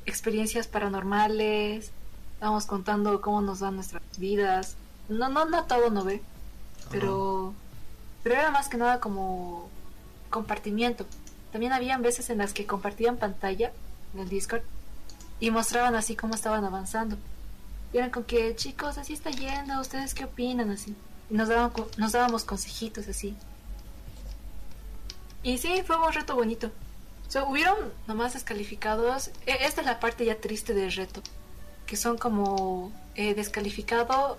[0.04, 1.92] experiencias paranormales,
[2.34, 4.74] estábamos contando cómo nos dan nuestras vidas.
[5.08, 6.22] No, no, no todo no ve,
[6.90, 7.54] pero,
[8.24, 9.68] pero era más que nada como
[10.28, 11.06] compartimiento.
[11.52, 13.72] También habían veces en las que compartían pantalla
[14.14, 14.62] en el Discord
[15.40, 17.16] y mostraban así cómo estaban avanzando.
[17.92, 20.70] Y eran con que, chicos, así está yendo, ¿ustedes qué opinan?
[20.70, 20.94] Así.
[21.28, 23.36] Y nos, daban, nos dábamos consejitos así.
[25.42, 26.70] Y sí, fue un reto bonito.
[27.48, 29.28] Hubieron nomás descalificados.
[29.46, 31.22] e- Esta es la parte ya triste del reto.
[31.86, 34.36] Que son como eh, descalificado.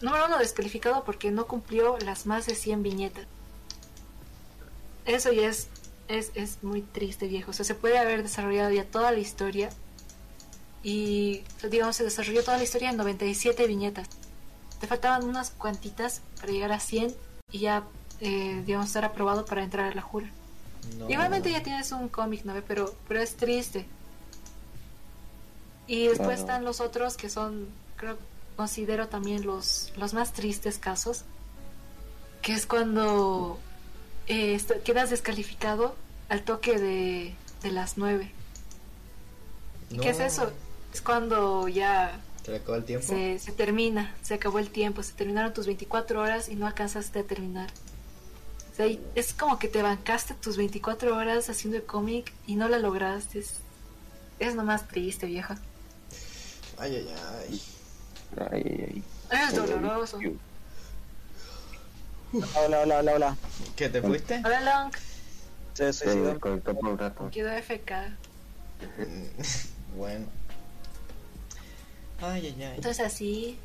[0.00, 3.26] Número uno, descalificado porque no cumplió las más de 100 viñetas.
[5.06, 5.68] Eso ya es,
[6.08, 7.50] es, es muy triste, viejo.
[7.50, 9.70] O sea, se puede haber desarrollado ya toda la historia.
[10.82, 14.08] Y, digamos, se desarrolló toda la historia en 97 viñetas.
[14.80, 17.14] Te faltaban unas cuantitas para llegar a 100
[17.50, 17.84] y ya,
[18.20, 20.30] eh, digamos, estar aprobado para entrar a la jura.
[20.98, 21.08] No.
[21.08, 22.52] Igualmente ya tienes un cómic, ¿no?
[22.68, 23.86] Pero, pero es triste.
[25.86, 26.40] Y después Claro.
[26.40, 28.18] están los otros que son, creo,
[28.56, 31.24] considero también los, los más tristes casos.
[32.42, 33.58] Que es cuando
[34.26, 35.94] eh, esto- quedas descalificado
[36.28, 38.30] al toque de, de las 9.
[39.90, 40.24] ¿Y qué es No.
[40.24, 40.52] eso?
[40.92, 43.06] Es cuando ya ¿Te acabó el tiempo?
[43.06, 47.20] se, se termina, se acabó el tiempo, se terminaron tus 24 horas y no alcanzaste
[47.20, 47.70] a terminar.
[48.72, 52.56] O sea, y es como que te bancaste tus 24 horas haciendo el cómic y
[52.56, 53.38] no la lograste.
[53.38, 53.54] Es,
[54.40, 55.58] es nomás triste, vieja.
[56.78, 57.08] Ay, ay,
[57.48, 57.62] ay.
[58.50, 59.54] Ay, ay, Es ay.
[59.56, 60.18] doloroso.
[62.34, 63.36] Hola, hola, hola, hola.
[63.76, 64.42] ¿Qué te fuiste?
[64.44, 64.92] Hola, Long.
[66.40, 67.30] Por un rato.
[67.30, 67.92] Quedó FK.
[69.96, 70.26] bueno.
[72.20, 72.72] Ay, ay, ay.
[72.76, 73.58] Entonces así.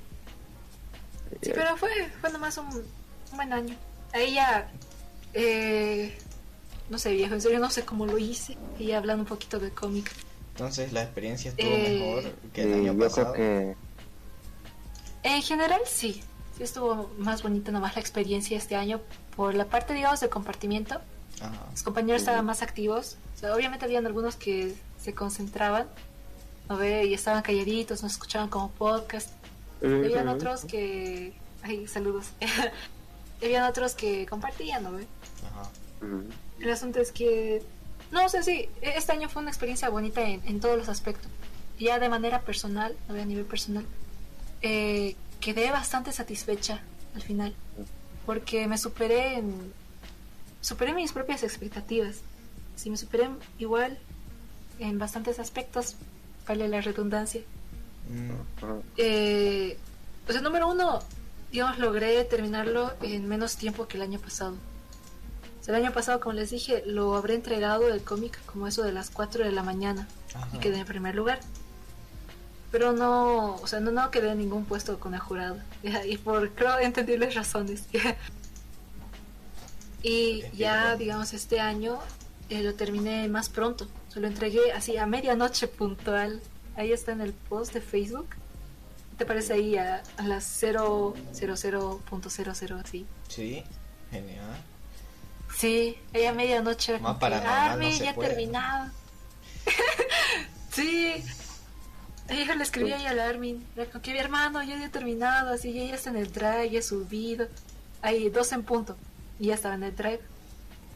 [1.41, 1.89] Sí, Eh, pero fue,
[2.21, 3.75] fue nomás un, un buen año.
[4.13, 4.69] Ahí ya.
[5.33, 6.15] Eh,
[6.89, 8.55] no sé, viejo, en serio no sé cómo lo hice.
[8.77, 10.11] Y ya hablando un poquito de cómic.
[10.51, 13.33] Entonces la experiencia estuvo Eh, mejor que el sí, año yo pasado.
[13.33, 13.77] creo que
[15.23, 16.28] En general sí, sí
[16.63, 19.01] estuvo más bonita nomás la experiencia este año
[19.35, 20.95] por la parte, digamos, de compartimiento.
[21.41, 21.67] Ajá.
[21.71, 23.17] Los compañeros estaban más activos.
[23.35, 25.87] O sea, obviamente habían algunos que se concentraban,
[26.67, 27.05] ¿no ve?
[27.05, 29.29] Y estaban calladitos, nos escuchaban como podcast.
[29.81, 31.33] Y habían otros que...
[31.61, 32.27] Ay, saludos.
[33.41, 35.07] Habían otros que compartían, ¿no ve?
[35.49, 35.69] Ajá.
[36.59, 37.63] El asunto es que...
[38.11, 40.89] No, o sea, sí, e- este año fue una experiencia bonita en, en todos los
[40.89, 41.29] aspectos.
[41.79, 43.85] Ya de manera personal, no ve, a nivel personal,
[44.61, 46.81] eh, quedé bastante satisfecha
[47.15, 47.55] al final.
[48.25, 49.73] Porque me superé en...
[50.61, 52.17] Superé mis propias expectativas.
[52.75, 53.97] Sí, me superé igual
[54.79, 55.95] en bastantes aspectos,
[56.47, 57.41] vale la redundancia.
[58.09, 58.79] Mm.
[58.97, 59.77] Eh,
[60.27, 60.99] o sea, número uno,
[61.51, 64.55] digamos, logré terminarlo en menos tiempo que el año pasado.
[65.59, 68.83] O sea, el año pasado, como les dije, lo habré entregado el cómic como eso
[68.83, 70.49] de las 4 de la mañana Ajá.
[70.53, 71.39] y quedé en primer lugar.
[72.71, 75.57] Pero no, o sea, no, no quedé en ningún puesto con el jurado.
[75.83, 77.83] ya, Y por, creo, entendibles razones.
[80.03, 81.99] y ya, digamos, este año
[82.49, 83.87] eh, lo terminé más pronto.
[84.09, 86.41] Se lo entregué así a medianoche puntual.
[86.75, 88.27] Ahí está en el post de Facebook.
[89.17, 93.05] ¿Te parece ahí a, a las 000.00 así?
[93.27, 93.63] Sí,
[94.11, 94.45] genial.
[95.55, 96.99] Sí, ahí a medianoche.
[96.99, 98.29] Más paranormal Armin, no ya puede".
[98.29, 98.91] terminado.
[100.71, 101.23] sí.
[102.29, 103.65] Yo le escribí ahí al Armin.
[104.01, 105.53] Que mi hermano, ya he terminado.
[105.53, 107.47] Así, ya, está en el drive, ya he subido.
[108.01, 108.95] Ahí, dos en punto.
[109.39, 110.21] Y ya estaba en el drive.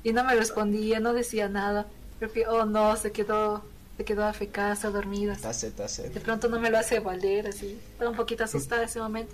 [0.03, 1.87] Y no me respondía, no decía nada.
[2.19, 3.63] Creo que, oh no, se quedó,
[3.97, 5.33] se quedó está dormida.
[5.33, 5.73] Está sed.
[6.11, 7.79] De pronto no me lo hace valer, así.
[7.91, 9.33] Estaba un poquito asustada ese momento.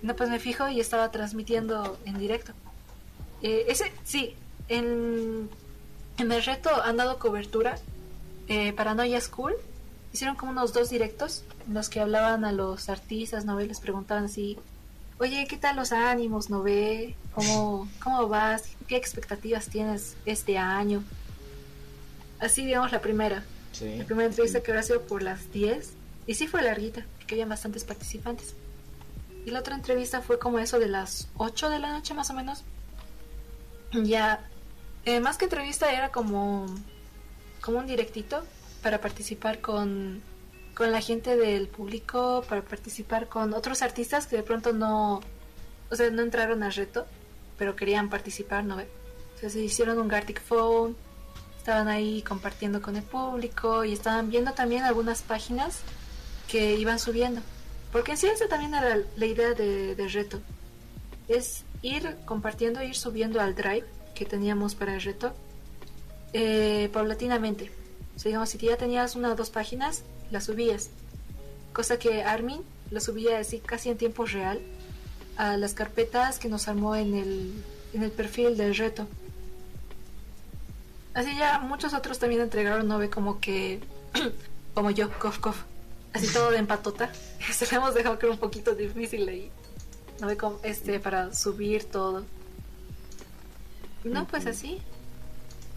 [0.00, 2.52] No, pues me fijo y estaba transmitiendo en directo.
[3.42, 4.34] Eh, ese, sí,
[4.68, 5.48] en,
[6.18, 7.76] en el reto han dado cobertura.
[8.48, 9.54] Eh, Paranoia School
[10.12, 13.66] hicieron como unos dos directos en los que hablaban a los artistas, ¿no ve?
[13.66, 14.58] Les preguntaban así,
[15.18, 17.14] oye, ¿qué tal los ánimos, no ve?
[17.34, 18.64] ¿Cómo, ¿Cómo vas?
[18.88, 21.02] ¿Qué expectativas tienes este año?
[22.40, 23.44] Así, digamos, la primera.
[23.72, 23.96] Sí.
[23.96, 25.92] La primera entrevista que habrá sido por las 10.
[26.26, 28.54] Y sí fue larguita, porque habían bastantes participantes.
[29.46, 32.34] Y la otra entrevista fue como eso de las 8 de la noche más o
[32.34, 32.64] menos.
[33.92, 34.40] Ya,
[35.04, 36.66] eh, más que entrevista era como,
[37.60, 38.44] como un directito
[38.82, 40.22] para participar con,
[40.74, 45.20] con la gente del público, para participar con otros artistas que de pronto no,
[45.90, 47.06] o sea, no entraron al reto,
[47.58, 48.88] pero querían participar, ¿no ve?
[49.40, 50.96] Se hicieron un Gartic Phone,
[51.58, 55.80] estaban ahí compartiendo con el público y estaban viendo también algunas páginas
[56.48, 57.40] que iban subiendo.
[57.92, 60.40] Porque en sí esa también era la idea de, del reto.
[61.28, 63.84] Es ir compartiendo, ir subiendo al drive
[64.14, 65.34] que teníamos para el reto
[66.32, 67.70] eh, paulatinamente.
[68.16, 70.90] O sea, digamos, si ya tenías una o dos páginas, las subías.
[71.72, 74.60] Cosa que Armin lo subía así casi en tiempo real
[75.36, 77.52] a las carpetas que nos armó en el,
[77.94, 79.06] en el perfil del reto.
[81.14, 83.80] Así ya muchos otros también entregaron, no ve como que,
[84.74, 85.62] como yo, cof, cof,
[86.12, 87.12] así todo de empatota.
[87.52, 89.50] Se lo hemos dejado que era un poquito difícil ahí,
[90.20, 92.24] no ve como, este, para subir todo.
[94.04, 94.80] No, pues así.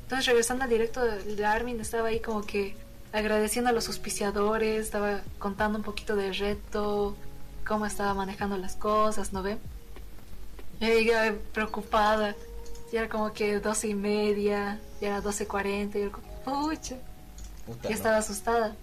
[0.06, 2.76] Entonces regresando al directo de, Armin, estaba ahí como que
[3.12, 7.16] agradeciendo a los auspiciadores, estaba contando un poquito del reto,
[7.66, 9.58] cómo estaba manejando las cosas, ¿no ve?
[10.80, 12.36] Ella preocupada,
[12.94, 16.98] ya era como que doce y media, ya era doce cuarenta, y yo como, pucha,
[17.82, 17.96] ya no.
[17.96, 18.76] estaba asustada.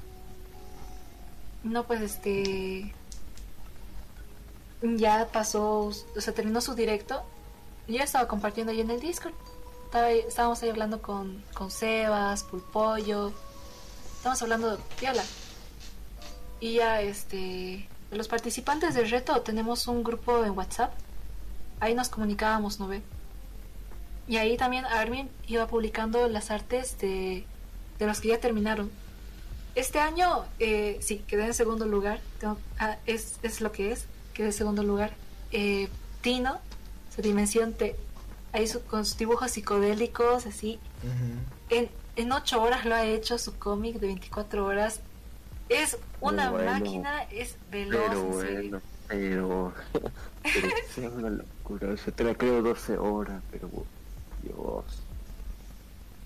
[1.62, 2.92] No, pues este.
[4.82, 5.82] Ya pasó,
[6.16, 7.22] o sea, terminó su directo.
[7.86, 9.34] y Ya estaba compartiendo ahí en el Discord.
[9.94, 13.31] Estábamos ahí hablando con, con Sebas, Pulpollo.
[14.16, 15.23] Estábamos hablando de piola.
[16.60, 17.89] Y ya, este.
[18.10, 20.93] Los participantes del reto tenemos un grupo en WhatsApp.
[21.81, 23.02] Ahí nos comunicábamos, ¿no ve?
[24.28, 27.44] Y ahí también Armin iba publicando las artes de,
[27.98, 28.90] de los que ya terminaron.
[29.74, 32.20] Este año, eh, sí, quedé en segundo lugar.
[32.78, 35.12] Ah, es, es lo que es, quedé en segundo lugar.
[35.51, 35.89] Eh,
[36.20, 36.59] Tino,
[37.14, 37.97] su dimensión T.
[38.52, 40.78] Ahí su- con sus dibujos psicodélicos, así.
[41.70, 45.00] En, en 8 horas lo ha hecho su cómic de 24 horas.
[45.68, 46.70] Es una bueno.
[46.72, 49.72] máquina, es veloz, Pero bueno, pero.
[50.42, 51.94] pero es una locura.
[51.94, 53.70] Yo te la creo 12 horas, pero.
[54.42, 54.84] Dios.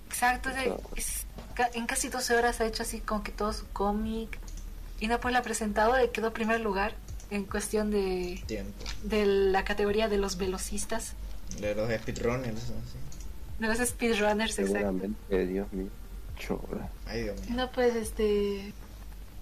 [0.09, 0.49] Exacto,
[0.95, 1.25] es-
[1.73, 4.39] en casi 12 horas ha hecho así como que todo su cómic.
[4.99, 6.93] Y no pues la ha presentado y quedó primer lugar
[7.29, 8.73] en cuestión de, Tiempo.
[9.03, 11.13] de la categoría de los velocistas.
[11.59, 12.97] De los speedrunners, así.
[13.59, 14.73] De los speedrunners, exacto.
[14.73, 15.87] Seguramente, Dios mío.
[16.35, 16.89] 8 horas.
[17.07, 17.55] Ay, Dios mío.
[17.55, 18.73] No, pues este.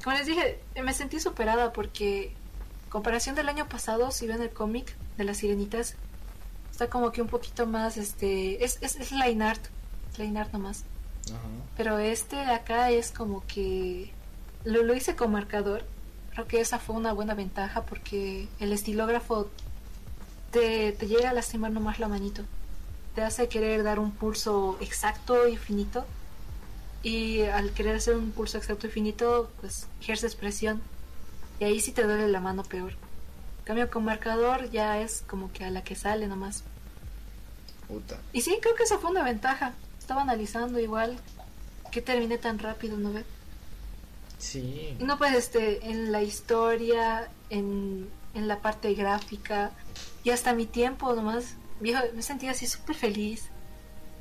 [0.04, 2.32] Como les dije, me sentí superada porque,
[2.90, 5.96] comparación del año pasado, si ven el cómic de las sirenitas,
[6.72, 8.64] está como que un poquito más, este.
[8.64, 9.66] Es, es, es line art,
[10.12, 10.86] es line art nomás.
[11.28, 11.40] Ajá.
[11.76, 14.12] Pero este de acá es como que.
[14.64, 15.84] Lo, lo hice con marcador.
[16.32, 19.50] Creo que esa fue una buena ventaja porque el estilógrafo
[20.56, 22.44] te, te llega a lastimar nomás la manito.
[23.14, 26.06] Te hace querer dar un pulso exacto y finito.
[27.04, 30.82] Y al querer hacer un pulso exacto y finito, pues ejerces presión.
[31.60, 32.92] Y ahí sí te duele la mano peor.
[32.94, 36.64] En cambio con marcador ya es como que a la que sale nomás.
[37.90, 38.18] Puta.
[38.32, 39.74] Y sí, creo que esa fue una ventaja.
[40.00, 41.18] Estaba analizando igual
[41.92, 43.26] que terminé tan rápido, ¿no ve?
[44.38, 44.96] Sí.
[45.00, 49.72] No pues este, en la historia, en, en la parte gráfica
[50.26, 53.46] y hasta mi tiempo nomás, viejo, me sentía así súper feliz.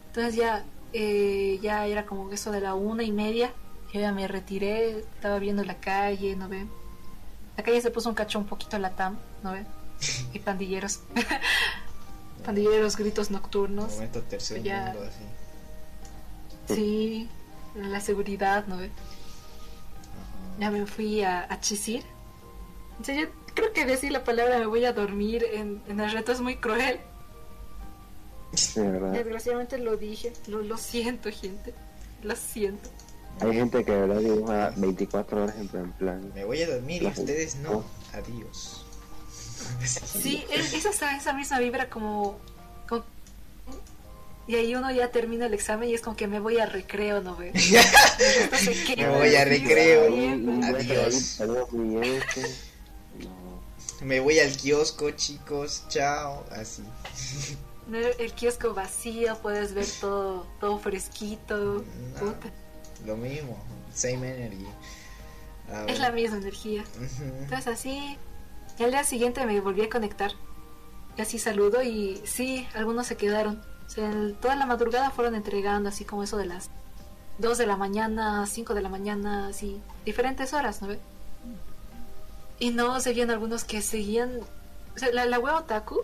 [0.09, 3.53] Entonces ya, eh, ya era como eso de la una y media,
[3.93, 6.67] yo ya me retiré, estaba viendo la calle, ¿no ve?
[7.57, 9.65] La calle se puso un cacho un poquito latam, ¿no ve?
[10.35, 11.01] Y pandilleros.
[12.45, 13.95] pandilleros, gritos nocturnos.
[13.95, 14.87] Momento tercer Ya.
[14.93, 16.75] mundo, así.
[16.75, 17.29] Sí,
[17.75, 18.91] la seguridad, ¿no ve?
[20.59, 22.05] Ya me fui a, a chisir.
[23.01, 26.11] O sea, yo creo que decir la palabra me voy a dormir en, en el
[26.13, 27.01] reto es muy cruel.
[28.75, 29.13] De verdad.
[29.13, 30.33] Desgraciadamente lo dije.
[30.47, 31.75] Lo, lo siento, gente.
[32.23, 32.89] Lo siento.
[33.41, 35.93] Hay gente que de verdad dibuja 24 horas en plan.
[35.99, 36.33] plan.
[36.35, 37.79] Me voy a dormir y ustedes no.
[37.79, 37.85] Oh.
[38.13, 38.85] Adiós.
[39.83, 42.39] Sí, es, es esa, esa misma vibra como,
[42.89, 43.05] como-
[44.47, 47.23] Y ahí uno ya termina el examen y es como que me voy a recreo,
[47.23, 47.51] ¿no ve?
[48.97, 50.13] Me voy a recreo.
[50.13, 50.63] bien.
[50.63, 51.41] Adiós.
[54.03, 55.85] Me voy al kiosco, chicos.
[55.89, 56.45] Chao.
[56.51, 56.83] Así.
[57.93, 61.85] El kiosco vacío, puedes ver todo, todo fresquito.
[62.15, 62.21] No.
[62.21, 62.51] Puta.
[63.05, 63.63] Lo mismo.
[63.95, 64.67] Same energy.
[65.71, 66.85] A Es la misma energía.
[67.41, 68.17] Entonces así,
[68.79, 70.33] y al día siguiente me volví a conectar.
[71.17, 73.63] Y así saludo y sí, algunos se quedaron.
[73.87, 74.11] O sea,
[74.41, 76.71] toda la madrugada fueron entregando así como eso de las
[77.39, 80.99] 2 de la mañana, 5 de la mañana, así, diferentes horas, ¿no ve?
[82.59, 84.41] Y no, se veían algunos que seguían...
[84.95, 86.03] O sea, la, la wea otaku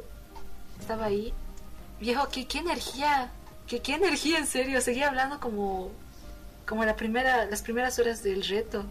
[0.79, 1.33] estaba ahí.
[2.01, 3.31] Viejo, ¿qué, qué energía?
[3.67, 4.81] ¿Qué, ¿Qué energía en serio?
[4.81, 5.91] Seguía hablando como...
[6.67, 8.85] Como la primera, las primeras horas del reto.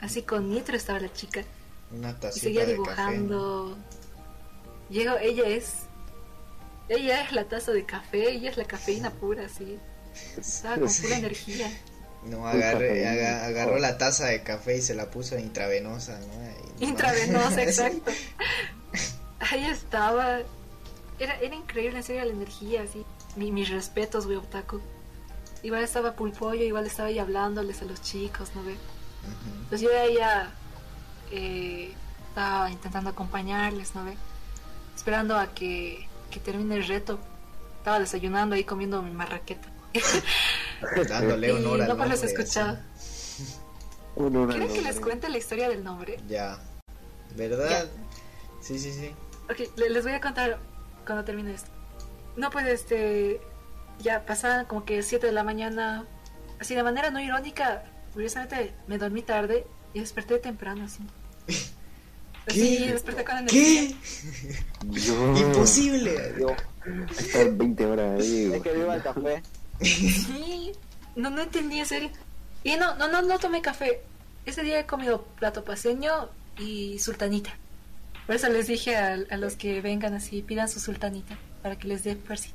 [0.00, 1.42] Así con Nitro estaba la chica.
[1.90, 3.76] Una Y tacita seguía de dibujando.
[4.90, 5.86] Llegó, ella es.
[6.88, 9.78] Ella es la taza de café, ella es la cafeína pura, sí.
[10.38, 11.70] Estaba con pura energía.
[12.24, 13.08] No, agarré, café.
[13.08, 16.86] aga- agarró la taza de café y se la puso intravenosa, ¿no?
[16.86, 18.10] Intravenosa, exacto.
[19.40, 20.40] Ahí estaba.
[21.18, 23.04] Era, era increíble, en serio, la energía, así.
[23.36, 24.80] Mi- mis respetos, wey, otaku.
[25.62, 28.72] igual estaba Pulpollo, igual estaba ahí hablándoles a los chicos, ¿no ve?
[28.72, 29.68] Ujú.
[29.68, 30.52] Pues yo ahí ya
[31.30, 31.92] eh,
[32.28, 34.14] estaba intentando acompañarles, ¿no ve?
[34.96, 37.18] Esperando a que, que termine el reto.
[37.78, 39.68] Estaba desayunando ahí comiendo mi marraqueta.
[41.08, 42.22] Dándole honor al no los.
[44.16, 46.18] Uno, una, ¿Quieren que les cuente la historia del nombre?
[46.28, 46.58] Ya.
[47.36, 47.88] ¿Verdad?
[48.60, 49.10] Sí, sí, sí.
[49.50, 50.58] Ok, le- les voy a contar
[51.06, 51.70] cuando termine esto.
[52.36, 53.40] No, pues este.
[54.00, 56.04] Ya pasaban como que 7 de la mañana.
[56.60, 61.00] Así de manera no irónica, curiosamente me dormí tarde y desperté temprano, así.
[62.50, 62.92] Sí, ¿Qué?
[62.92, 63.90] desperté con energía.
[63.90, 64.54] ¿Qué?
[65.00, 66.34] Yo- Imposible.
[66.40, 66.48] Yo,
[67.10, 68.52] Estar 20 horas ahí.
[68.54, 69.42] es que viva el café.
[69.80, 70.72] Sí,
[71.16, 72.10] no, no entendí en serio.
[72.64, 74.02] Y no, no, no, no tomé café.
[74.46, 76.28] Ese día he comido plato paseño
[76.58, 77.50] y sultanita.
[78.26, 81.88] Por eso les dije a, a los que vengan así, pidan su sultanita para que
[81.88, 82.50] les dé persi.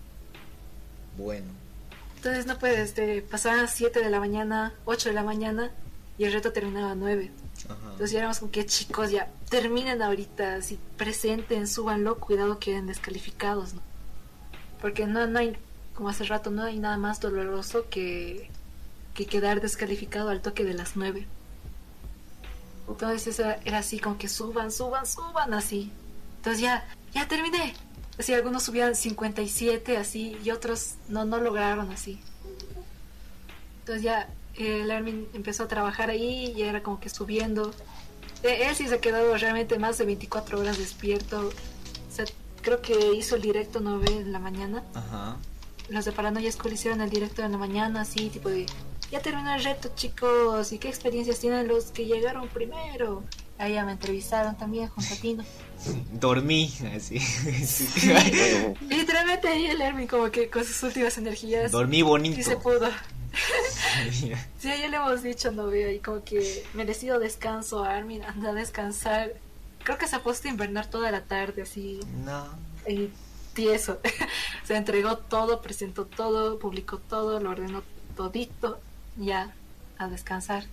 [1.17, 1.47] Bueno.
[2.17, 5.71] Entonces no puedes, este, pasaban 7 de la mañana, 8 de la mañana
[6.17, 7.31] y el reto terminaba a 9.
[7.65, 7.75] Ajá.
[7.83, 13.73] Entonces ya éramos como que chicos, ya terminen ahorita, si presenten, súbanlo, cuidado queden descalificados,
[13.73, 13.81] ¿no?
[14.79, 15.57] Porque no, no hay,
[15.95, 18.49] como hace rato, no hay nada más doloroso que,
[19.13, 21.27] que quedar descalificado al toque de las 9.
[22.87, 25.91] Entonces eso era, era así como que suban, suban, suban así.
[26.37, 27.73] Entonces ya, ya terminé.
[28.17, 32.19] Así algunos subían 57 así y otros no, no lograron así.
[33.79, 37.73] Entonces ya eh, el Armin empezó a trabajar ahí y era como que subiendo.
[38.43, 41.49] Eh, él sí se ha quedado realmente más de 24 horas despierto.
[41.49, 42.25] O sea,
[42.61, 44.83] creo que hizo el directo 9 en la mañana.
[44.93, 45.37] Ajá.
[45.89, 48.65] Los de Paranoia School hicieron el directo en la mañana, así, tipo de...
[49.11, 50.71] Ya terminó el reto, chicos.
[50.71, 53.23] ¿Y qué experiencias tienen los que llegaron primero?
[53.59, 55.43] Ahí ya me entrevistaron también junto a Tino.
[56.13, 57.19] Dormí, así.
[57.19, 58.11] Sí.
[58.81, 61.71] Y literalmente ahí el Armin como que con sus últimas energías...
[61.71, 62.39] Dormí bonito.
[62.39, 62.89] Y se pudo.
[64.11, 68.53] Sí, ya le hemos dicho, no veo, y como que merecido descanso, Armin, anda a
[68.53, 69.33] descansar.
[69.83, 72.47] Creo que se ha puesto a invernar toda la tarde, así, no.
[72.87, 73.09] y
[73.53, 73.99] tieso.
[74.63, 77.83] se entregó todo, presentó todo, publicó todo, lo ordenó
[78.15, 78.79] todito,
[79.17, 79.53] ya
[79.97, 80.65] a descansar.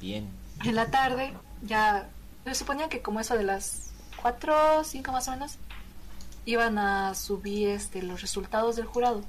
[0.00, 0.28] Bien.
[0.64, 2.08] En la tarde, ya,
[2.44, 3.90] me suponía que como eso de las
[4.22, 5.56] 4 5 más o menos,
[6.44, 9.22] iban a subir este, los resultados del jurado.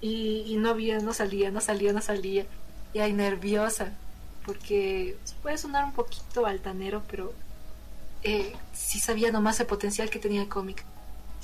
[0.00, 2.46] Y, y no había, no salía, no salía, no salía.
[2.92, 3.92] Y ahí nerviosa,
[4.44, 7.32] porque puede sonar un poquito altanero, pero
[8.22, 10.84] eh, sí sabía nomás el potencial que tenía el cómic.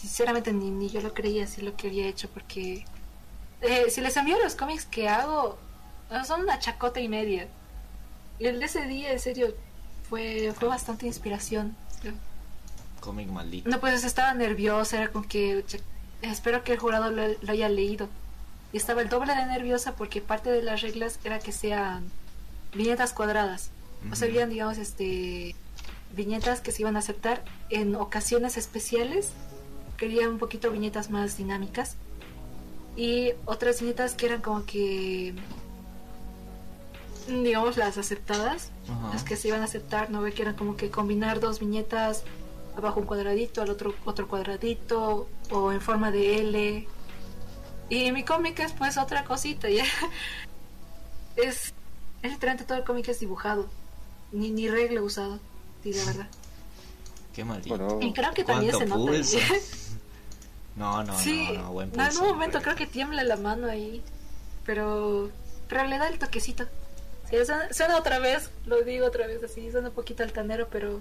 [0.03, 2.85] Sinceramente ni, ni yo lo creía así lo que había hecho, porque
[3.61, 5.57] eh, si les envío los cómics que hago,
[6.27, 7.47] son una chacota y media.
[8.41, 9.55] Y el de ese día, en serio,
[10.09, 11.77] fue, fue bastante inspiración.
[12.99, 13.71] Cómic maldito.
[13.71, 15.65] No, pues estaba nerviosa, era como que
[16.21, 18.09] espero que el jurado lo, lo haya leído.
[18.73, 22.11] Y estaba el doble de nerviosa porque parte de las reglas era que sean
[22.75, 23.71] viñetas cuadradas.
[24.11, 25.55] O sea, habían, digamos, este
[26.17, 29.31] viñetas que se iban a aceptar en ocasiones especiales.
[30.03, 31.95] Querían un poquito viñetas más dinámicas.
[32.97, 35.33] Y otras viñetas que eran como que
[37.29, 39.13] digamos las aceptadas Ajá.
[39.13, 40.33] las que se iban a aceptar, ¿no ve?
[40.33, 42.25] Que eran como que combinar dos viñetas,
[42.77, 46.89] abajo un cuadradito, al otro otro cuadradito, o en forma de L.
[47.89, 49.85] Y mi cómic es pues otra cosita, ya.
[51.37, 51.73] Es,
[52.23, 53.69] es literalmente todo el cómic es dibujado,
[54.33, 55.39] ni, ni regla usado,
[55.85, 56.29] sí, la verdad.
[57.35, 57.99] Qué maldito.
[58.01, 59.11] Y creo que también se ¿Cuánto nota.
[59.13, 59.39] pulso?
[60.75, 62.23] No, no, sí, no, no, buen no, en pulso.
[62.23, 64.03] un momento creo que tiembla la mano ahí,
[64.65, 65.31] pero,
[65.69, 66.65] pero le da el toquecito.
[67.29, 71.01] Sí, suena, suena otra vez, lo digo otra vez así, suena un poquito altanero, pero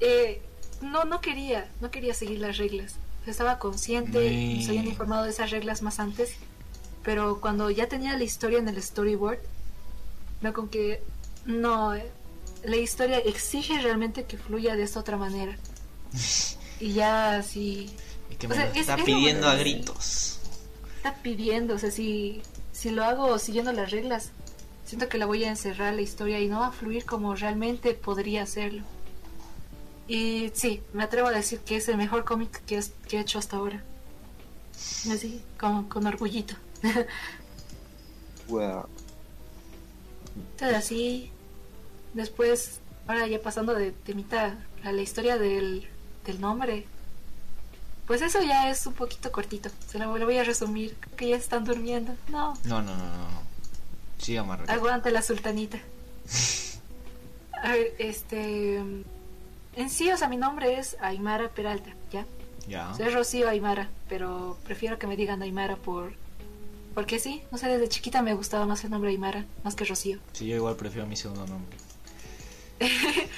[0.00, 0.42] eh,
[0.80, 2.96] no, no quería, no quería seguir las reglas.
[3.26, 4.62] Estaba consciente, Sí.
[4.64, 6.34] se habían informado de esas reglas más antes,
[7.04, 9.38] pero cuando ya tenía la historia en el storyboard,
[10.42, 11.00] veo con que
[11.46, 12.10] no, eh,
[12.64, 15.56] la historia exige realmente que fluya de esta otra manera.
[16.80, 17.90] Y ya así
[18.30, 20.38] Es que o me sea, lo es- está es pidiendo a gritos.
[20.96, 22.42] está pidiendo, o sea, si,
[22.72, 24.30] si lo hago siguiendo las reglas,
[24.84, 27.94] siento que la voy a encerrar la historia y no va a fluir como realmente
[27.94, 28.82] podría hacerlo.
[30.06, 33.20] Y sí, me atrevo a decir que es el mejor cómic que, es- que he
[33.20, 33.82] hecho hasta ahora.
[35.10, 36.54] Así, con, con orgullito.
[38.48, 38.86] Wow.
[40.52, 41.30] Entonces así,
[42.14, 45.88] después, ahora ya pasando de, mitad a la historia del,
[46.24, 46.86] del nombre,
[48.06, 49.70] pues eso ya es un poquito cortito.
[49.86, 52.14] Se lo, lo voy a resumir, creo que ya están durmiendo.
[52.28, 53.42] No, No, no, no, no.
[54.18, 54.72] Siga Marraqueta.
[54.74, 55.78] Aguante la sultanita.
[57.62, 58.76] A ver, este.
[58.76, 62.26] En sí, o sea, mi nombre es Aymara Peralta, ¿ya?
[62.68, 62.94] Ya.
[62.94, 66.12] Soy Rocío Aymara, pero prefiero que me digan Aymara por.
[66.94, 70.18] Porque sí, no sé, desde chiquita me gustaba más el nombre Aymara, más que Rocío.
[70.32, 71.76] Sí, yo igual prefiero mi segundo nombre.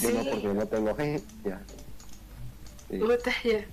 [0.00, 0.28] Bueno, Sí.
[0.30, 0.96] porque no tengo
[1.44, 1.60] ya.
[2.88, 2.98] Sí.
[3.44, 3.66] Ya.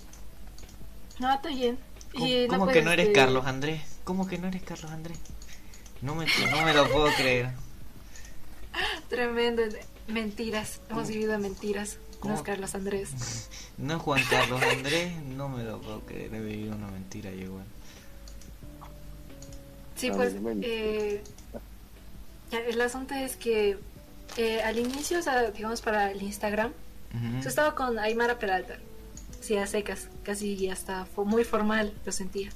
[1.19, 1.79] No, está bien.
[2.13, 3.81] ¿Cómo, Y cómo no, que pues, no eres Carlos Andrés?
[4.03, 5.17] ¿Cómo que no eres Carlos Andrés?
[6.01, 7.51] No me, no me lo puedo creer.
[9.09, 9.63] Tremendo.
[10.07, 10.81] Mentiras.
[10.89, 11.97] Hemos vivido en mentiras.
[12.19, 12.33] ¿Cómo?
[12.33, 13.49] No es Carlos Andrés.
[13.77, 16.33] No es Juan Carlos Andrés, no me lo puedo creer.
[16.33, 17.65] He vivido una mentira yo igual.
[19.95, 20.33] Sí, pues
[20.63, 21.23] eh,
[22.51, 23.77] el asunto es que
[24.37, 26.71] eh, al inicio, o sea, digamos para el Instagram,
[27.13, 27.41] Ujú.
[27.43, 28.77] yo estaba con Aymara Peralta,
[29.41, 32.49] sí, a secas, casi hasta fo- muy formal lo sentía.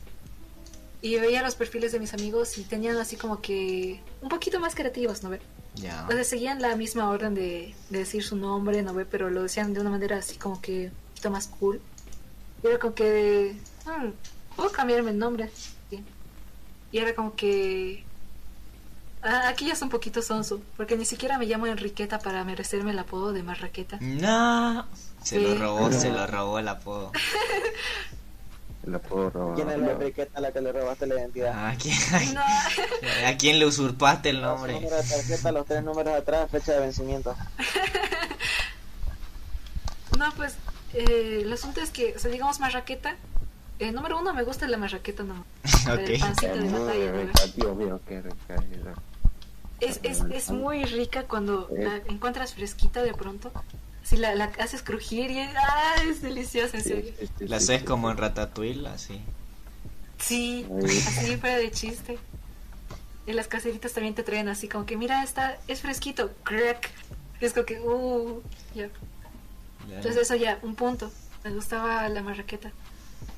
[1.02, 4.76] Y veía los perfiles de mis amigos y tenían así como que un poquito más
[4.76, 5.40] creativos, ¿no ve?
[5.76, 6.06] Ya.
[6.08, 9.06] O sea, seguían la misma orden de, de decir su nombre, ¿no ve?
[9.06, 11.82] Pero lo decían de una manera así como que un poquito más cool.
[12.64, 13.56] Y era como que,
[13.86, 14.10] "Hmm,
[14.56, 15.50] puedo cambiarme el nombre.
[16.92, 18.04] Y era como que...
[19.24, 22.92] ah, aquí ya es un poquito sonso, porque ni siquiera me llamo Enriqueta para merecerme
[22.92, 23.98] el apodo de Marraqueta.
[24.02, 24.86] No.
[25.24, 25.44] Se Sí.
[25.44, 27.12] lo robó, se lo robó el apodo.
[28.84, 29.56] La puedo robar.
[29.56, 31.68] ¿Quién es la Enriqueta a la que le robaste la identidad?
[31.68, 31.96] ¿A quién,
[32.34, 32.42] No,
[33.28, 34.74] ¿A quién le usurpaste el nombre?
[34.74, 37.36] número de tarjeta, los tres números atrás, fecha de vencimiento.
[40.18, 40.56] no pues
[40.94, 43.16] eh, el asunto es que, o sea, digamos Marraqueta,
[43.80, 45.46] eh, número uno me gusta la Marraqueta, no.
[45.88, 46.20] El Ok.
[46.20, 47.12] pancito de batalla,
[47.56, 48.56] Dios mío, qué rica
[49.82, 50.00] es.
[50.04, 51.84] Es, es, muy rica cuando Eh.
[51.84, 53.52] la encuentras fresquita de pronto.
[54.04, 55.96] Si la, la haces crujir y ¡ah!
[56.08, 57.14] es deliciosa, en serio.
[57.20, 57.86] Sí, sí, sí, La haces sí.
[57.86, 59.22] como en Ratatouille, así.
[60.18, 60.66] Sí,
[61.08, 62.18] así fuera de chiste.
[63.28, 66.90] Y las caseritas también te traen así como que, mira, está, es fresquito, crack.
[67.40, 68.42] Es como que, uh,
[68.74, 68.90] ya.
[69.90, 69.98] Ya.
[69.98, 71.12] Entonces eso ya, un punto.
[71.44, 72.72] Me gustaba la marraqueta.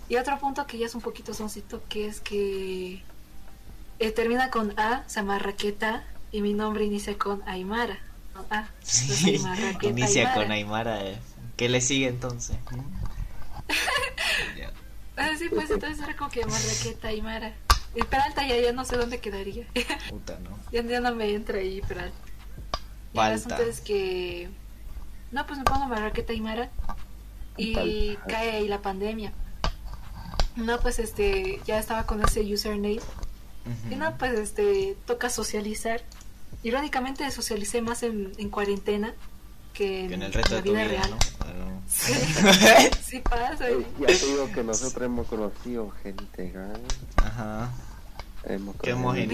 [0.10, 3.02] Y otro punto que ya es un poquito soncito, que es que
[4.00, 6.04] eh, termina con A, o sea, marraqueta,
[6.34, 7.98] y mi nombre inicia con Aymara.
[8.34, 8.68] Con A.
[8.82, 10.42] Entonces, Sí, Marraqueta inicia Aymara.
[10.42, 11.06] con Aymara.
[11.06, 11.20] eh.
[11.56, 12.58] ¿Qué le sigue entonces?
[15.16, 17.54] Ah, sí, pues entonces era como que Marraqueta Aymara.
[17.96, 19.68] Y Peralta ya, ya no sé dónde quedaría.
[20.10, 20.58] Puta, ¿no?
[20.72, 22.18] ya, ya no me entra ahí Peralta.
[23.14, 24.50] Y el asunto es que...
[25.32, 26.72] No, pues me pongo Marraqueta Aymara.
[27.58, 29.34] Y cae ahí la pandemia.
[30.56, 33.00] No, pues este, ya estaba con ese username.
[33.92, 36.02] Y no, pues este, toca socializar.
[36.62, 39.14] Irónicamente socialicé más en, en cuarentena
[39.74, 41.10] que en, Que en el resto la de tu vida, real.
[41.10, 41.18] ¿no?
[41.46, 41.82] Bueno.
[41.90, 42.14] Sí,
[43.06, 43.66] sí pasa.
[44.00, 46.74] Ya te digo que nosotros hemos conocido gente, ¿ah?
[47.26, 47.72] Ajá.
[48.46, 49.32] Hemos Que hemos verdad.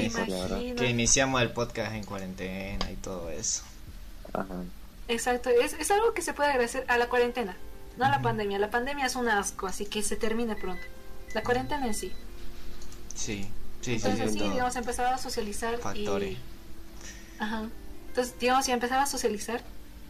[0.49, 0.75] imagino.
[0.75, 3.63] Que iniciamos el podcast en cuarentena y todo eso.
[4.33, 4.63] Ajá.
[5.07, 7.57] Exacto, es, es algo que se puede agradecer a la cuarentena,
[7.97, 8.59] no a la pandemia.
[8.59, 10.83] La pandemia es un asco, así que se termine pronto.
[11.33, 12.11] La cuarentena en sí.
[13.15, 13.43] Sí,
[13.81, 14.05] sí, sí.
[14.07, 14.51] Entonces sí, todo.
[14.51, 16.33] digamos, empezaba a socializar Factores.
[16.33, 16.37] y...
[17.39, 17.63] Ajá.
[18.09, 19.61] Entonces, digamos, ya empezaba a socializar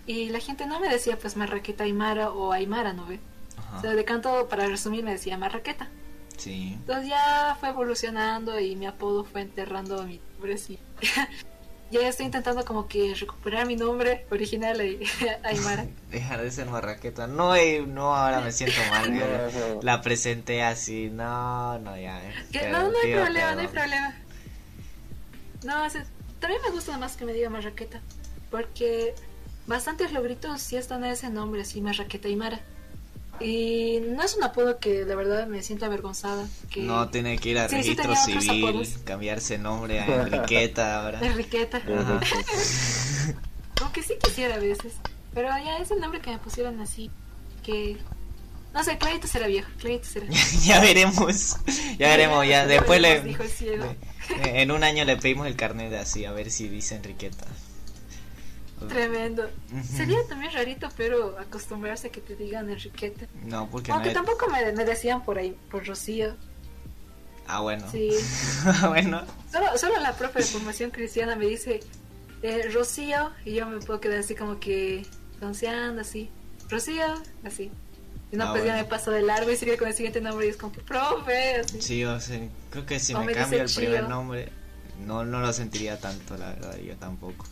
[0.08, 3.20] y la gente no me decía pues Marraqueta Aymara o Aymara, ¿no ve?
[3.78, 3.96] O sea, Ajá.
[3.98, 5.88] de canto, para resumir, me decía Marraqueta.
[6.38, 6.74] Sí.
[6.74, 10.80] Entonces ya fue evolucionando y mi apodo fue enterrando a mi nombre, sí.
[11.92, 15.04] ya estoy intentando como que recuperar mi nombre original, Ay-
[15.44, 15.86] Aymara.
[16.10, 17.28] Dejar de ser marraqueta.
[17.28, 19.12] No, eh, no, ahora me siento mal.
[19.14, 19.82] No, yo no.
[19.84, 21.10] La presenté así.
[21.12, 22.24] No, no, ya.
[22.28, 22.34] eh.
[22.52, 24.16] Que- Pero no, no hay problema, no hay problema.
[25.64, 26.06] No, o sea,
[26.40, 28.02] también me gusta más que me diga Marraqueta.
[28.52, 29.14] Porque
[29.68, 32.60] bastantes logritos sí están en ese nombre, así Marraqueta y Mara.
[33.40, 36.46] Y no es un apodo que la verdad me siento avergonzada.
[36.70, 38.44] Que No, tiene que ir a Sí, sí registro otros
[38.88, 41.20] civil, cambiarse nombre a Enriqueta ahora.
[41.26, 41.78] Enriqueta.
[41.78, 42.20] Ajá.
[43.82, 44.96] Aunque sí quisiera a veces.
[45.34, 47.10] Pero ya es el nombre que me pusieron así.
[47.64, 47.98] Que.
[48.74, 49.70] No sé, Clarito será viejo.
[49.80, 50.28] Clarito será.
[50.64, 51.58] ya veremos.
[51.98, 52.68] Ya veremos, ya.
[52.68, 53.22] Después le.
[53.22, 53.96] Dijo el ciego.
[54.44, 57.48] En un año le pedimos el carnet de así, a ver si dice Enriqueta.
[58.88, 59.50] Tremendo.
[59.84, 63.28] Sería también rarito, pero acostumbrarse a que te digan Enriqueta.
[63.44, 64.14] No, porque Aunque no.
[64.14, 66.36] tampoco me, me decían por ahí, por Rocío.
[67.48, 67.86] Ah, bueno.
[67.92, 68.12] Sí.
[68.88, 69.24] bueno.
[69.52, 71.80] Solo, solo la profe de formación cristiana me dice
[72.44, 75.06] eh, Rocío y yo me puedo quedar así como que
[75.38, 76.30] pronunciando así.
[76.70, 77.04] Rocío,
[77.44, 77.72] así.
[78.32, 78.84] Y no, Ah, pues ya bueno.
[78.84, 81.56] me paso de largo y sigue con el siguiente nombre y es como que profe,
[81.62, 81.82] así.
[81.82, 82.40] Sí, o sea,
[82.70, 84.52] creo que si O me me cambio el primer nombre,
[85.06, 87.46] no, no lo sentiría tanto, la verdad, yo tampoco.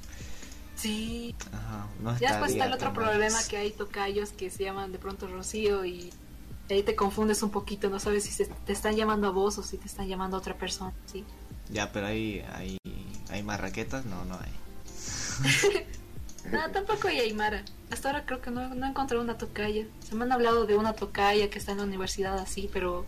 [0.75, 1.33] Sí.
[1.51, 4.99] Ajá, no Ya después está el otro problema que hay tocayos que se llaman de
[4.99, 6.13] pronto Rocío y
[6.69, 9.63] ahí te confundes un poquito, no sabes si se- te están llamando a vos o
[9.63, 11.23] si te están llamando a otra persona, sí.
[11.69, 12.77] Ya, pero hay, hay,
[13.31, 14.51] hay más raquetas, no, no hay.
[16.51, 17.63] No, tampoco hay Aymara.
[17.91, 19.85] Hasta ahora creo que no, no he encontrado una tocaya.
[20.07, 23.05] Se me han hablado de una tocaya que está en la universidad así, pero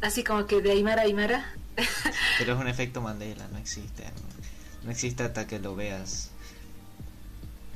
[0.00, 1.54] así como que de Aymara a Aymara.
[2.38, 4.04] Pero es un efecto Mandela, no existe.
[4.04, 6.30] No, no existe hasta que lo veas.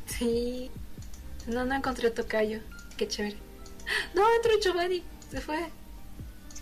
[0.06, 0.70] Sí.
[1.46, 2.60] No, no encontré tocayo.
[2.98, 3.36] Qué chévere.
[4.14, 5.02] No, entró Giovanni.
[5.30, 5.66] Se fue.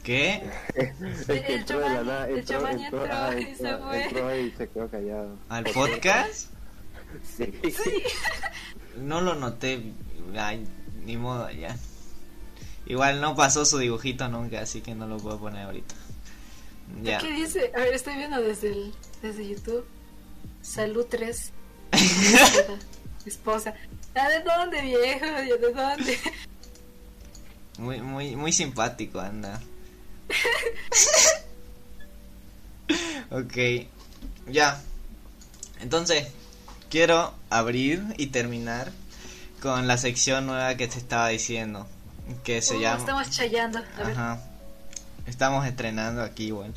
[0.04, 0.42] ¿Qué?
[0.74, 4.04] Es que El entró la el Giovanni ah, y se fue.
[4.04, 5.36] entró y se quedó callado.
[5.48, 6.53] ¿Al podcast?
[7.22, 7.52] Sí.
[8.96, 9.92] No lo noté.
[10.36, 10.66] Ay,
[11.04, 11.76] ni modo, ya.
[12.86, 15.94] Igual no pasó su dibujito nunca, así que no lo puedo poner ahorita.
[17.02, 17.18] Ya.
[17.18, 17.72] ¿Qué dice?
[17.74, 19.86] A ver, estoy viendo desde el, desde YouTube.
[20.62, 21.52] Salud 3.
[23.26, 23.74] Esposa.
[24.14, 25.24] ¿Ah, ¿De dónde, viejo?
[25.24, 26.18] ¿De dónde?
[27.78, 29.60] Muy, muy, muy simpático anda.
[33.30, 33.56] ok,
[34.48, 34.80] ya.
[35.80, 36.28] Entonces,
[36.94, 38.92] quiero abrir y terminar
[39.60, 41.88] con la sección nueva que te estaba diciendo.
[42.44, 42.98] Que se Uh, llama...
[43.00, 43.80] Estamos chayando.
[43.98, 44.12] A ver.
[44.12, 44.40] Ajá.
[45.26, 46.72] Estamos estrenando aquí igual.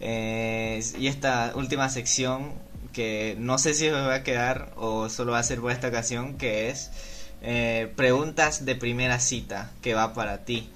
[0.00, 2.52] Eh, y esta última sección
[2.92, 5.86] que no sé si me va a quedar o solo va a ser por esta
[5.86, 6.90] ocasión, que es
[7.42, 10.68] eh, preguntas de primera cita, que va para ti.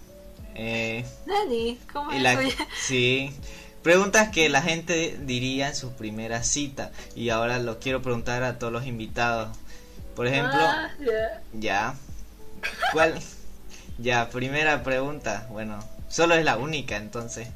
[0.55, 2.39] Eh, Nani, ¿cómo y la-
[2.87, 3.33] sí,
[3.85, 6.91] preguntas que la gente diría en su primera cita.
[7.15, 9.57] Y ahora lo quiero preguntar a todos los invitados.
[10.17, 11.43] Por ejemplo, Ah, ya.
[11.53, 11.95] ya.
[12.93, 13.15] ¿Cuál?
[13.99, 15.47] Ya, primera pregunta.
[15.51, 15.79] Bueno,
[16.09, 17.47] solo es la única, entonces.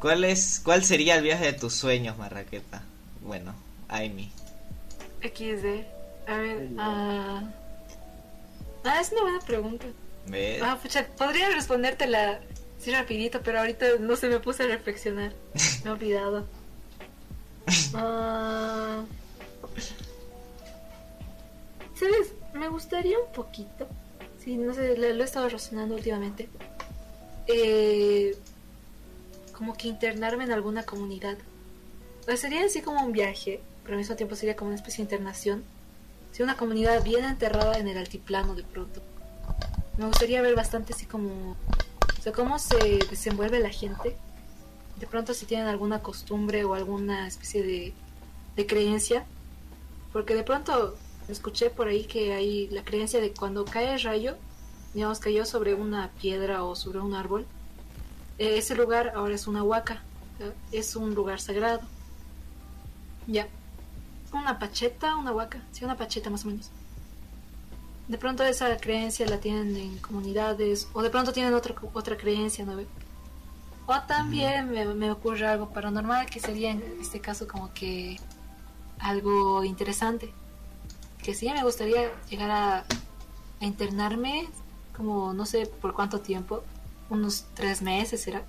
[0.00, 2.82] ¿Cuál es cuál sería el viaje de tus sueños, Marraqueta?
[3.20, 3.54] Bueno,
[3.88, 4.32] Amy.
[5.22, 5.84] XD.
[6.28, 6.68] A ver.
[6.78, 7.42] Ah,
[8.84, 9.86] ah, es una buena pregunta.
[10.62, 12.40] Ah, pucha, podría respondértela
[12.78, 15.32] sí rapidito, pero ahorita no se me puse a reflexionar.
[15.84, 16.46] Me he olvidado.
[17.94, 19.04] Ah,
[21.94, 22.32] ¿Sabes?
[22.54, 23.88] Me gustaría un poquito.
[24.42, 26.48] Sí, no sé, lo, lo he estado razonando últimamente.
[27.48, 28.36] Eh,
[29.52, 31.36] como que internarme en alguna comunidad.
[32.22, 34.98] O sea, sería así como un viaje, pero al mismo tiempo sería como una especie
[34.98, 35.64] de internación.
[36.30, 39.02] Sí, una comunidad bien enterrada en el altiplano de pronto.
[39.96, 41.56] Me gustaría ver bastante así como...
[42.18, 44.16] O sea, cómo se desenvuelve la gente.
[44.98, 47.92] De pronto si tienen alguna costumbre o alguna especie de,
[48.56, 49.24] de creencia.
[50.12, 50.96] Porque de pronto
[51.28, 54.36] escuché por ahí que hay la creencia de cuando cae el rayo,
[54.94, 57.46] digamos, cayó sobre una piedra o sobre un árbol.
[58.38, 60.02] eh, ese lugar ahora es una huaca.
[60.72, 61.80] Es un lugar sagrado.
[63.26, 63.48] Ya.
[64.32, 65.62] Una pacheta, una huaca.
[65.72, 66.70] Sí, una pacheta más o menos
[68.08, 72.64] de pronto esa creencia la tienen en comunidades o de pronto tienen otra otra creencia,
[72.64, 72.78] ¿no?
[73.86, 78.18] O también me, me ocurre algo paranormal que sería en este caso como que
[78.98, 80.32] algo interesante.
[81.22, 82.78] Que sí me gustaría llegar a,
[83.60, 84.48] a internarme
[84.96, 86.62] como no sé por cuánto tiempo,
[87.08, 88.42] unos tres meses será,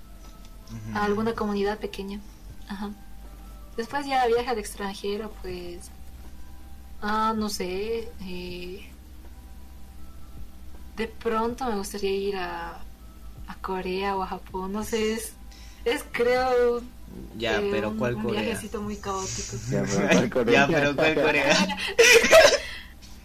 [0.94, 2.20] a alguna comunidad pequeña.
[2.68, 2.90] Ajá.
[3.76, 5.90] Después ya viaje al extranjero, pues...
[7.00, 8.10] Ah, no sé.
[8.22, 8.89] eh,
[11.00, 12.72] de pronto me gustaría ir a,
[13.46, 14.70] a Corea o a Japón.
[14.72, 15.32] No sé, es,
[15.86, 16.82] es creo...
[17.38, 18.42] Ya, eh, pero un- ¿cuál un Corea?
[18.42, 19.56] viajecito muy caótico.
[19.70, 20.66] Ya, pero ¿cuál Corea?
[20.68, 21.56] ya, pero ¿cuál Corea?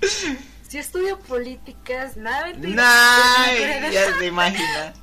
[0.68, 2.84] Si estudio políticas, nada, mentira.
[2.84, 4.96] Nah, ya te imaginas.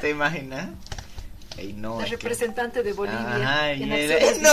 [0.00, 0.68] ¿Te imaginas?
[1.76, 3.36] No, La es que- representante de Bolivia.
[3.36, 3.88] Ajá, en
[4.42, 4.50] no,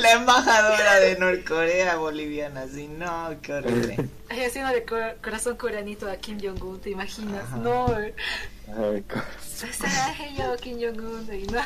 [0.00, 4.08] la, embajadora de Norcorea boliviana, sí, no, qué horrible.
[4.28, 7.44] Ay, haciendo de cor- corazón coreanito a Kim Jong-un, ¿te imaginas?
[7.44, 7.56] Ajá.
[7.56, 7.86] No.
[8.68, 9.04] Ay,
[10.36, 11.60] yo, Kim Jong-un, y no.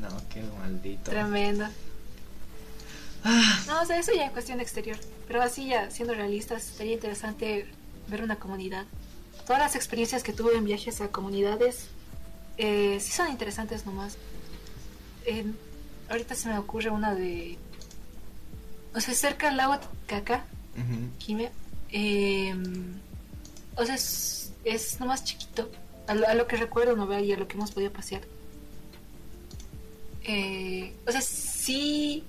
[0.00, 1.10] No, qué maldito.
[1.10, 1.66] Tremendo.
[3.66, 4.96] No, o sea, eso ya en cuestión exterior.
[5.28, 7.66] Pero así ya, siendo realistas, sería interesante
[8.08, 8.86] ver una comunidad.
[9.46, 11.88] Todas las experiencias que tuve en viajes a comunidades
[12.58, 14.16] eh, sí son interesantes nomás.
[15.26, 15.44] Eh,
[16.08, 17.58] ahorita se me ocurre una de...
[18.94, 19.78] O sea, cerca al lago
[20.76, 21.10] Ujú.
[21.18, 21.52] Quimia.
[21.92, 22.54] eh,
[23.76, 25.70] o sea, es, es nomás chiquito.
[26.06, 28.22] A lo, a lo que recuerdo, no vea, y a lo que hemos podido pasear.
[30.24, 32.24] Eh, o sea, sí.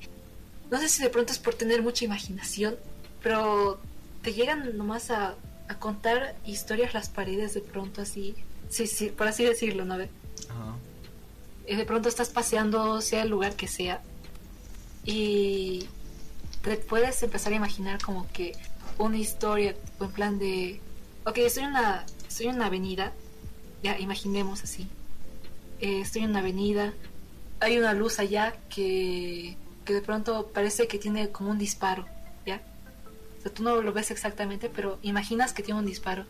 [0.69, 2.75] No sé si de pronto es por tener mucha imaginación,
[3.21, 3.79] pero
[4.21, 5.35] te llegan nomás a,
[5.67, 8.35] a contar historias las paredes de pronto así.
[8.71, 9.95] Sí, sí, por así decirlo, ¿no?
[9.95, 10.07] Ajá.
[11.67, 14.01] Y de pronto estás paseando, sea el lugar que sea,
[15.05, 15.87] y
[16.63, 18.53] te puedes empezar a imaginar como que
[18.97, 20.79] una historia, tipo en plan de,
[21.25, 23.11] ok, estoy en una, estoy en una avenida,
[23.83, 24.87] ya imaginemos así,
[25.81, 26.93] Eh, estoy en una avenida,
[27.59, 32.05] hay una luz allá que, que de pronto parece que tiene como un disparo,
[32.45, 32.61] ¿ya?
[33.39, 36.25] O sea, tú no lo ves exactamente, pero imaginas que tiene un disparo.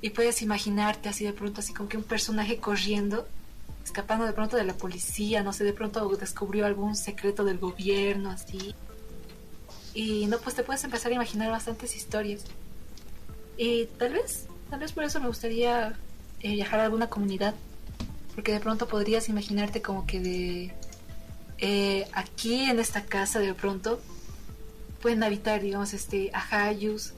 [0.00, 3.26] Y puedes imaginarte así de pronto, así como que un personaje corriendo
[3.84, 8.30] escapando de pronto de la policía, no sé, de pronto descubrió algún secreto del gobierno,
[8.30, 8.74] así.
[9.92, 12.44] Y no, pues te puedes empezar a imaginar bastantes historias.
[13.56, 15.94] Y tal vez, tal vez por eso me gustaría
[16.40, 17.54] eh, viajar a alguna comunidad,
[18.34, 20.74] porque de pronto podrías imaginarte como que de
[21.58, 24.00] eh, aquí en esta casa de pronto
[25.02, 27.12] pueden habitar, digamos, este ajayus,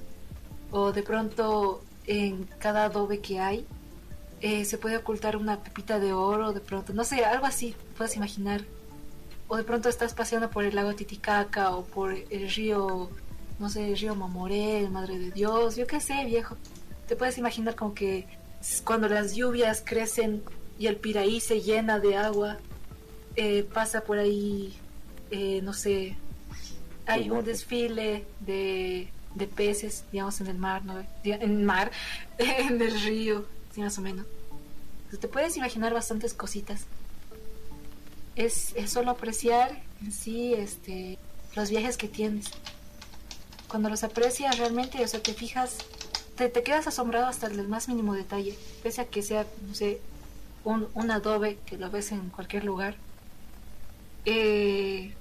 [0.73, 3.67] o de pronto en cada adobe que hay
[4.41, 8.17] eh, se puede ocultar una pepita de oro, de pronto, no sé, algo así, puedes
[8.17, 8.63] imaginar.
[9.49, 13.09] O de pronto estás paseando por el lago Titicaca o por el río,
[13.59, 16.57] no sé, el río Mamoré, Madre de Dios, yo qué sé, viejo.
[17.09, 18.27] Te puedes imaginar como que
[18.85, 20.43] cuando las lluvias crecen
[20.79, 22.59] y el Piraí se llena de agua,
[23.37, 24.77] eh, pasa por ahí,
[25.31, 26.17] eh, no sé,
[27.07, 30.99] hay un desfile de, de peces, digamos, en el mar, ¿no?
[31.23, 31.93] En el mar,
[32.39, 33.47] en el río
[33.83, 34.27] más o menos.
[35.21, 36.87] te puedes imaginar bastantes cositas.
[38.35, 41.19] Es, solo apreciar en sí este,
[41.55, 42.47] los viajes que tienes.
[43.69, 45.79] Cuando los aprecias realmente, o sea, te fijas,
[46.37, 50.01] te, te quedas asombrado hasta el más mínimo detalle, pese a que sea, no sé,
[50.65, 52.97] un, un adobe que lo ves en cualquier lugar.
[54.25, 55.15] Eh,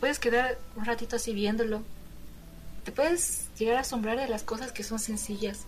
[0.00, 1.82] puedes quedar un ratito así viéndolo.
[2.88, 5.66] Te puedes llegar a asombrar de las cosas que son sencillas.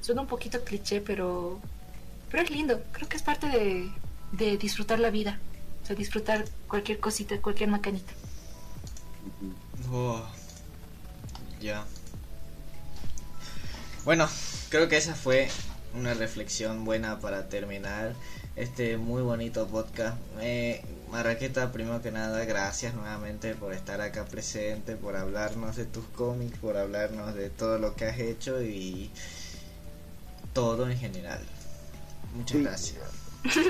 [0.00, 1.58] Suena un poquito cliché, pero,
[2.30, 2.80] pero es lindo.
[2.92, 3.90] Creo que es parte de,
[4.30, 5.40] de disfrutar la vida.
[5.82, 8.12] O sea, disfrutar cualquier cosita, cualquier macanita.
[9.90, 10.22] Oh,
[11.60, 11.84] ya.
[14.04, 14.28] Bueno,
[14.68, 15.48] creo que esa fue
[15.92, 18.14] una reflexión buena para terminar
[18.56, 20.16] este muy bonito podcast.
[20.40, 26.04] Eh, Marraqueta, primero que nada, gracias nuevamente por estar acá presente, por hablarnos de tus
[26.06, 29.10] cómics, por hablarnos de todo lo que has hecho y
[30.52, 31.40] todo en general.
[32.34, 33.02] Muchas gracias.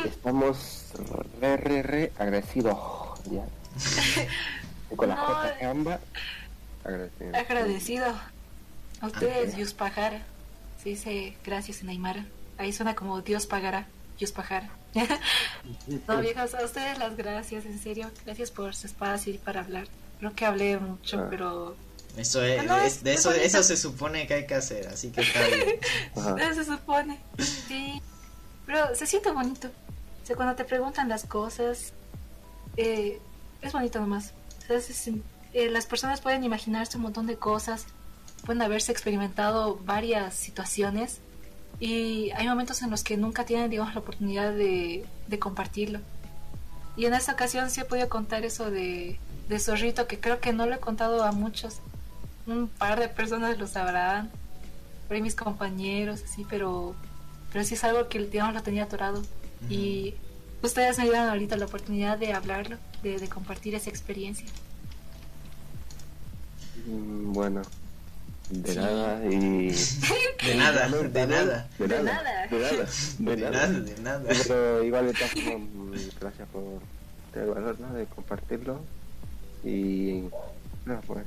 [0.05, 0.87] Estamos
[1.41, 2.77] re, re, re agradecidos.
[3.31, 3.45] Ya.
[4.97, 6.01] con la J Gamba.
[6.85, 7.37] Agradecido.
[7.37, 8.07] Agradecido.
[9.01, 10.23] A ustedes, Dios Pajara.
[10.83, 12.27] Se dice gracias en Aymara.
[12.59, 13.87] Ahí suena como Dios pagará,
[14.21, 14.71] Dios Pajara.
[16.07, 18.11] no, viejas, a ustedes las gracias, en serio.
[18.27, 19.89] Gracias por su espacio y para hablar.
[20.19, 21.27] Creo que hablé mucho, ah.
[21.31, 21.75] pero
[22.19, 25.81] eso es, de, eso, eso se supone que hay que hacer, así que está bien.
[26.39, 28.03] Eso se supone, sí.
[28.67, 29.69] Pero se siente bonito.
[29.69, 31.93] O sea, cuando te preguntan las cosas,
[32.77, 33.21] eh,
[33.63, 34.35] es bonito nomás.
[35.53, 37.87] Eh, las personas pueden imaginarse un montón de cosas,
[38.45, 41.21] pueden haberse experimentado varias situaciones
[41.81, 46.01] y hay momentos en los que nunca tienen, digamos, la oportunidad de, de compartirlo.
[46.97, 49.19] Y en esta ocasión sí he podido contar eso de,
[49.49, 51.81] de Zorrito, que creo que no lo he contado a muchos
[52.47, 54.31] un par de personas lo sabrán,
[55.09, 56.95] por mis compañeros, así, pero,
[57.53, 59.23] pero sí es algo que digamos lo tenía atorado.
[59.69, 60.15] Y
[60.63, 64.47] ustedes me dieron ahorita la oportunidad de hablarlo, de, compartir esa experiencia.
[66.87, 67.63] Mm, bueno,
[68.65, 69.71] de nada y...
[69.71, 71.69] De nada, de nada.
[71.79, 72.49] De nada.
[73.19, 73.69] De nada.
[73.69, 74.23] De nada.
[74.47, 75.13] Pero igual de
[76.21, 76.81] gracias por
[77.35, 78.81] el valor de compartirlo
[79.63, 80.25] y
[80.85, 81.25] no, pues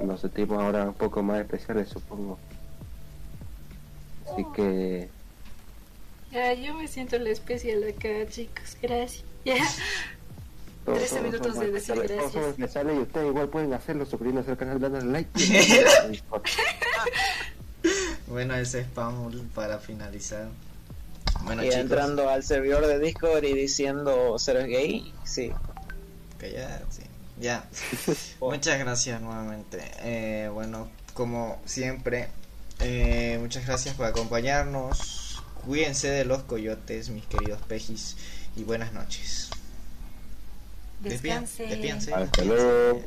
[0.00, 2.38] nos sentimos ahora un poco más especiales, supongo.
[4.30, 5.08] Así que...
[6.30, 8.76] Ya, yo me siento la especial acá, chicos.
[8.80, 9.24] Gracias.
[10.88, 10.98] Ya.
[10.98, 12.72] 13 minutos de decir gracias.
[12.72, 15.30] sale y ustedes igual pueden hacerlo suscribiéndose al canal, dándole like.
[18.26, 20.48] bueno, ese spam para finalizar.
[21.42, 25.52] Bueno, y entrando al servidor de Discord y diciendo ser gay, sí.
[26.38, 27.02] Que ya, sí.
[27.40, 27.64] Ya.
[28.40, 29.78] muchas gracias nuevamente.
[30.00, 32.28] Eh, bueno, como siempre,
[32.80, 35.42] eh, muchas gracias por acompañarnos.
[35.64, 38.16] Cuídense de los coyotes, mis queridos pejis,
[38.56, 39.50] y buenas noches.
[41.00, 42.12] Descanse.
[42.12, 43.00] Hasta luego.